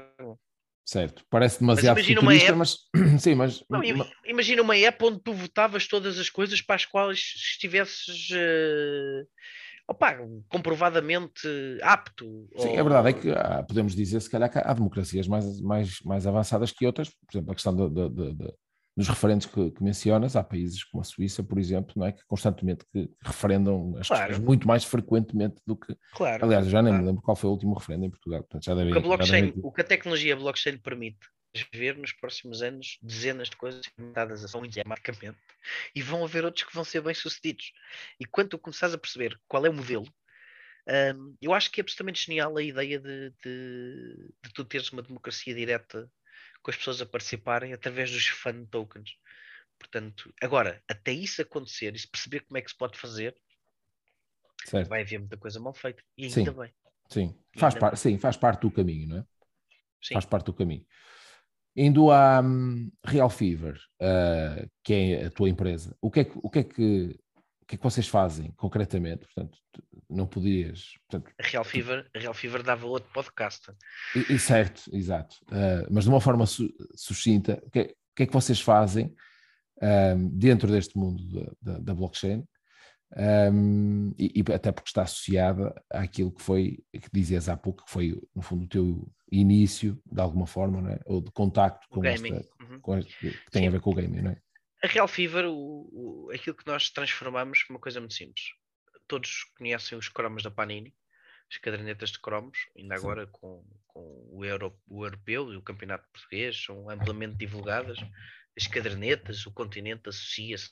Certo, 0.86 1.26
parece 1.32 1.60
demasiado 1.60 1.98
mas 1.98 2.06
futurista, 2.06 2.52
app... 2.52 2.58
mas 2.60 2.78
sim, 3.20 3.34
mas 3.34 3.64
não, 3.68 3.82
imagina 4.24 4.62
uma 4.62 4.78
app 4.78 5.04
onde 5.04 5.20
tu 5.20 5.34
votavas 5.34 5.88
todas 5.88 6.20
as 6.20 6.30
coisas 6.30 6.62
para 6.62 6.76
as 6.76 6.86
quais 6.86 7.18
estivesses 7.36 8.30
uh... 8.30 9.28
Opa, 9.88 10.18
comprovadamente 10.50 11.48
apto. 11.82 12.48
Sim, 12.58 12.70
ou... 12.70 12.80
a 12.80 12.84
verdade 12.84 13.10
é 13.10 13.14
que 13.14 13.32
há, 13.32 13.64
podemos 13.64 13.96
dizer, 13.96 14.20
se 14.20 14.30
calhar, 14.30 14.52
que 14.52 14.58
há 14.58 14.74
democracias 14.74 15.28
mais, 15.28 15.62
mais, 15.62 16.02
mais 16.02 16.26
avançadas 16.26 16.72
que 16.72 16.86
outras, 16.86 17.10
por 17.10 17.36
exemplo, 17.38 17.52
a 17.52 17.56
questão 17.56 17.76
de, 17.76 17.90
nos 18.96 19.10
referentes 19.10 19.46
que, 19.46 19.72
que, 19.72 19.84
mencionas, 19.84 20.36
há 20.36 20.44
países 20.44 20.84
como 20.84 21.02
a 21.02 21.04
Suíça, 21.04 21.44
por 21.44 21.60
exemplo, 21.60 21.94
não 21.98 22.06
é, 22.06 22.14
que 22.14 22.24
constantemente 22.26 22.86
que 22.92 23.10
referendam 23.22 23.96
as 24.00 24.08
claro. 24.08 24.28
questões 24.28 24.46
muito 24.46 24.68
mais 24.68 24.86
frequentemente 24.86 25.62
do 25.66 25.76
que. 25.76 25.96
Claro. 26.14 26.46
Aliás, 26.46 26.68
já 26.68 26.82
nem 26.82 26.92
claro. 26.92 27.04
me 27.04 27.10
lembro 27.10 27.24
qual 27.24 27.36
foi 27.36 27.50
o 27.50 27.54
último 27.54 27.74
referendo 27.74 28.06
em 28.06 28.10
Portugal. 28.10 28.42
Portanto, 28.42 28.64
já 28.64 28.74
deve, 28.74 28.90
o, 28.90 28.94
que 28.94 28.98
a 28.98 29.02
blockchain, 29.02 29.46
deve... 29.48 29.60
o 29.62 29.72
que 29.72 29.82
a 29.82 29.84
tecnologia 29.84 30.36
blockchain 30.36 30.78
permite 30.78 31.20
ver 31.74 31.98
nos 31.98 32.12
próximos 32.12 32.62
anos 32.62 32.98
dezenas 33.02 33.50
de 33.50 33.56
coisas 33.56 33.86
implementadas 33.88 34.54
a 34.54 34.60
muito 34.60 34.78
marcamente 34.86 35.38
e 35.96 36.02
vão 36.02 36.24
haver 36.24 36.44
outros 36.44 36.66
que 36.66 36.74
vão 36.74 36.84
ser 36.84 37.02
bem 37.02 37.14
sucedidos. 37.14 37.72
E 38.20 38.26
quando 38.26 38.50
tu 38.50 38.60
começares 38.60 38.94
a 38.94 38.98
perceber 38.98 39.40
qual 39.48 39.66
é 39.66 39.70
o 39.70 39.74
modelo, 39.74 40.08
um, 41.16 41.36
eu 41.42 41.54
acho 41.54 41.72
que 41.72 41.80
é 41.80 41.84
absolutamente 41.84 42.26
genial 42.26 42.56
a 42.58 42.64
ideia 42.64 43.00
de, 43.00 43.34
de, 43.44 44.34
de 44.44 44.54
tu 44.54 44.64
teres 44.64 44.92
uma 44.92 45.02
democracia 45.02 45.54
direta 45.54 46.10
com 46.66 46.72
as 46.72 46.78
pessoas 46.78 47.00
a 47.00 47.06
participarem 47.06 47.74
através 47.74 48.10
dos 48.10 48.26
fan 48.26 48.66
tokens. 48.66 49.12
Portanto, 49.78 50.34
agora, 50.42 50.82
até 50.88 51.12
isso 51.12 51.44
acontecer 51.44 51.94
e 51.94 52.00
se 52.00 52.08
perceber 52.08 52.40
como 52.40 52.58
é 52.58 52.62
que 52.62 52.72
se 52.72 52.78
pode 52.78 52.98
fazer, 52.98 53.36
certo. 54.66 54.90
vai 54.90 55.04
haver 55.04 55.20
muita 55.20 55.38
coisa 55.38 55.60
mal 55.60 55.76
feita. 55.76 56.02
E 56.18 56.24
ainda 56.24 56.34
sim, 56.34 56.60
bem. 56.60 56.74
Sim. 57.08 57.40
Faz, 57.56 57.76
par, 57.76 57.96
sim, 57.96 58.18
faz 58.18 58.36
parte 58.36 58.62
do 58.62 58.72
caminho, 58.72 59.08
não 59.08 59.18
é? 59.20 59.26
Sim. 60.02 60.16
Faz 60.16 60.26
parte 60.26 60.48
do 60.48 60.54
caminho. 60.54 60.84
Indo 61.76 62.10
à 62.10 62.42
um, 62.42 62.92
Real 63.06 63.30
Fever, 63.30 63.76
uh, 64.02 64.68
que 64.84 64.94
é 64.94 65.26
a 65.26 65.30
tua 65.30 65.50
empresa, 65.50 65.96
o 66.02 66.10
que 66.10 66.22
é 66.22 66.24
que, 66.24 66.40
o 66.42 66.50
que, 66.50 66.60
é 66.60 66.64
que 66.64 67.20
o 67.66 67.68
que 67.68 67.76
é 67.76 67.78
que 67.80 67.84
vocês 67.84 68.08
fazem 68.08 68.52
concretamente? 68.52 69.26
Portanto, 69.26 69.58
não 70.08 70.28
podias. 70.28 70.92
Portanto, 71.10 71.34
a, 71.42 71.48
Real 71.48 71.64
Fever, 71.64 72.08
a 72.16 72.20
Real 72.20 72.34
Fever 72.34 72.62
dava 72.62 72.86
outro 72.86 73.10
podcast. 73.12 73.72
E, 74.16 74.36
e 74.36 74.40
certo, 74.40 74.84
exato. 74.94 75.36
Uh, 75.46 75.88
mas 75.90 76.04
de 76.04 76.12
uma 76.12 76.22
forma 76.22 76.46
su 76.46 76.72
sucinta, 76.94 77.60
o 77.66 77.72
que, 77.72 77.80
é, 77.80 77.84
o 77.84 78.16
que, 78.16 78.24
é, 78.24 78.26
que 78.28 78.34
vocês 78.34 78.62
fazem 78.62 79.16
um, 79.82 80.30
dentro 80.30 80.72
deste 80.72 80.96
mundo 80.96 81.28
da, 81.28 81.74
da, 81.74 81.80
da 81.80 81.96
blockchain? 81.96 82.46
Um, 83.18 84.14
e, 84.20 84.44
e, 84.48 84.54
até 84.54 84.72
porque 84.72 84.90
está 84.90 85.02
associada 85.02 85.74
àquilo 85.90 86.32
que 86.32 86.44
foi, 86.44 86.84
que 86.94 87.10
dizias 87.12 87.50
há 87.50 87.58
pouco, 87.58 87.84
que 87.84 87.92
foi, 87.92 88.22
no 88.36 88.44
fundo, 88.44 88.66
o 88.66 88.68
teu 88.68 89.12
início, 89.32 90.00
de 90.06 90.22
alguma 90.22 90.46
forma, 90.46 90.92
é? 90.92 91.00
ou 91.08 91.20
de 91.20 91.32
contacto 91.32 91.88
com, 91.90 92.06
esta, 92.06 92.28
uhum. 92.62 92.80
com 92.80 92.98
este, 92.98 93.12
que 93.32 93.52
tem 93.52 93.64
Sim. 93.64 93.68
a 93.70 93.72
ver 93.72 93.82
com 93.82 93.90
o 93.90 93.96
gaming, 93.96 94.22
não 94.22 94.32
é? 94.32 94.38
A 94.86 94.88
Real 94.88 95.08
Fever, 95.08 95.46
o, 95.46 95.90
o, 95.92 96.32
aquilo 96.32 96.56
que 96.56 96.68
nós 96.68 96.92
transformamos 96.92 97.66
uma 97.72 97.80
coisa 97.80 98.00
muito 98.00 98.14
simples. 98.14 98.50
Todos 99.08 99.44
conhecem 99.58 99.98
os 99.98 100.08
cromos 100.10 100.44
da 100.44 100.52
Panini, 100.52 100.94
as 101.52 101.58
cadernetas 101.58 102.12
de 102.12 102.20
cromos, 102.20 102.60
ainda 102.78 102.96
Sim. 102.96 103.02
agora 103.02 103.26
com, 103.26 103.66
com 103.88 104.30
o, 104.32 104.46
Euro, 104.46 104.80
o 104.88 105.04
Europeu 105.04 105.52
e 105.52 105.58
o 105.58 105.62
Campeonato 105.64 106.08
Português, 106.14 106.64
são 106.64 106.88
amplamente 106.88 107.36
divulgadas. 107.36 107.98
As 108.56 108.68
cadernetas, 108.68 109.48
o 109.48 109.52
continente 109.52 110.08
associa-se 110.08 110.70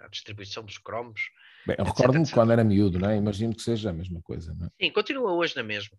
à 0.00 0.08
distribuição 0.08 0.64
dos 0.64 0.78
cromos. 0.78 1.20
Bem, 1.66 1.76
eu 1.78 1.84
recordo-me 1.84 2.30
quando 2.30 2.52
era 2.52 2.64
miúdo, 2.64 2.98
não 2.98 3.10
é? 3.10 3.16
Imagino 3.18 3.54
que 3.54 3.60
seja 3.60 3.90
a 3.90 3.92
mesma 3.92 4.22
coisa, 4.22 4.54
não 4.54 4.68
é? 4.68 4.70
Sim, 4.80 4.90
continua 4.90 5.32
hoje 5.32 5.54
na 5.54 5.62
mesma. 5.62 5.98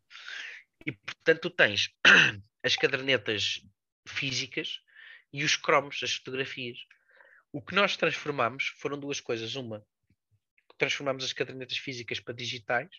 E 0.84 0.92
portanto, 0.92 1.42
tu 1.42 1.50
tens 1.52 1.92
as 2.66 2.76
cadernetas 2.76 3.62
físicas 4.08 4.80
e 5.32 5.44
os 5.44 5.56
cromos, 5.56 6.02
as 6.02 6.16
fotografias. 6.16 6.80
O 7.56 7.62
que 7.62 7.74
nós 7.74 7.96
transformamos 7.96 8.74
foram 8.76 9.00
duas 9.00 9.22
coisas. 9.22 9.56
Uma, 9.56 9.82
transformamos 10.78 11.24
as 11.24 11.32
cadernetas 11.32 11.78
físicas 11.78 12.20
para 12.20 12.34
digitais 12.34 12.90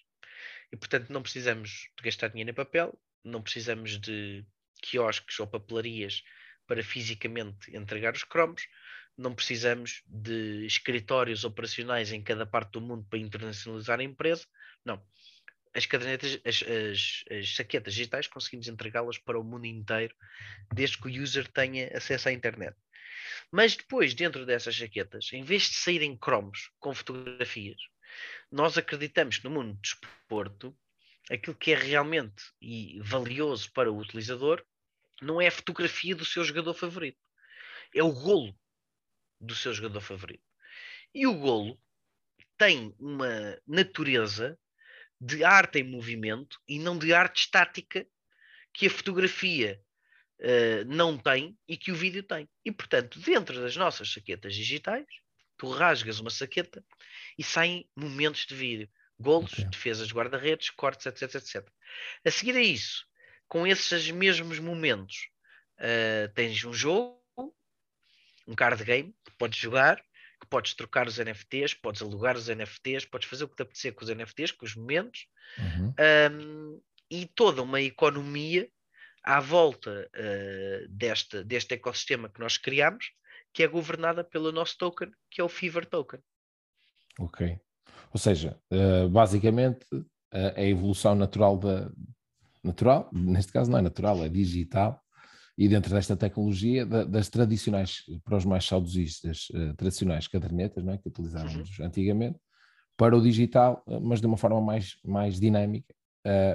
e, 0.72 0.76
portanto, 0.78 1.12
não 1.12 1.20
precisamos 1.20 1.90
de 1.94 2.02
gastar 2.02 2.28
dinheiro 2.28 2.52
em 2.52 2.54
papel, 2.54 2.98
não 3.22 3.42
precisamos 3.42 4.00
de 4.00 4.46
quiosques 4.80 5.38
ou 5.40 5.46
papelarias 5.46 6.22
para 6.66 6.82
fisicamente 6.82 7.76
entregar 7.76 8.14
os 8.14 8.24
cromos, 8.24 8.66
não 9.14 9.34
precisamos 9.34 10.02
de 10.06 10.64
escritórios 10.64 11.44
operacionais 11.44 12.10
em 12.10 12.22
cada 12.22 12.46
parte 12.46 12.72
do 12.72 12.80
mundo 12.80 13.06
para 13.10 13.18
internacionalizar 13.18 14.00
a 14.00 14.04
empresa. 14.04 14.46
Não. 14.82 15.06
As 15.76 15.84
cadernetas, 15.84 16.40
as, 16.42 16.62
as, 16.62 17.24
as 17.30 17.54
saquetas 17.54 17.92
digitais, 17.92 18.26
conseguimos 18.26 18.66
entregá-las 18.66 19.18
para 19.18 19.38
o 19.38 19.44
mundo 19.44 19.66
inteiro, 19.66 20.14
desde 20.72 20.96
que 20.96 21.06
o 21.06 21.22
user 21.22 21.46
tenha 21.48 21.94
acesso 21.94 22.30
à 22.30 22.32
internet. 22.32 22.74
Mas 23.52 23.76
depois, 23.76 24.14
dentro 24.14 24.46
dessas 24.46 24.74
jaquetas, 24.74 25.30
em 25.34 25.42
vez 25.42 25.64
de 25.64 25.74
saírem 25.74 26.16
cromos 26.16 26.70
com 26.80 26.94
fotografias, 26.94 27.76
nós 28.50 28.78
acreditamos 28.78 29.36
que 29.36 29.44
no 29.44 29.50
mundo 29.50 29.74
do 29.74 29.80
desporto, 29.82 30.74
aquilo 31.30 31.54
que 31.54 31.72
é 31.72 31.76
realmente 31.76 32.42
e 32.58 32.98
valioso 33.00 33.70
para 33.72 33.92
o 33.92 33.98
utilizador 33.98 34.64
não 35.20 35.42
é 35.42 35.48
a 35.48 35.52
fotografia 35.52 36.16
do 36.16 36.24
seu 36.24 36.42
jogador 36.42 36.72
favorito, 36.72 37.20
é 37.94 38.02
o 38.02 38.12
golo 38.12 38.58
do 39.38 39.54
seu 39.54 39.74
jogador 39.74 40.00
favorito. 40.00 40.44
E 41.14 41.26
o 41.26 41.34
golo 41.34 41.78
tem 42.56 42.94
uma 42.98 43.60
natureza 43.66 44.58
de 45.20 45.44
arte 45.44 45.78
em 45.78 45.84
movimento 45.84 46.60
e 46.68 46.78
não 46.78 46.98
de 46.98 47.12
arte 47.14 47.42
estática 47.42 48.06
que 48.72 48.86
a 48.86 48.90
fotografia 48.90 49.80
uh, 50.40 50.84
não 50.86 51.16
tem 51.16 51.56
e 51.66 51.76
que 51.76 51.90
o 51.90 51.94
vídeo 51.94 52.22
tem. 52.22 52.48
E, 52.64 52.70
portanto, 52.70 53.18
dentro 53.20 53.60
das 53.60 53.76
nossas 53.76 54.12
saquetas 54.12 54.54
digitais, 54.54 55.06
tu 55.56 55.70
rasgas 55.70 56.20
uma 56.20 56.30
saqueta 56.30 56.84
e 57.38 57.42
saem 57.42 57.88
momentos 57.96 58.46
de 58.46 58.54
vídeo. 58.54 58.90
Golos, 59.18 59.52
Ok. 59.52 59.64
defesas, 59.70 60.12
guarda-redes, 60.12 60.68
cortes, 60.70 61.06
etc, 61.06 61.36
etc. 61.36 61.66
A 62.24 62.30
seguir 62.30 62.54
a 62.54 62.60
isso, 62.60 63.06
com 63.48 63.66
esses 63.66 64.10
mesmos 64.10 64.58
momentos, 64.58 65.30
ah, 65.78 66.30
tens 66.34 66.62
um 66.64 66.72
jogo, 66.72 67.22
um 68.46 68.54
card 68.54 68.84
game, 68.84 69.14
que 69.24 69.32
podes 69.38 69.58
jogar, 69.58 70.02
que 70.40 70.46
podes 70.48 70.74
trocar 70.74 71.06
os 71.06 71.18
NFTs, 71.18 71.74
podes 71.74 72.02
alugar 72.02 72.36
os 72.36 72.48
NFTs, 72.48 73.04
podes 73.04 73.28
fazer 73.28 73.44
o 73.44 73.48
que 73.48 73.56
te 73.56 73.62
apetecer 73.62 73.94
com 73.94 74.04
os 74.04 74.10
NFTs, 74.10 74.52
com 74.52 74.66
os 74.66 74.74
momentos, 74.74 75.26
Uhum. 75.58 75.94
um, 76.32 76.80
e 77.10 77.26
toda 77.26 77.62
uma 77.62 77.80
economia 77.80 78.68
à 79.22 79.40
volta 79.40 80.08
uh, 80.14 80.88
deste, 80.88 81.42
deste 81.44 81.74
ecossistema 81.74 82.28
que 82.28 82.40
nós 82.40 82.58
criamos, 82.58 83.12
que 83.52 83.62
é 83.62 83.68
governada 83.68 84.22
pelo 84.22 84.52
nosso 84.52 84.76
token, 84.78 85.10
que 85.30 85.40
é 85.40 85.44
o 85.44 85.48
Fever 85.48 85.86
Token. 85.86 86.20
Ok. 87.18 87.58
Ou 88.12 88.18
seja, 88.20 88.58
uh, 88.72 89.08
basicamente 89.08 89.84
uh, 89.94 90.04
a 90.54 90.62
evolução 90.62 91.14
natural 91.14 91.58
da. 91.58 91.90
Natural, 92.62 93.08
neste 93.12 93.52
caso 93.52 93.70
não 93.70 93.78
é 93.78 93.82
natural, 93.82 94.24
é 94.24 94.28
digital, 94.28 95.00
e 95.56 95.68
dentro 95.68 95.94
desta 95.94 96.16
tecnologia, 96.16 96.84
da, 96.84 97.04
das 97.04 97.28
tradicionais, 97.28 98.02
para 98.24 98.36
os 98.36 98.44
mais 98.44 98.64
saudosistas, 98.64 99.48
uh, 99.50 99.74
tradicionais 99.74 100.28
cadernetas, 100.28 100.84
não 100.84 100.92
é? 100.92 100.98
que 100.98 101.08
utilizávamos 101.08 101.78
uhum. 101.78 101.86
antigamente, 101.86 102.38
para 102.96 103.16
o 103.16 103.22
digital, 103.22 103.84
mas 104.02 104.20
de 104.20 104.26
uma 104.26 104.36
forma 104.36 104.60
mais, 104.60 104.96
mais 105.04 105.38
dinâmica, 105.38 105.94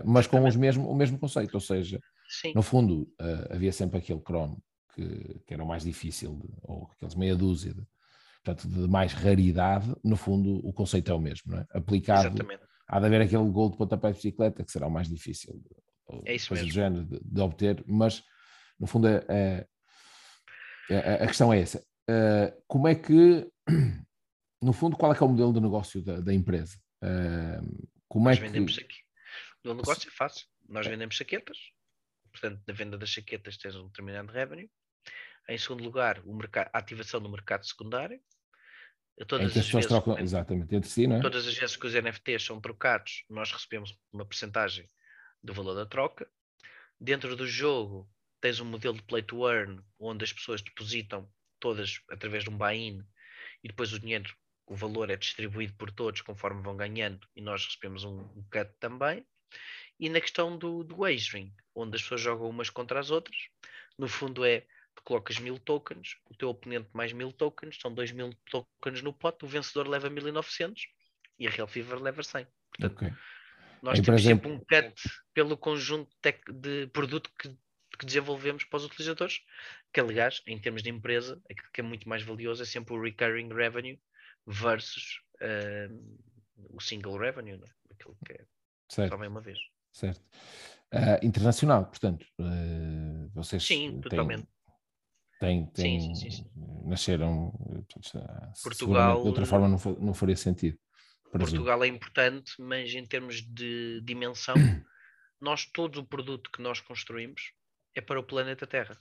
mas 0.03 0.25
com 0.25 0.43
os 0.43 0.55
mesmo, 0.55 0.89
o 0.89 0.95
mesmo 0.95 1.19
conceito, 1.19 1.53
ou 1.53 1.61
seja, 1.61 2.01
Sim. 2.27 2.51
no 2.55 2.63
fundo 2.63 3.07
havia 3.51 3.71
sempre 3.71 3.99
aquele 3.99 4.19
cromo 4.19 4.61
que, 4.95 5.41
que 5.45 5.53
era 5.53 5.63
o 5.63 5.67
mais 5.67 5.83
difícil, 5.83 6.35
de, 6.35 6.49
ou 6.63 6.89
aqueles 6.91 7.15
meia 7.15 7.35
dúzia 7.35 7.73
de, 7.73 7.81
portanto, 8.43 8.67
de 8.67 8.87
mais 8.87 9.13
raridade, 9.13 9.93
no 10.03 10.15
fundo 10.15 10.65
o 10.67 10.73
conceito 10.73 11.11
é 11.11 11.15
o 11.15 11.19
mesmo, 11.19 11.51
não 11.51 11.59
é? 11.59 11.65
Aplicado, 11.73 12.27
Exatamente. 12.27 12.63
há 12.87 12.99
de 12.99 13.05
haver 13.05 13.21
aquele 13.21 13.49
gol 13.49 13.69
de 13.69 13.77
pontapé 13.77 14.09
de 14.09 14.15
bicicleta 14.15 14.63
que 14.63 14.71
será 14.71 14.87
o 14.87 14.91
mais 14.91 15.07
difícil 15.07 15.53
de, 15.53 16.25
É 16.25 16.35
isso 16.35 16.49
coisa 16.49 16.63
do 16.63 16.67
mesmo. 16.67 16.81
género 16.81 17.05
de 17.23 17.41
obter, 17.41 17.83
mas 17.87 18.23
no 18.81 18.87
fundo 18.87 19.07
é, 19.07 19.23
é- 19.29 19.67
é- 20.89 21.23
a 21.23 21.27
questão 21.27 21.53
é 21.53 21.61
essa. 21.61 21.85
Eh, 22.09 22.51
como 22.67 22.87
é 22.87 22.95
que, 22.95 23.47
no 24.59 24.73
fundo, 24.73 24.97
qual 24.97 25.13
é 25.13 25.15
que 25.15 25.21
é 25.21 25.25
o 25.25 25.29
modelo 25.29 25.53
de 25.53 25.61
negócio 25.61 26.01
da, 26.01 26.19
da 26.19 26.33
empresa? 26.33 26.81
Eh, 27.03 27.61
como 28.07 28.27
é 28.27 28.31
Nós 28.31 28.39
que... 28.39 28.45
vendemos 28.45 28.79
aqui. 28.79 28.97
O 29.63 29.75
negócio 29.75 30.09
é 30.09 30.11
fácil. 30.11 30.47
Nós 30.67 30.87
vendemos 30.87 31.15
saquetas. 31.15 31.57
Portanto, 32.31 32.59
na 32.67 32.73
venda 32.73 32.97
das 32.97 33.13
saquetas 33.13 33.55
tens 33.57 33.75
um 33.75 33.85
determinado 33.85 34.31
revenue. 34.31 34.69
Em 35.47 35.57
segundo 35.59 35.83
lugar, 35.83 36.19
o 36.25 36.33
mercado, 36.33 36.71
a 36.73 36.79
ativação 36.79 37.21
do 37.21 37.29
mercado 37.29 37.65
secundário. 37.65 38.19
Todas 39.27 39.53
que 39.53 39.59
as 39.59 39.69
vezes, 39.69 39.87
trocam 39.87 40.17
exatamente 40.17 40.73
entre 40.73 40.89
si, 40.89 41.05
não 41.05 41.17
é? 41.17 41.21
todas 41.21 41.45
as 41.45 41.53
vezes 41.53 41.75
que 41.75 41.85
os 41.85 41.93
NFTs 41.93 42.43
são 42.43 42.59
trocados, 42.59 43.23
nós 43.29 43.51
recebemos 43.51 43.95
uma 44.11 44.25
percentagem 44.25 44.89
do 45.43 45.53
valor 45.53 45.75
da 45.75 45.85
troca. 45.85 46.27
Dentro 46.99 47.35
do 47.35 47.45
jogo, 47.45 48.09
tens 48.41 48.59
um 48.59 48.65
modelo 48.65 48.95
de 48.95 49.03
play 49.03 49.21
to 49.21 49.47
earn, 49.47 49.81
onde 49.99 50.23
as 50.23 50.33
pessoas 50.33 50.61
depositam 50.61 51.29
todas 51.59 52.01
através 52.09 52.43
de 52.43 52.49
um 52.49 52.57
buy-in 52.57 53.03
e 53.63 53.67
depois 53.67 53.93
o 53.93 53.99
dinheiro, 53.99 54.33
o 54.65 54.75
valor 54.75 55.09
é 55.09 55.15
distribuído 55.15 55.73
por 55.75 55.91
todos 55.91 56.21
conforme 56.21 56.61
vão 56.63 56.75
ganhando 56.75 57.27
e 57.35 57.41
nós 57.41 57.65
recebemos 57.65 58.03
um, 58.03 58.19
um 58.35 58.43
cut 58.51 58.71
também. 58.79 59.25
E 59.99 60.09
na 60.09 60.19
questão 60.19 60.57
do, 60.57 60.83
do 60.83 60.95
wagering, 60.97 61.53
onde 61.75 61.95
as 61.95 62.01
pessoas 62.01 62.21
jogam 62.21 62.49
umas 62.49 62.69
contra 62.69 62.99
as 62.99 63.11
outras, 63.11 63.37
no 63.97 64.07
fundo 64.07 64.43
é 64.43 64.61
tu 64.95 65.03
colocas 65.03 65.37
mil 65.37 65.59
tokens, 65.59 66.17
o 66.29 66.35
teu 66.35 66.49
oponente 66.49 66.89
mais 66.93 67.13
mil 67.13 67.31
tokens, 67.31 67.77
são 67.79 67.93
dois 67.93 68.11
mil 68.11 68.33
tokens 68.49 69.01
no 69.03 69.13
pote, 69.13 69.45
o 69.45 69.47
vencedor 69.47 69.87
leva 69.87 70.09
1900 70.09 70.87
e 71.37 71.47
a 71.47 71.49
Real 71.51 71.67
Fever 71.67 71.99
leva 72.01 72.23
100. 72.23 72.47
Portanto, 72.71 72.95
Ok. 73.05 73.13
nós 73.83 73.99
Em 73.99 74.01
temos 74.03 74.21
presente- 74.21 74.41
sempre 74.43 74.51
um 74.51 74.57
cut 74.59 74.93
pelo 75.33 75.55
conjunto 75.57 76.09
de 76.49 76.87
produto 76.87 77.29
que, 77.37 77.55
que 78.01 78.05
desenvolvemos 78.07 78.63
para 78.63 78.77
os 78.77 78.85
utilizadores, 78.85 79.41
que 79.93 79.99
aliás, 79.99 80.41
em 80.47 80.57
termos 80.59 80.81
de 80.81 80.89
empresa, 80.89 81.39
aquilo 81.47 81.67
que 81.71 81.81
é 81.81 81.83
muito 81.83 82.09
mais 82.09 82.23
valioso 82.23 82.63
é 82.63 82.65
sempre 82.65 82.95
o 82.95 83.01
recurring 83.01 83.53
revenue 83.53 84.01
versus 84.47 85.21
ah, 85.39 85.87
o 86.57 86.81
single 86.81 87.15
revenue, 87.19 87.61
é? 87.63 87.93
aquilo 87.93 88.17
que 88.25 88.33
é 88.33 88.37
só 88.39 88.47
Certo, 88.95 89.17
vem 89.19 89.29
uma 89.29 89.39
vez. 89.39 89.59
certo. 89.91 90.19
Ah, 90.91 91.19
internacional, 91.23 91.85
portanto, 91.85 92.25
eh, 92.39 93.27
vocês 93.35 93.65
Sim, 93.67 93.91
têm- 93.91 94.01
totalmente. 94.01 94.47
Sim, 95.39 95.71
têm, 95.73 95.99
sim, 95.99 96.15
sim, 96.15 96.31
sim. 96.31 96.51
nasceram, 96.85 97.53
Portugal- 98.63 99.21
de 99.21 99.27
outra 99.27 99.45
forma 99.45 99.67
não, 99.67 99.77
não 99.99 100.13
faria 100.13 100.35
sentido. 100.35 100.77
Portugal 101.31 101.83
é 101.83 101.87
importante, 101.87 102.53
mas 102.59 102.93
em 102.93 103.05
termos 103.05 103.41
de 103.41 104.01
dimensão, 104.03 104.55
nós 105.39 105.65
todo 105.65 106.01
o 106.01 106.05
produto 106.05 106.51
que 106.51 106.61
nós 106.61 106.79
construímos 106.81 107.53
é 107.95 108.01
para 108.01 108.19
o 108.19 108.23
planeta 108.23 108.67
Terra. 108.67 108.97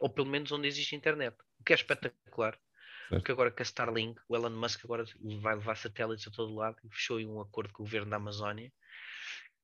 Ou 0.00 0.10
pelo 0.10 0.28
menos 0.28 0.52
onde 0.52 0.68
existe 0.68 0.94
internet. 0.94 1.36
O 1.58 1.64
que 1.64 1.72
é 1.72 1.76
espetacular. 1.76 2.52
Certo. 2.52 3.20
Porque 3.20 3.32
agora 3.32 3.50
que 3.50 3.62
a 3.62 3.64
Starlink, 3.64 4.20
o 4.28 4.36
Elon 4.36 4.50
Musk 4.50 4.84
agora 4.84 5.04
vai 5.40 5.54
levar 5.54 5.76
satélites 5.76 6.26
a 6.26 6.30
todo 6.30 6.54
lado 6.54 6.76
e 6.84 6.88
fechou 6.88 7.18
um 7.20 7.40
acordo 7.40 7.72
com 7.72 7.82
o 7.82 7.86
governo 7.86 8.10
da 8.10 8.16
Amazónia, 8.16 8.72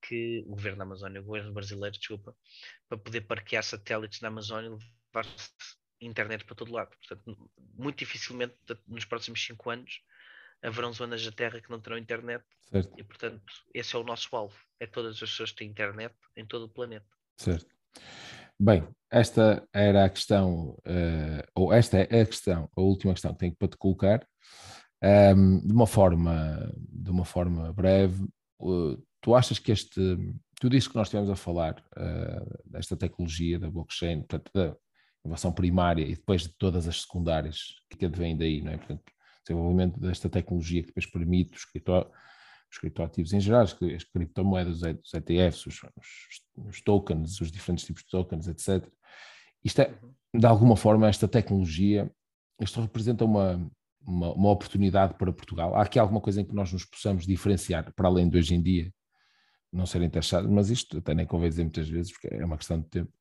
que 0.01 0.43
o 0.47 0.51
governo 0.51 0.77
da 0.77 0.83
Amazónia, 0.85 1.21
o 1.21 1.25
governo 1.25 1.51
brasileiro, 1.51 1.97
desculpa, 1.97 2.35
para 2.87 2.97
poder 2.97 3.21
parquear 3.21 3.63
satélites 3.63 4.21
na 4.21 4.29
Amazónia 4.29 4.69
e 4.69 4.71
levar 4.71 5.27
internet 5.99 6.45
para 6.45 6.55
todo 6.55 6.71
lado. 6.71 6.95
Portanto, 6.97 7.51
muito 7.73 7.99
dificilmente 7.99 8.55
nos 8.87 9.05
próximos 9.05 9.43
cinco 9.43 9.69
anos 9.69 10.01
haverão 10.61 10.93
zonas 10.93 11.23
da 11.23 11.31
Terra 11.31 11.59
que 11.59 11.69
não 11.69 11.81
terão 11.81 11.97
internet 11.97 12.43
Certo, 12.61 12.97
e, 12.97 13.03
portanto, 13.03 13.53
esse 13.73 13.95
é 13.95 13.99
o 13.99 14.03
nosso 14.03 14.35
alvo. 14.35 14.57
É 14.79 14.87
todas 14.87 15.15
as 15.15 15.19
pessoas 15.19 15.51
que 15.51 15.57
têm 15.57 15.69
internet 15.69 16.15
em 16.35 16.45
todo 16.45 16.65
o 16.65 16.69
planeta. 16.69 17.05
certo. 17.37 17.67
Bem, 18.65 18.87
esta 19.11 19.67
era 19.73 20.05
a 20.05 20.09
questão, 20.09 20.77
eh, 20.85 21.45
ou 21.53 21.73
esta 21.73 21.97
é 21.97 22.21
a 22.21 22.25
questão, 22.25 22.69
a 22.77 22.79
última 22.81 23.11
questão 23.11 23.33
que 23.33 23.39
tenho 23.39 23.55
para 23.55 23.67
te 23.67 23.75
colocar, 23.75 24.25
Ahm, 25.03 25.59
de 25.67 25.73
uma 25.73 25.85
forma, 25.85 26.71
de 26.77 27.11
uma 27.11 27.25
forma 27.25 27.73
breve. 27.73 28.23
eh, 28.61 28.97
tu 29.21 29.35
achas 29.35 29.59
que 29.59 29.69
este, 29.73 29.99
tudo 30.61 30.77
isso 30.77 30.89
que 30.89 30.95
nós 30.95 31.07
estivemos 31.07 31.29
a 31.29 31.35
falar, 31.35 31.83
eh, 31.97 32.59
desta 32.65 32.95
tecnologia 32.95 33.59
da 33.59 33.69
blockchain, 33.69 34.19
portanto, 34.21 34.49
da 34.53 34.73
inovação 35.25 35.51
primária 35.51 36.03
e 36.05 36.15
depois 36.15 36.43
de 36.43 36.55
todas 36.57 36.87
as 36.87 37.01
secundárias 37.01 37.75
que 37.99 38.05
advêm 38.05 38.37
daí, 38.37 38.61
não 38.61 38.71
é? 38.71 38.77
Portanto, 38.77 39.03
desenvolvimento 39.45 39.99
desta 39.99 40.29
tecnologia 40.29 40.81
que 40.83 40.87
depois 40.87 41.05
permite 41.05 41.57
os 41.57 41.65
cripto- 41.65 42.09
os 42.73 42.77
criptoativos 42.79 43.33
em 43.33 43.39
geral, 43.39 43.61
as 43.61 43.73
cri- 43.73 43.95
as 43.95 44.03
criptomoedas, 44.03 44.81
os 44.81 45.13
ETFs, 45.13 45.65
os, 45.67 45.83
os- 45.83 46.67
os 46.67 46.81
tokens, 46.81 47.39
os 47.39 47.51
diferentes 47.51 47.85
tipos 47.85 48.03
de 48.03 48.09
tokens, 48.09 48.47
etc. 48.47 48.87
Isto 49.63 49.81
é, 49.81 49.93
de 50.35 50.45
alguma 50.45 50.75
forma, 50.75 51.07
esta 51.07 51.27
tecnologia, 51.27 52.11
isto 52.59 52.81
representa 52.81 53.23
uma, 53.23 53.71
uma, 54.01 54.33
uma 54.33 54.49
oportunidade 54.49 55.13
para 55.15 55.31
Portugal. 55.31 55.75
Há 55.75 55.83
aqui 55.83 55.99
alguma 55.99 56.19
coisa 56.19 56.41
em 56.41 56.45
que 56.45 56.53
nós 56.55 56.73
nos 56.73 56.83
possamos 56.85 57.25
diferenciar, 57.25 57.93
para 57.93 58.07
além 58.07 58.27
de 58.29 58.37
hoje 58.37 58.55
em 58.55 58.61
dia 58.61 58.91
não 59.71 59.85
serem 59.87 60.09
taxados, 60.09 60.49
mas 60.51 60.69
isto 60.69 60.97
até 60.99 61.13
nem 61.15 61.25
convém 61.25 61.49
dizer 61.49 61.63
muitas 61.63 61.87
vezes, 61.89 62.11
porque 62.11 62.27
é 62.27 62.45
uma 62.45 62.57
questão 62.57 62.79
de 62.79 62.87
tempo. 62.89 63.11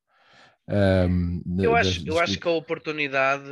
De- 1.46 1.64
Eu 1.64 1.72
das- 1.72 1.86
acho, 1.86 2.00
eu 2.06 2.14
das 2.14 2.22
acho 2.22 2.40
que 2.40 2.48
a 2.48 2.50
oportunidade 2.50 3.50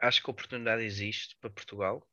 acho 0.00 0.22
que 0.22 0.30
a 0.30 0.32
oportunidade 0.32 0.82
existe 0.82 1.36
para 1.40 1.50
Portugal, 1.50 2.06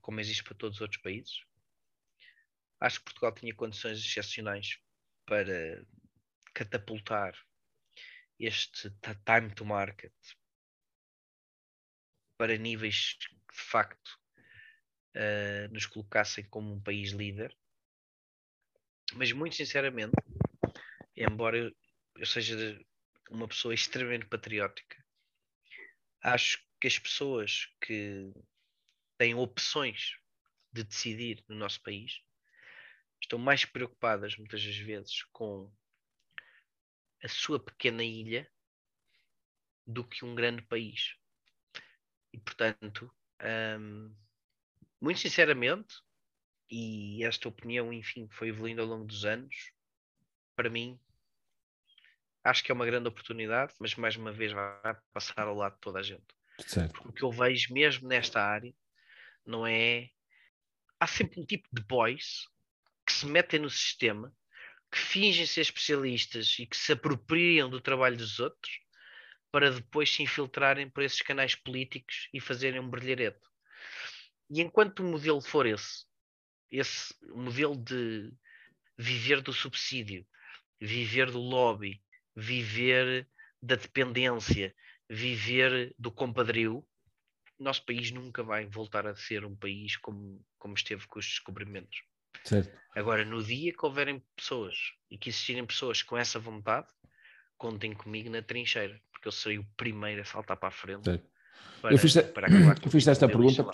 como 0.00 0.20
existe 0.20 0.44
para 0.44 0.54
todos 0.54 0.76
os 0.76 0.80
outros 0.80 1.00
países. 1.00 1.42
Acho 2.80 2.98
que 2.98 3.06
Portugal 3.06 3.34
tinha 3.34 3.54
condições 3.54 3.98
excepcionais 3.98 4.78
para 5.26 5.84
catapultar 6.54 7.34
este 8.38 8.90
time 9.24 9.52
to 9.54 9.64
market 9.64 10.14
para 12.38 12.56
níveis 12.56 13.14
que 13.14 13.34
de 13.34 13.60
facto 13.60 14.18
ah, 15.14 15.68
nos 15.72 15.86
colocassem 15.86 16.44
como 16.44 16.72
um 16.72 16.80
país 16.80 17.10
líder. 17.10 17.54
Mas 19.14 19.32
muito 19.32 19.56
sinceramente, 19.56 20.12
embora 21.16 21.58
eu, 21.58 22.26
seja 22.26 22.80
uma 23.30 23.48
pessoa 23.48 23.74
extremamente 23.74 24.26
patriótica, 24.26 25.04
acho 26.22 26.64
que 26.80 26.86
as 26.86 26.98
pessoas 26.98 27.66
que 27.80 28.32
têm 29.18 29.34
opções 29.34 30.16
de 30.72 30.84
decidir 30.84 31.44
no 31.48 31.56
nosso 31.56 31.82
país 31.82 32.22
estão 33.20 33.38
mais 33.38 33.64
preocupadas 33.64 34.36
muitas 34.36 34.64
das 34.64 34.76
vezes 34.76 35.24
com 35.32 35.70
a 37.22 37.28
sua 37.28 37.58
pequena 37.58 38.02
ilha 38.02 38.50
do 39.86 40.04
que 40.04 40.24
um 40.24 40.34
grande 40.34 40.62
país. 40.62 41.16
E 42.32 42.38
portanto, 42.38 43.12
hum, 43.80 44.14
muito 45.00 45.18
sinceramente, 45.18 45.96
e 46.70 47.24
esta 47.24 47.48
opinião, 47.48 47.92
enfim, 47.92 48.28
foi 48.30 48.48
evoluindo 48.48 48.82
ao 48.82 48.88
longo 48.88 49.06
dos 49.06 49.24
anos, 49.24 49.72
para 50.54 50.70
mim, 50.70 51.00
acho 52.44 52.62
que 52.62 52.70
é 52.70 52.74
uma 52.74 52.86
grande 52.86 53.08
oportunidade, 53.08 53.74
mas 53.80 53.94
mais 53.94 54.16
uma 54.16 54.32
vez 54.32 54.52
vai 54.52 54.96
passar 55.12 55.46
ao 55.46 55.54
lado 55.54 55.74
de 55.74 55.80
toda 55.80 55.98
a 55.98 56.02
gente. 56.02 56.26
Certo. 56.60 57.08
O 57.08 57.12
que 57.12 57.22
eu 57.22 57.30
vejo 57.30 57.72
mesmo 57.72 58.06
nesta 58.08 58.42
área 58.42 58.74
não 59.48 59.66
é. 59.66 60.10
Há 61.00 61.06
sempre 61.06 61.40
um 61.40 61.46
tipo 61.46 61.68
de 61.72 61.82
boys 61.82 62.46
que 63.06 63.12
se 63.12 63.26
metem 63.26 63.60
no 63.60 63.70
sistema, 63.70 64.32
que 64.92 64.98
fingem 64.98 65.46
ser 65.46 65.62
especialistas 65.62 66.56
e 66.58 66.66
que 66.66 66.76
se 66.76 66.92
apropriam 66.92 67.70
do 67.70 67.80
trabalho 67.80 68.16
dos 68.16 68.38
outros 68.38 68.80
para 69.50 69.70
depois 69.70 70.10
se 70.10 70.22
infiltrarem 70.22 70.90
por 70.90 71.02
esses 71.02 71.22
canais 71.22 71.54
políticos 71.54 72.28
e 72.32 72.40
fazerem 72.40 72.80
um 72.80 72.88
brilhareto. 72.88 73.48
E 74.50 74.60
enquanto 74.60 75.00
o 75.00 75.04
modelo 75.04 75.40
for 75.40 75.66
esse, 75.66 76.04
esse 76.70 77.14
modelo 77.30 77.76
de 77.76 78.30
viver 78.96 79.40
do 79.40 79.52
subsídio, 79.52 80.26
viver 80.80 81.30
do 81.30 81.38
lobby, 81.38 82.02
viver 82.36 83.26
da 83.62 83.76
dependência, 83.76 84.74
viver 85.08 85.94
do 85.98 86.10
compadrio, 86.10 86.86
nosso 87.58 87.84
país 87.84 88.10
nunca 88.10 88.42
vai 88.42 88.66
voltar 88.66 89.06
a 89.06 89.16
ser 89.16 89.44
um 89.44 89.56
país 89.56 89.96
como, 89.96 90.44
como 90.58 90.74
esteve 90.74 91.06
com 91.06 91.18
os 91.18 91.26
descobrimentos. 91.26 92.02
Certo. 92.44 92.76
Agora, 92.94 93.24
no 93.24 93.42
dia 93.42 93.72
que 93.72 93.84
houverem 93.84 94.22
pessoas 94.36 94.76
e 95.10 95.18
que 95.18 95.28
existirem 95.28 95.66
pessoas 95.66 96.02
com 96.02 96.16
essa 96.16 96.38
vontade, 96.38 96.88
contem 97.56 97.92
comigo 97.92 98.30
na 98.30 98.42
trincheira, 98.42 99.00
porque 99.10 99.28
eu 99.28 99.32
serei 99.32 99.58
o 99.58 99.66
primeiro 99.76 100.22
a 100.22 100.24
saltar 100.24 100.56
para 100.56 100.68
a 100.68 100.72
frente. 100.72 101.04
Para, 101.80 101.92
eu 101.92 101.98
fiz, 101.98 102.14
para 102.14 102.48
eu 102.50 102.90
fiz 102.90 103.06
esta 103.06 103.26
pergunta 103.28 103.64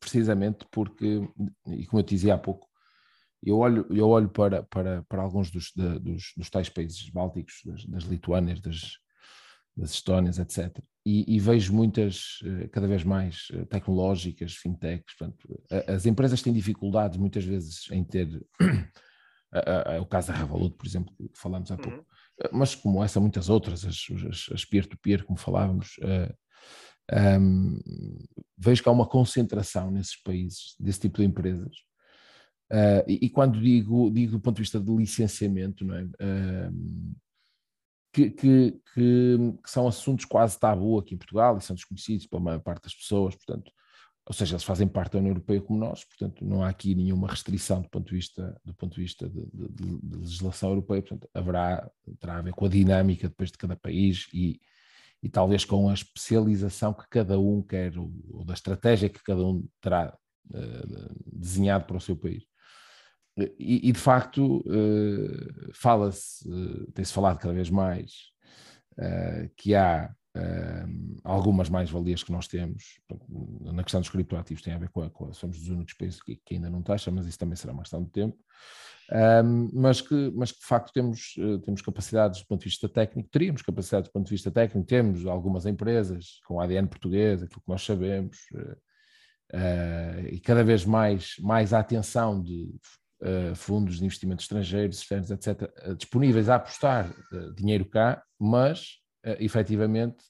precisamente 0.00 0.66
porque, 0.70 1.20
e 1.66 1.86
como 1.86 2.00
eu 2.00 2.04
te 2.04 2.14
dizia 2.14 2.34
há 2.34 2.38
pouco, 2.38 2.68
eu 3.42 3.58
olho, 3.58 3.86
eu 3.90 4.08
olho 4.08 4.28
para, 4.28 4.62
para, 4.64 5.02
para 5.04 5.22
alguns 5.22 5.50
dos, 5.50 5.72
dos, 5.74 6.32
dos 6.36 6.50
tais 6.50 6.68
países 6.68 7.08
bálticos, 7.10 7.60
das, 7.64 7.84
das 7.84 8.04
Lituânias, 8.04 8.60
das, 8.60 8.98
das 9.76 9.90
Estónias, 9.90 10.38
etc. 10.38 10.82
E, 11.08 11.36
e, 11.36 11.38
vejo 11.38 11.72
muitas, 11.72 12.40
eh, 12.44 12.66
cada 12.66 12.88
vez 12.88 13.04
mais 13.04 13.46
eh, 13.52 13.64
tecnológicas, 13.66 14.54
fintechs. 14.54 15.16
Portanto, 15.16 15.62
as 15.86 16.04
empresas 16.04 16.42
têm 16.42 16.52
dificuldades 16.52 17.16
muitas 17.16 17.44
vezes 17.44 17.88
em 17.92 18.02
ter. 18.02 18.28
É 19.52 20.00
o 20.00 20.04
caso 20.04 20.28
da 20.28 20.34
Revolut, 20.34 20.76
por 20.76 20.86
exemplo, 20.86 21.14
que 21.16 21.30
falamos 21.32 21.70
há 21.70 21.76
pouco. 21.76 21.96
Uhum. 21.96 22.04
Eh, 22.42 22.50
mas 22.52 22.74
como 22.74 23.02
essa, 23.02 23.20
muitas 23.20 23.48
outras, 23.48 23.86
as 23.86 24.64
peer-to-peer, 24.64 25.20
-peer, 25.20 25.24
como 25.24 25.38
falávamos, 25.38 25.96
uh, 25.98 27.40
um, 27.40 27.78
vejo 28.58 28.82
que 28.82 28.88
há 28.88 28.92
uma 28.92 29.06
concentração 29.06 29.90
nesses 29.90 30.16
países 30.16 30.74
desse 30.78 31.00
tipo 31.00 31.18
de 31.18 31.24
empresas. 31.24 31.76
Uh, 32.70 33.06
e, 33.06 33.26
e, 33.26 33.30
quando 33.30 33.60
digo, 33.60 34.10
digo 34.10 34.32
do 34.32 34.40
ponto 34.40 34.56
de 34.56 34.62
vista 34.62 34.80
de 34.80 34.92
licenciamento, 34.92 35.84
não 35.84 35.94
é? 35.94 36.02
Uh, 36.02 37.16
que, 38.16 38.30
que, 38.30 38.80
que, 38.94 39.38
que, 39.62 39.70
são 39.70 39.86
assuntos 39.86 40.24
quase 40.24 40.58
tabu 40.58 40.98
aqui 40.98 41.14
em 41.14 41.18
Portugal 41.18 41.58
e 41.58 41.60
são 41.60 41.76
desconhecidos 41.76 42.26
pela 42.26 42.40
maior 42.40 42.60
parte 42.60 42.84
das 42.84 42.94
pessoas, 42.94 43.34
portanto, 43.34 43.70
ou 44.24 44.34
seja, 44.34 44.54
eles 44.54 44.64
fazem 44.64 44.88
parte 44.88 45.12
da 45.12 45.18
União 45.18 45.32
Europeia 45.32 45.60
como 45.60 45.78
nós, 45.78 46.02
portanto, 46.02 46.42
não 46.42 46.64
há 46.64 46.70
aqui 46.70 46.94
nenhuma 46.94 47.28
restrição 47.28 47.82
do 47.82 47.90
ponto 47.90 48.08
de 48.08 48.14
vista, 48.14 48.58
do 48.64 48.72
ponto 48.72 48.94
de, 48.94 49.02
vista 49.02 49.28
de, 49.28 49.46
de, 49.52 50.00
de 50.00 50.16
legislação 50.16 50.70
europeia, 50.70 51.02
portanto, 51.02 51.28
haverá, 51.34 51.90
terá 52.18 52.38
a 52.38 52.42
ver 52.42 52.54
com 52.54 52.64
a 52.64 52.68
dinâmica 52.70 53.28
depois 53.28 53.52
de 53.52 53.58
cada 53.58 53.76
país 53.76 54.26
e, 54.32 54.58
e 55.22 55.28
talvez 55.28 55.66
com 55.66 55.90
a 55.90 55.94
especialização 55.94 56.94
que 56.94 57.06
cada 57.10 57.38
um 57.38 57.62
quer, 57.62 57.98
ou, 57.98 58.10
ou 58.30 58.44
da 58.46 58.54
estratégia 58.54 59.10
que 59.10 59.22
cada 59.22 59.44
um 59.44 59.62
terá 59.78 60.16
uh, 60.54 61.14
desenhado 61.26 61.84
para 61.84 61.98
o 61.98 62.00
seu 62.00 62.16
país. 62.16 62.44
E, 63.36 63.92
de 63.92 63.98
facto, 63.98 64.58
uh, 64.66 65.72
fala-se, 65.74 66.48
uh, 66.48 66.90
tem-se 66.92 67.12
falado 67.12 67.38
cada 67.38 67.52
vez 67.52 67.68
mais, 67.68 68.12
uh, 68.98 69.50
que 69.56 69.74
há 69.74 70.10
algumas 71.24 71.70
mais-valias 71.70 72.22
que 72.22 72.30
nós 72.30 72.46
temos. 72.46 73.00
Na 73.72 73.82
questão 73.82 74.02
dos 74.02 74.10
criptoativos 74.10 74.62
tem 74.62 74.74
a 74.74 74.78
ver 74.78 74.90
com 74.90 75.00
a, 75.00 75.08
com 75.08 75.28
a 75.28 75.32
somos 75.32 75.58
dos 75.58 75.70
únicos 75.70 75.94
países 75.94 76.22
que, 76.22 76.36
que, 76.44 76.54
ainda 76.56 76.68
não 76.68 76.82
taxa, 76.82 77.10
mas 77.10 77.26
isso 77.26 77.38
também 77.38 77.56
será 77.56 77.72
uma 77.72 77.80
questão 77.82 78.04
de 78.04 78.10
tempo. 78.10 78.36
Um, 79.42 79.70
mas, 79.72 80.02
que, 80.02 80.30
mas 80.34 80.52
que 80.52 80.58
de 80.60 80.66
facto 80.66 80.92
temos, 80.92 81.36
temos 81.64 81.80
capacidades 81.80 82.40
do 82.40 82.46
ponto 82.48 82.60
de 82.60 82.68
vista 82.68 82.86
técnico, 82.86 83.30
teríamos 83.30 83.62
capacidades 83.62 84.10
do 84.10 84.12
ponto 84.12 84.26
de 84.26 84.32
vista 84.32 84.50
técnico, 84.50 84.86
temos 84.86 85.24
algumas 85.24 85.64
empresas 85.64 86.38
com 86.46 86.60
ADN 86.60 86.86
português, 86.86 87.42
aquilo 87.42 87.62
que 87.62 87.70
nós 87.70 87.82
sabemos, 87.82 88.36
Uh, 89.54 90.26
e 90.32 90.40
cada 90.40 90.64
vez 90.64 90.84
mais, 90.84 91.36
mais 91.38 91.72
a 91.72 91.78
atenção 91.78 92.42
de 92.42 92.68
fundos 93.54 93.98
de 93.98 94.04
investimento 94.04 94.42
estrangeiros, 94.42 94.98
externos, 94.98 95.30
etc., 95.30 95.62
uh, 95.62 95.90
eh, 95.90 95.94
disponíveis 95.94 96.48
a 96.48 96.56
apostar 96.56 97.10
uh, 97.32 97.54
dinheiro 97.54 97.84
cá, 97.84 98.22
mas 98.38 98.98
uh, 99.24 99.36
efetivamente 99.40 100.24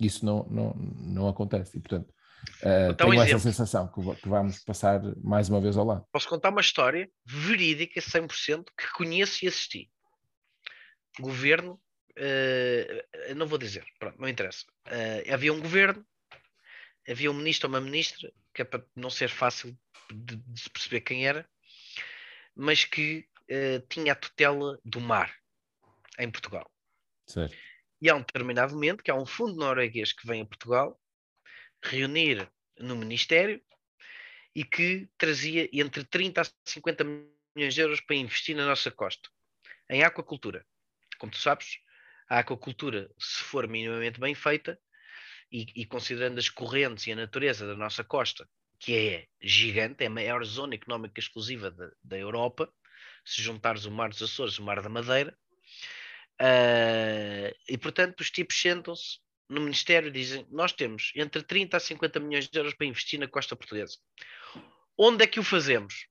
isso 0.00 0.24
não, 0.24 0.44
não, 0.44 0.74
não 0.74 1.28
acontece. 1.28 1.76
E, 1.76 1.80
portanto, 1.80 2.12
então, 2.58 3.10
tenho 3.10 3.22
essa 3.22 3.38
sensação 3.38 3.86
que, 3.86 4.00
que, 4.20 4.28
vamos 4.28 4.58
passar 4.64 5.00
mais 5.22 5.48
uma 5.48 5.60
vez 5.60 5.76
ao 5.76 5.84
lado. 5.84 6.04
Posso 6.10 6.28
contar 6.28 6.50
uma 6.50 6.60
história 6.60 7.08
verídica, 7.24 8.00
100%, 8.00 8.64
que 8.76 8.92
conheço 8.94 9.44
e 9.44 9.48
assisti. 9.48 9.90
Governo, 11.20 11.80
não 13.36 13.46
vou 13.46 13.58
dizer, 13.58 13.84
pronto, 14.00 14.18
não 14.18 14.28
interessa. 14.28 14.64
havia 15.32 15.52
um 15.52 15.60
governo, 15.60 16.04
havia 17.08 17.30
um 17.30 17.34
ministro 17.34 17.68
ou 17.68 17.74
uma 17.74 17.80
ministra, 17.80 18.32
que 18.54 18.62
é 18.62 18.64
para 18.64 18.84
não 18.94 19.10
ser 19.10 19.28
fácil 19.28 19.76
de, 20.10 20.36
de 20.36 20.60
se 20.60 20.70
perceber 20.70 21.00
quem 21.00 21.26
era, 21.26 21.48
mas 22.54 22.84
que 22.84 23.28
uh, 23.50 23.86
tinha 23.88 24.12
a 24.12 24.16
tutela 24.16 24.78
do 24.84 25.00
mar 25.00 25.34
em 26.18 26.30
Portugal. 26.30 26.70
Certo. 27.26 27.56
E 28.00 28.10
há 28.10 28.14
um 28.14 28.20
determinado 28.20 28.74
momento 28.74 29.02
que 29.02 29.10
há 29.10 29.14
um 29.14 29.26
fundo 29.26 29.56
norueguês 29.56 30.12
que 30.12 30.26
vem 30.26 30.42
a 30.42 30.46
Portugal 30.46 31.00
reunir 31.82 32.50
no 32.78 32.96
Ministério 32.96 33.62
e 34.54 34.64
que 34.64 35.08
trazia 35.16 35.68
entre 35.72 36.04
30 36.04 36.42
a 36.42 36.44
50 36.66 37.04
milhões 37.54 37.74
de 37.74 37.80
euros 37.80 38.00
para 38.00 38.16
investir 38.16 38.56
na 38.56 38.66
nossa 38.66 38.90
costa, 38.90 39.28
em 39.88 40.02
aquacultura. 40.02 40.66
Como 41.18 41.32
tu 41.32 41.38
sabes, 41.38 41.78
a 42.28 42.40
aquacultura, 42.40 43.10
se 43.18 43.42
for 43.44 43.66
minimamente 43.68 44.20
bem 44.20 44.34
feita, 44.34 44.78
e, 45.52 45.66
e 45.76 45.86
considerando 45.86 46.38
as 46.38 46.48
correntes 46.48 47.06
e 47.06 47.12
a 47.12 47.16
natureza 47.16 47.66
da 47.66 47.76
nossa 47.76 48.02
costa 48.02 48.48
que 48.78 48.96
é 48.96 49.28
gigante, 49.40 50.02
é 50.02 50.08
a 50.08 50.10
maior 50.10 50.44
zona 50.44 50.74
económica 50.74 51.20
exclusiva 51.20 51.70
da, 51.70 51.92
da 52.02 52.18
Europa, 52.18 52.68
se 53.24 53.40
juntares 53.40 53.84
o 53.84 53.92
Mar 53.92 54.08
dos 54.08 54.20
Açores 54.22 54.58
o 54.58 54.62
Mar 54.64 54.82
da 54.82 54.88
Madeira. 54.88 55.38
Uh, 56.40 57.54
e 57.68 57.78
portanto, 57.78 58.20
os 58.20 58.30
tipos 58.30 58.60
sentam-se 58.60 59.20
no 59.48 59.60
Ministério 59.60 60.08
e 60.08 60.10
dizem: 60.10 60.44
Nós 60.50 60.72
temos 60.72 61.12
entre 61.14 61.44
30 61.44 61.76
a 61.76 61.80
50 61.80 62.18
milhões 62.18 62.48
de 62.48 62.58
euros 62.58 62.74
para 62.74 62.86
investir 62.86 63.20
na 63.20 63.28
costa 63.28 63.54
portuguesa. 63.54 63.96
Onde 64.98 65.22
é 65.22 65.26
que 65.28 65.38
o 65.38 65.44
fazemos? 65.44 66.08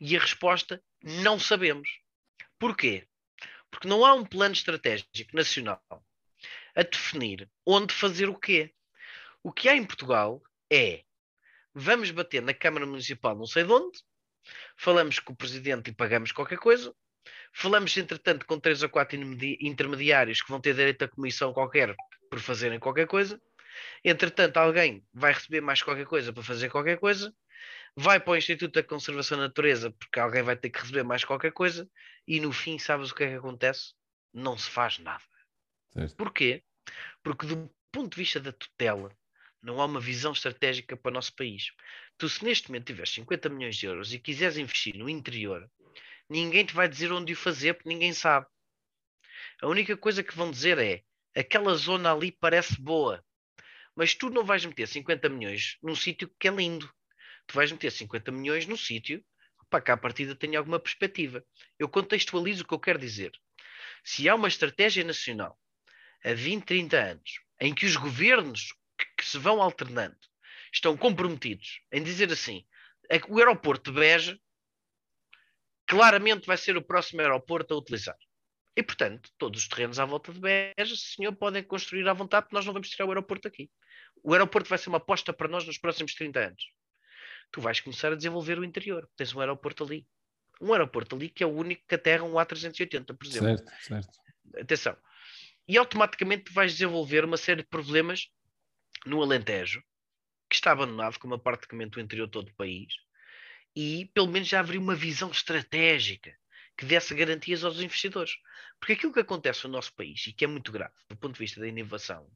E 0.00 0.16
a 0.16 0.20
resposta: 0.20 0.82
não 1.02 1.38
sabemos. 1.38 1.88
Porquê? 2.58 3.06
Porque 3.70 3.88
não 3.88 4.02
há 4.02 4.14
um 4.14 4.24
plano 4.24 4.54
estratégico 4.54 5.34
nacional 5.34 5.82
a 6.74 6.82
definir 6.82 7.50
onde 7.66 7.92
fazer 7.92 8.30
o 8.30 8.38
quê. 8.38 8.72
O 9.44 9.52
que 9.52 9.68
há 9.68 9.76
em 9.76 9.84
Portugal 9.84 10.42
é 10.72 11.04
vamos 11.74 12.10
bater 12.10 12.40
na 12.40 12.54
Câmara 12.54 12.86
Municipal 12.86 13.36
não 13.36 13.46
sei 13.46 13.62
de 13.62 13.70
onde, 13.70 13.98
falamos 14.74 15.18
com 15.18 15.34
o 15.34 15.36
Presidente 15.36 15.90
e 15.90 15.94
pagamos 15.94 16.32
qualquer 16.32 16.58
coisa, 16.58 16.94
falamos 17.52 17.94
entretanto 17.94 18.46
com 18.46 18.58
três 18.58 18.82
ou 18.82 18.88
quatro 18.88 19.18
intermediários 19.60 20.40
que 20.40 20.48
vão 20.48 20.62
ter 20.62 20.74
direito 20.74 21.04
a 21.04 21.08
comissão 21.08 21.52
qualquer 21.52 21.94
por 22.30 22.40
fazerem 22.40 22.78
qualquer 22.78 23.06
coisa, 23.06 23.38
entretanto 24.02 24.56
alguém 24.56 25.04
vai 25.12 25.34
receber 25.34 25.60
mais 25.60 25.82
qualquer 25.82 26.06
coisa 26.06 26.32
para 26.32 26.42
fazer 26.42 26.70
qualquer 26.70 26.98
coisa, 26.98 27.34
vai 27.94 28.18
para 28.18 28.32
o 28.32 28.36
Instituto 28.36 28.72
da 28.72 28.82
Conservação 28.82 29.36
da 29.36 29.44
Natureza 29.44 29.90
porque 29.90 30.20
alguém 30.20 30.42
vai 30.42 30.56
ter 30.56 30.70
que 30.70 30.80
receber 30.80 31.02
mais 31.02 31.22
qualquer 31.22 31.52
coisa 31.52 31.86
e 32.26 32.40
no 32.40 32.50
fim 32.50 32.78
sabes 32.78 33.10
o 33.10 33.14
que 33.14 33.24
é 33.24 33.28
que 33.28 33.34
acontece? 33.34 33.92
Não 34.32 34.56
se 34.56 34.70
faz 34.70 34.98
nada. 34.98 35.22
Certo. 35.92 36.16
Porquê? 36.16 36.64
Porque 37.22 37.46
do 37.46 37.70
ponto 37.92 38.14
de 38.14 38.16
vista 38.16 38.40
da 38.40 38.50
tutela 38.50 39.14
não 39.64 39.80
há 39.80 39.86
uma 39.86 39.98
visão 39.98 40.32
estratégica 40.32 40.94
para 40.94 41.10
o 41.10 41.14
nosso 41.14 41.34
país. 41.34 41.72
Tu, 42.18 42.28
se 42.28 42.44
neste 42.44 42.68
momento 42.68 42.86
tiveres 42.86 43.10
50 43.12 43.48
milhões 43.48 43.76
de 43.76 43.86
euros 43.86 44.12
e 44.12 44.18
quiseres 44.18 44.58
investir 44.58 44.94
no 44.94 45.08
interior, 45.08 45.68
ninguém 46.28 46.66
te 46.66 46.74
vai 46.74 46.86
dizer 46.86 47.10
onde 47.10 47.32
o 47.32 47.36
fazer, 47.36 47.72
porque 47.74 47.88
ninguém 47.88 48.12
sabe. 48.12 48.46
A 49.62 49.66
única 49.66 49.96
coisa 49.96 50.22
que 50.22 50.36
vão 50.36 50.50
dizer 50.50 50.78
é 50.78 51.02
aquela 51.34 51.74
zona 51.76 52.12
ali 52.12 52.30
parece 52.30 52.78
boa, 52.80 53.24
mas 53.96 54.14
tu 54.14 54.28
não 54.28 54.44
vais 54.44 54.64
meter 54.66 54.86
50 54.86 55.28
milhões 55.30 55.78
num 55.82 55.96
sítio 55.96 56.30
que 56.38 56.46
é 56.46 56.50
lindo. 56.50 56.92
Tu 57.46 57.54
vais 57.54 57.72
meter 57.72 57.90
50 57.90 58.30
milhões 58.32 58.66
num 58.66 58.76
sítio 58.76 59.24
para 59.70 59.80
que 59.80 59.90
a 59.90 59.96
partida 59.96 60.36
tenha 60.36 60.58
alguma 60.58 60.78
perspectiva. 60.78 61.42
Eu 61.78 61.88
contextualizo 61.88 62.64
o 62.64 62.66
que 62.66 62.74
eu 62.74 62.78
quero 62.78 62.98
dizer. 62.98 63.32
Se 64.04 64.28
há 64.28 64.34
uma 64.34 64.48
estratégia 64.48 65.04
nacional 65.04 65.58
a 66.22 66.34
20, 66.34 66.64
30 66.64 66.96
anos 66.98 67.40
em 67.60 67.74
que 67.74 67.86
os 67.86 67.96
governos 67.96 68.74
que 69.16 69.24
se 69.24 69.38
vão 69.38 69.62
alternando 69.62 70.16
estão 70.72 70.96
comprometidos 70.96 71.80
em 71.92 72.02
dizer 72.02 72.32
assim: 72.32 72.64
é 73.10 73.20
o 73.28 73.38
aeroporto 73.38 73.92
de 73.92 73.98
Beja 73.98 74.38
claramente 75.86 76.46
vai 76.46 76.56
ser 76.56 76.76
o 76.76 76.82
próximo 76.82 77.20
aeroporto 77.20 77.74
a 77.74 77.76
utilizar. 77.76 78.16
E, 78.76 78.82
portanto, 78.82 79.30
todos 79.38 79.62
os 79.62 79.68
terrenos 79.68 80.00
à 80.00 80.04
volta 80.04 80.32
de 80.32 80.40
Beja, 80.40 80.96
senhor, 80.96 81.32
podem 81.36 81.62
construir 81.62 82.08
à 82.08 82.12
vontade, 82.12 82.46
porque 82.46 82.56
nós 82.56 82.66
não 82.66 82.72
vamos 82.72 82.88
tirar 82.90 83.06
o 83.06 83.10
aeroporto 83.10 83.46
aqui. 83.46 83.70
O 84.22 84.32
aeroporto 84.32 84.68
vai 84.68 84.78
ser 84.78 84.88
uma 84.88 84.98
aposta 84.98 85.32
para 85.32 85.48
nós 85.48 85.64
nos 85.64 85.78
próximos 85.78 86.14
30 86.14 86.40
anos. 86.40 86.64
Tu 87.52 87.60
vais 87.60 87.78
começar 87.78 88.12
a 88.12 88.16
desenvolver 88.16 88.58
o 88.58 88.64
interior. 88.64 89.08
Tens 89.16 89.32
um 89.32 89.40
aeroporto 89.40 89.84
ali. 89.84 90.06
Um 90.60 90.72
aeroporto 90.72 91.14
ali 91.14 91.28
que 91.28 91.44
é 91.44 91.46
o 91.46 91.52
único 91.52 91.84
que 91.86 91.94
aterra 91.94 92.24
um 92.24 92.32
A380, 92.32 93.16
por 93.16 93.26
exemplo. 93.26 93.58
Certo, 93.58 93.72
certo. 93.82 94.18
Atenção. 94.58 94.96
E 95.68 95.78
automaticamente 95.78 96.52
vais 96.52 96.72
desenvolver 96.72 97.24
uma 97.24 97.36
série 97.36 97.62
de 97.62 97.68
problemas 97.68 98.28
no 99.04 99.22
Alentejo, 99.22 99.82
que 100.48 100.56
está 100.56 100.72
abandonado, 100.72 101.18
como 101.18 101.38
praticamente 101.38 101.98
o 101.98 102.00
interior 102.00 102.28
todo 102.28 102.46
do 102.46 102.54
país, 102.54 102.94
e 103.74 104.10
pelo 104.14 104.28
menos 104.28 104.48
já 104.48 104.60
haveria 104.60 104.80
uma 104.80 104.94
visão 104.94 105.30
estratégica 105.30 106.36
que 106.76 106.84
desse 106.84 107.14
garantias 107.14 107.64
aos 107.64 107.80
investidores. 107.80 108.36
Porque 108.78 108.94
aquilo 108.94 109.12
que 109.12 109.20
acontece 109.20 109.64
no 109.64 109.72
nosso 109.72 109.94
país, 109.94 110.26
e 110.26 110.32
que 110.32 110.44
é 110.44 110.48
muito 110.48 110.72
grave 110.72 110.94
do 111.08 111.16
ponto 111.16 111.34
de 111.34 111.38
vista 111.38 111.60
da 111.60 111.68
inovação, 111.68 112.30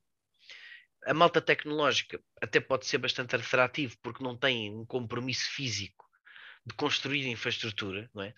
a 1.07 1.15
malta 1.15 1.41
tecnológica 1.41 2.21
até 2.41 2.61
pode 2.61 2.87
ser 2.87 2.99
bastante 2.99 3.35
atrativo 3.37 3.97
porque 4.03 4.23
não 4.23 4.37
tem 4.37 4.75
um 4.75 4.85
compromisso 4.85 5.51
físico 5.51 6.07
de 6.67 6.75
construir 6.75 7.27
infraestrutura, 7.27 8.11
não 8.15 8.23
é? 8.23 8.35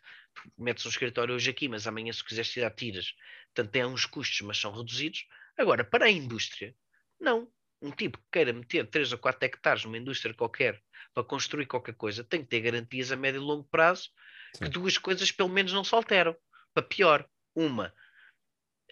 Metes 0.57 0.87
um 0.87 0.89
escritório 0.89 1.35
hoje 1.35 1.51
aqui, 1.51 1.69
mas 1.69 1.87
amanhã 1.87 2.13
se 2.13 2.25
quiseres 2.25 2.51
tirar 2.51 2.71
tiras, 2.71 3.13
portanto 3.47 3.73
tem 3.73 3.85
uns 3.85 4.05
custos, 4.05 4.41
mas 4.43 4.59
são 4.59 4.73
reduzidos. 4.73 5.27
Agora, 5.57 5.83
para 5.83 6.05
a 6.05 6.11
indústria, 6.11 6.75
não. 7.19 7.51
Um 7.83 7.91
tipo 7.91 8.19
que 8.19 8.25
queira 8.33 8.53
meter 8.53 8.87
3 8.87 9.13
ou 9.13 9.19
4 9.19 9.45
hectares 9.45 9.85
numa 9.85 9.99
indústria 9.99 10.35
qualquer 10.35 10.81
para 11.15 11.25
construir 11.25 11.67
qualquer 11.67 11.95
coisa, 11.95 12.23
tem 12.23 12.43
que 12.43 12.49
ter 12.49 12.61
garantias 12.61 13.11
a 13.11 13.17
médio 13.17 13.41
e 13.41 13.45
longo 13.45 13.65
prazo 13.65 14.11
Sim. 14.55 14.65
que 14.65 14.71
duas 14.71 14.99
coisas 14.99 15.33
pelo 15.33 15.49
menos 15.49 15.73
não 15.73 15.85
se 15.85 15.95
alteram. 15.95 16.37
Para 16.73 16.87
pior, 16.87 17.29
uma, 17.55 17.93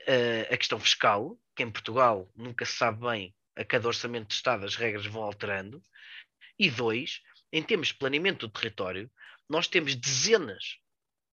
uh, 0.01 0.53
a 0.53 0.57
questão 0.57 0.81
fiscal, 0.81 1.39
que 1.55 1.63
em 1.63 1.71
Portugal 1.71 2.31
nunca 2.35 2.65
se 2.65 2.73
sabe 2.73 3.01
bem 3.01 3.35
a 3.57 3.65
cada 3.65 3.89
orçamento 3.89 4.29
de 4.29 4.35
Estado 4.35 4.65
as 4.65 4.77
regras 4.77 5.07
vão 5.07 5.23
alterando, 5.23 5.83
e 6.59 6.71
dois, 6.71 7.21
em 7.53 7.63
termos 7.63 7.89
de 7.89 7.95
planeamento 7.95 8.47
do 8.47 8.53
território, 8.53 9.11
nós 9.49 9.67
temos 9.69 9.95
dezenas 9.95 10.79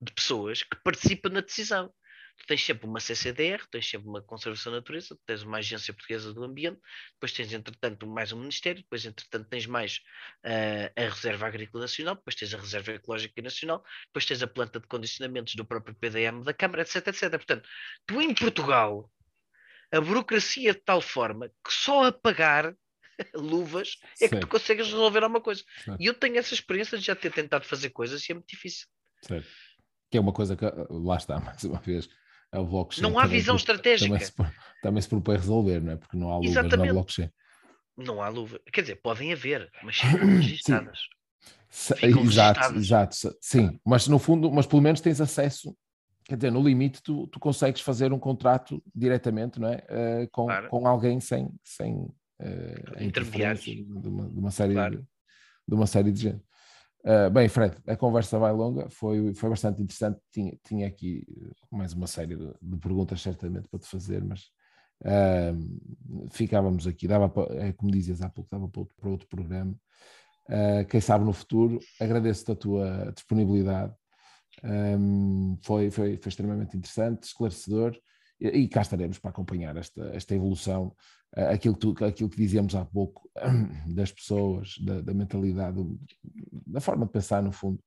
de 0.01 0.13
pessoas 0.13 0.63
que 0.63 0.77
participam 0.83 1.31
na 1.31 1.41
decisão. 1.41 1.93
Tu 2.39 2.47
tens 2.47 2.65
sempre 2.65 2.87
uma 2.87 2.99
CCDR, 2.99 3.65
tens 3.71 3.89
sempre 3.89 4.09
uma 4.09 4.21
Conservação 4.21 4.73
da 4.73 4.79
Natureza, 4.79 5.17
tens 5.25 5.43
uma 5.43 5.59
Agência 5.59 5.95
Portuguesa 5.95 6.33
do 6.33 6.43
Ambiente, 6.43 6.81
depois 7.15 7.33
tens, 7.33 7.53
entretanto, 7.53 8.07
mais 8.07 8.33
um 8.33 8.41
Ministério, 8.41 8.83
depois, 8.83 9.07
entretanto, 9.07 9.49
tens 9.49 9.67
mais 9.67 10.01
uh, 10.45 10.93
a 10.97 11.09
Reserva 11.09 11.47
Agrícola 11.47 11.83
Nacional, 11.83 12.17
depois 12.17 12.35
tens 12.35 12.53
a 12.53 12.59
Reserva 12.59 12.93
Ecológica 12.93 13.41
Nacional, 13.41 13.85
depois 14.07 14.27
tens 14.27 14.43
a 14.43 14.47
planta 14.47 14.81
de 14.81 14.87
condicionamentos 14.89 15.55
do 15.55 15.65
próprio 15.65 15.95
PDM 15.95 16.43
da 16.43 16.53
Câmara, 16.53 16.83
etc, 16.83 17.07
etc. 17.07 17.31
Portanto, 17.31 17.69
tu 18.07 18.21
em 18.21 18.35
Portugal 18.35 19.09
a 19.93 20.01
burocracia 20.01 20.73
de 20.73 20.81
tal 20.81 21.01
forma 21.01 21.49
que 21.49 21.73
só 21.73 22.07
a 22.07 22.13
pagar 22.13 22.75
luvas 23.35 23.99
é 24.21 24.29
que 24.29 24.41
tu 24.41 24.47
consegues 24.47 24.87
resolver 24.87 25.23
alguma 25.23 25.41
coisa. 25.41 25.63
Certo. 25.85 26.01
E 26.01 26.07
eu 26.07 26.15
tenho 26.15 26.39
essa 26.39 26.55
experiência 26.55 26.99
de 26.99 27.05
já 27.05 27.15
ter 27.15 27.31
tentado 27.31 27.65
fazer 27.67 27.91
coisas 27.91 28.27
e 28.27 28.33
é 28.33 28.35
muito 28.35 28.49
difícil. 28.49 28.87
Certo. 29.21 29.47
Que 30.11 30.19
é 30.19 30.21
uma 30.21 30.33
coisa 30.33 30.57
que, 30.57 30.65
lá 30.91 31.17
está, 31.17 31.39
mais 31.41 31.63
uma 31.65 31.79
vez, 31.79 32.09
a 32.53 32.63
blockchain. 32.63 33.03
Não 33.03 33.19
há 33.19 33.27
visão 33.27 33.57
estratégica. 33.57 34.13
Também 34.13 34.27
se, 34.27 34.33
também 34.83 35.03
se 35.03 35.09
propõe 35.09 35.37
resolver, 35.37 35.81
não 35.81 35.93
é? 35.93 35.97
Porque 35.97 36.17
não 36.17 36.31
há 36.31 36.37
luvas 36.37 36.51
Exatamente. 36.51 36.87
na 36.87 36.93
blockchain. 36.93 37.31
Não 37.97 38.23
há 38.23 38.29
luva. 38.29 38.61
Quer 38.73 38.83
dizer, 38.83 38.97
podem 38.97 39.33
haver, 39.33 39.71
mas 39.83 39.97
ficam 40.01 40.27
registadas. 40.29 40.99
Exato, 42.03 42.75
exato. 42.77 43.17
Sim, 43.41 43.81
mas 43.85 44.07
no 44.07 44.19
fundo, 44.19 44.53
mas 44.53 44.67
pelo 44.67 44.83
menos 44.83 45.01
tens 45.01 45.21
acesso 45.21 45.75
quer 46.25 46.37
dizer, 46.37 46.51
no 46.51 46.63
limite 46.63 47.03
tu, 47.03 47.27
tu 47.27 47.39
consegues 47.39 47.81
fazer 47.81 48.13
um 48.13 48.19
contrato 48.19 48.83
diretamente, 48.95 49.61
não 49.61 49.69
é? 49.69 49.77
Uh, 49.77 50.31
com, 50.31 50.47
claro. 50.47 50.69
com 50.69 50.87
alguém 50.87 51.21
sem, 51.21 51.51
sem 51.63 51.95
uh, 51.95 53.03
interferência 53.03 53.75
de 53.75 54.09
uma, 54.09 54.29
de 54.29 54.39
uma 54.39 54.51
série 54.51 54.73
claro. 54.75 54.97
de, 54.99 55.05
de, 55.69 55.75
uma 55.75 55.87
série 55.87 56.13
de 56.13 56.21
gente. 56.21 56.43
Uh, 57.05 57.29
bem, 57.31 57.49
Fred, 57.49 57.77
a 57.87 57.97
conversa 57.97 58.39
vai 58.39 58.53
longa, 58.53 58.89
foi, 58.89 59.35
foi 59.35 59.51
bastante 59.51 59.83
interessante. 59.83 60.21
Tinha, 60.31 60.57
tinha 60.65 60.87
aqui 60.87 61.27
mais 61.71 61.93
uma 61.93 62.07
série 62.07 62.37
de, 62.37 62.53
de 62.61 62.77
perguntas, 62.79 63.21
certamente, 63.21 63.69
para 63.69 63.81
te 63.81 63.89
fazer, 63.89 64.23
mas 64.25 64.51
uh, 65.05 66.29
ficávamos 66.31 66.87
aqui. 66.87 67.09
Dava 67.09 67.29
para, 67.29 67.55
é, 67.57 67.73
como 67.73 67.91
dizias 67.91 68.23
há 68.23 68.29
pouco, 68.29 68.51
dava 68.51 68.69
para 68.69 68.81
outro, 68.81 68.97
para 68.97 69.11
outro 69.11 69.29
programa. 69.29 69.75
Uh, 70.49 70.85
quem 70.89 71.01
sabe 71.01 71.25
no 71.25 71.33
futuro, 71.33 71.81
agradeço-te 72.01 72.53
a 72.53 72.57
tua 72.57 73.13
disponibilidade 73.13 73.95
um, 74.63 75.57
foi, 75.63 75.91
foi, 75.91 76.17
foi 76.17 76.29
extremamente 76.29 76.77
interessante, 76.77 77.25
esclarecedor, 77.25 77.99
e, 78.49 78.69
cá 78.69 78.83
estaremos 78.83 79.19
para 79.19 79.31
acompanhar 79.31 79.77
esta, 79.77 80.05
esta 80.15 80.35
evolução, 80.35 80.95
uh, 81.37 81.53
aquilo, 81.53 81.75
que 81.75 81.81
tu, 81.81 82.05
aquilo 82.05 82.29
que 82.29 82.37
dizíamos 82.37 82.75
há 82.75 82.85
pouco, 82.85 83.29
das 83.87 84.11
pessoas, 84.11 84.77
da, 84.79 85.01
da 85.01 85.15
mentalidade, 85.15 85.79
da 86.67 86.81
forma 86.81 87.07
de 87.07 87.13
pensar, 87.13 87.43
no 87.43 87.53
fundo, 87.53 87.83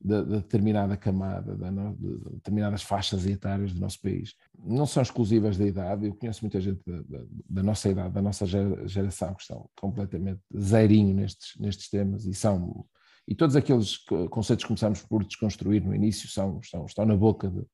de, 0.00 0.24
de 0.24 0.30
determinada 0.36 0.96
camada, 0.96 1.54
de, 1.54 1.70
de, 1.96 2.30
determinadas 2.32 2.82
faixas 2.82 3.26
etárias 3.26 3.72
do 3.72 3.80
nosso 3.80 4.00
país. 4.00 4.34
Não 4.58 4.86
são 4.86 5.02
exclusivas 5.02 5.58
da 5.58 5.66
idade, 5.66 6.06
eu 6.06 6.14
conheço 6.14 6.42
muita 6.42 6.60
gente 6.60 6.80
da, 6.86 7.24
da 7.48 7.62
nossa 7.62 7.88
idade, 7.88 8.14
da 8.14 8.22
nossa 8.22 8.46
geração, 8.46 9.34
que 9.34 9.42
estão 9.42 9.68
completamente 9.78 10.40
zerinho 10.58 11.14
nestes, 11.14 11.52
nestes 11.58 11.88
temas 11.88 12.24
e 12.24 12.34
são 12.34 12.86
e 13.28 13.34
todos 13.34 13.54
aqueles 13.54 13.98
conceitos 14.28 14.64
que 14.64 14.68
começámos 14.68 15.02
por 15.02 15.24
desconstruir 15.24 15.84
no 15.84 15.94
início 15.94 16.28
são, 16.28 16.58
estão, 16.58 16.84
estão 16.84 17.06
na 17.06 17.16
boca 17.16 17.48
de, 17.48 17.64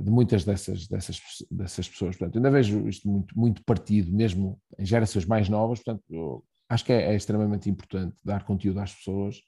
de 0.00 0.10
muitas 0.10 0.44
dessas, 0.44 0.86
dessas, 0.86 1.20
dessas 1.50 1.88
pessoas. 1.88 2.16
Portanto, 2.16 2.36
ainda 2.36 2.50
vejo 2.50 2.88
isto 2.88 3.08
muito, 3.08 3.38
muito 3.38 3.64
partido, 3.64 4.12
mesmo 4.12 4.60
em 4.78 4.84
gerações 4.84 5.24
mais 5.24 5.48
novas. 5.48 5.80
Portanto, 5.82 6.44
acho 6.68 6.84
que 6.84 6.92
é, 6.92 7.12
é, 7.12 7.16
extremamente 7.16 7.70
importante 7.70 8.16
dar 8.24 8.44
conteúdo 8.44 8.80
às 8.80 8.94
pessoas, 8.94 9.40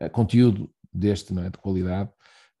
uh, 0.00 0.10
conteúdo 0.10 0.70
deste, 0.92 1.32
não 1.32 1.42
é, 1.44 1.50
de 1.50 1.58
qualidade. 1.58 2.10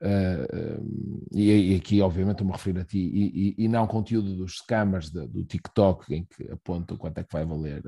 Uh, 0.00 0.80
uh, 0.80 1.38
e, 1.38 1.74
aqui, 1.74 2.00
obviamente, 2.00 2.40
eu 2.40 2.46
me 2.46 2.52
refiro 2.52 2.80
a 2.80 2.84
ti, 2.84 2.98
e, 2.98 3.54
e, 3.58 3.64
e 3.64 3.68
não 3.68 3.86
conteúdo 3.86 4.36
dos 4.36 4.58
scammers 4.58 5.10
do 5.10 5.44
TikTok, 5.44 6.14
em 6.14 6.24
que 6.24 6.50
apontam 6.50 6.96
quanto 6.96 7.18
é 7.18 7.24
que 7.24 7.32
vai 7.32 7.44
valer 7.44 7.82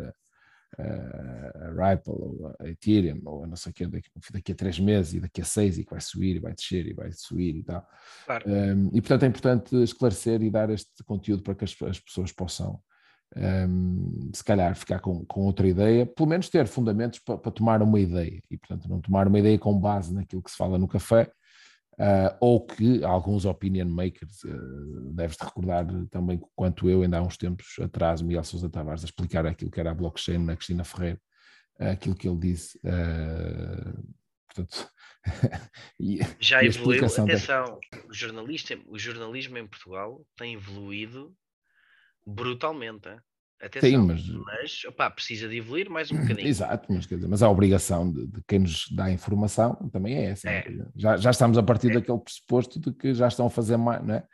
a 0.79 1.91
Ripple 1.91 2.13
ou 2.13 2.57
a 2.61 2.69
Ethereum 2.69 3.21
ou 3.25 3.45
a 3.45 3.47
não 3.47 3.57
sei 3.57 3.71
o 3.71 3.75
que 3.75 3.87
daqui, 3.87 4.09
daqui, 4.33 4.53
a 4.53 4.55
três 4.55 4.79
meses 4.79 5.15
e 5.15 5.21
daqui 5.21 5.41
a 5.41 5.45
seis 5.45 5.79
e 5.79 5.85
que 5.85 5.91
vai 5.91 6.01
subir 6.01 6.37
e 6.37 6.39
vai 6.39 6.55
descer 6.55 6.87
e 6.87 6.95
vai 6.95 7.11
subir 7.13 7.57
e 7.57 7.63
tal. 7.63 7.87
Claro. 8.27 8.45
Um, 8.49 8.91
e 8.93 9.01
portanto 9.01 9.23
é 9.25 9.27
importante 9.27 9.83
esclarecer 9.83 10.43
e 10.43 10.51
dar 10.51 10.71
este 10.71 11.03
conteúdo 11.05 11.43
para 11.43 11.55
que 11.55 11.65
as, 11.65 11.77
as 11.83 11.99
pessoas 11.99 12.33
possam 12.33 12.81
um, 13.37 14.31
se 14.33 14.43
calhar 14.43 14.75
ficar 14.75 15.01
com, 15.01 15.25
com 15.25 15.43
outra 15.43 15.67
ideia, 15.67 16.05
pelo 16.05 16.29
menos 16.29 16.49
ter 16.49 16.67
fundamentos 16.67 17.19
para, 17.21 17.39
para 17.39 17.53
tomar 17.53 17.83
uma 17.83 18.01
ideia 18.01 18.41
e 18.51 18.57
portanto 18.57 18.89
não 18.89 19.01
tomar 19.01 19.29
uma 19.29 19.39
ideia 19.39 19.59
com 19.59 19.79
base 19.79 20.13
naquilo 20.13 20.43
que 20.43 20.51
se 20.51 20.57
fala 20.57 20.79
no 20.79 20.89
café, 20.89 21.31
Uh, 21.99 22.35
ou 22.41 22.65
que 22.65 23.05
alguns 23.05 23.45
opinion 23.45 23.87
makers, 23.87 24.43
uh, 24.45 25.13
deves-te 25.13 25.45
recordar 25.45 25.87
também, 26.11 26.41
quanto 26.57 26.89
eu, 26.89 27.03
ainda 27.03 27.19
há 27.19 27.23
uns 27.23 27.37
tempos 27.37 27.79
atrás, 27.79 28.23
Miguel 28.23 28.43
Sousa 28.43 28.71
Tavares, 28.71 29.03
a 29.03 29.07
explicar 29.07 29.45
aquilo 29.45 29.71
que 29.71 29.79
era 29.79 29.91
a 29.91 29.95
blockchain 29.95 30.39
na 30.39 30.57
Cristina 30.57 30.83
Ferreira, 30.83 31.21
uh, 31.79 31.91
aquilo 31.91 32.15
que 32.15 32.27
ele 32.27 32.39
disse. 32.39 32.79
Uh, 32.79 34.15
portanto, 34.47 34.91
e, 36.01 36.21
Já 36.39 36.65
evoluiu, 36.65 37.05
atenção, 37.05 37.79
da... 37.93 38.09
o, 38.09 38.15
jornalista, 38.15 38.79
o 38.87 38.99
jornalismo 38.99 39.59
em 39.59 39.67
Portugal 39.67 40.25
tem 40.37 40.55
evoluído 40.55 41.35
brutalmente. 42.27 43.09
Hein? 43.09 43.21
Atenção, 43.61 43.91
Sim, 43.91 44.07
mas, 44.07 44.27
mas 44.27 44.85
opa, 44.87 45.11
precisa 45.11 45.47
de 45.47 45.59
evoluir 45.59 45.91
mais 45.91 46.11
um 46.11 46.17
bocadinho. 46.17 46.49
Exato, 46.49 46.91
mas, 46.91 47.07
dizer, 47.07 47.29
mas 47.29 47.43
a 47.43 47.51
obrigação 47.51 48.11
de, 48.11 48.27
de, 48.27 48.43
quem 48.49 48.61
nos 48.61 48.89
dá 48.91 49.05
a 49.05 49.13
informação 49.13 49.75
também 49.93 50.17
é 50.17 50.31
essa. 50.31 50.49
É. 50.49 50.65
Já, 50.97 51.19
já 51.19 51.31
estamos 51.31 51.59
a 51.59 51.63
partir 51.63 51.91
é. 51.91 51.95
daquele 51.95 52.19
pressuposto 52.19 52.81
de 52.81 52.91
que 52.93 53.13
já 53.13 53.29
estão 53.29 53.47
a 53.47 53.51
fazer 53.51 53.77
mais, 53.77 54.03
não 54.03 54.15
é? 54.15 54.25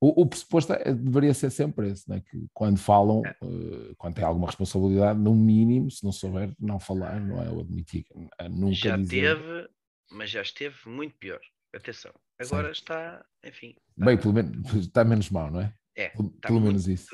O, 0.00 0.22
o 0.22 0.26
pressuposto 0.26 0.72
é, 0.72 0.94
deveria 0.94 1.34
ser 1.34 1.50
sempre 1.50 1.90
esse, 1.90 2.10
é? 2.10 2.20
que 2.20 2.46
quando 2.54 2.78
falam, 2.78 3.22
é. 3.26 3.36
uh, 3.42 3.94
quando 3.98 4.14
tem 4.14 4.24
alguma 4.24 4.46
responsabilidade, 4.46 5.20
no 5.20 5.34
mínimo, 5.34 5.90
se 5.90 6.02
não 6.02 6.10
souber, 6.10 6.54
não 6.58 6.80
falar, 6.80 7.20
não 7.20 7.42
é? 7.42 7.50
o 7.50 7.60
admitir, 7.60 8.06
nunca 8.50 8.74
já 8.74 8.96
dizer... 8.96 9.36
teve, 9.36 9.68
mas 10.10 10.30
já 10.30 10.40
esteve 10.40 10.76
muito 10.86 11.14
pior. 11.18 11.40
Atenção, 11.74 12.12
agora 12.38 12.68
Sim. 12.68 12.72
está, 12.72 13.24
enfim. 13.44 13.76
Está... 13.90 14.06
Bem, 14.06 14.16
pelo 14.16 14.32
menos 14.32 14.72
está 14.74 15.04
menos 15.04 15.28
mal, 15.28 15.50
não 15.50 15.60
é? 15.60 15.74
É, 16.00 16.08
pelo, 16.08 16.30
tá 16.30 16.48
pelo 16.48 16.60
menos 16.62 16.88
isso. 16.88 17.08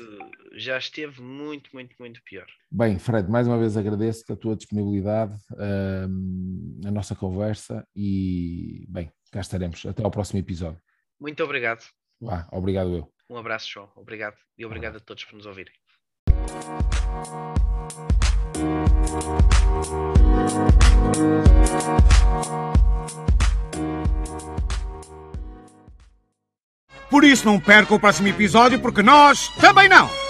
Já 0.55 0.77
esteve 0.77 1.21
muito, 1.21 1.69
muito, 1.73 1.93
muito 1.99 2.21
pior. 2.23 2.47
Bem, 2.71 2.97
Fred, 2.97 3.29
mais 3.29 3.45
uma 3.45 3.59
vez 3.59 3.75
agradeço 3.75 4.23
a 4.31 4.35
tua 4.35 4.55
disponibilidade, 4.55 5.35
uh, 5.51 6.87
a 6.87 6.91
nossa 6.91 7.13
conversa 7.13 7.85
e, 7.93 8.85
bem, 8.87 9.11
cá 9.29 9.41
estaremos. 9.41 9.85
Até 9.85 10.03
ao 10.05 10.09
próximo 10.09 10.39
episódio. 10.39 10.81
Muito 11.19 11.43
obrigado. 11.43 11.83
Ah, 12.29 12.47
obrigado 12.49 12.95
eu. 12.95 13.13
Um 13.29 13.35
abraço, 13.35 13.69
João. 13.69 13.91
Obrigado. 13.93 14.37
E 14.57 14.65
obrigado 14.65 14.95
a 14.95 14.99
todos 15.01 15.25
por 15.25 15.35
nos 15.35 15.45
ouvirem. 15.45 15.73
Por 27.09 27.23
isso 27.23 27.45
não 27.45 27.59
perca 27.59 27.95
o 27.95 27.99
próximo 27.99 28.27
episódio, 28.27 28.79
porque 28.79 29.01
nós 29.01 29.49
também 29.59 29.87
não! 29.87 30.26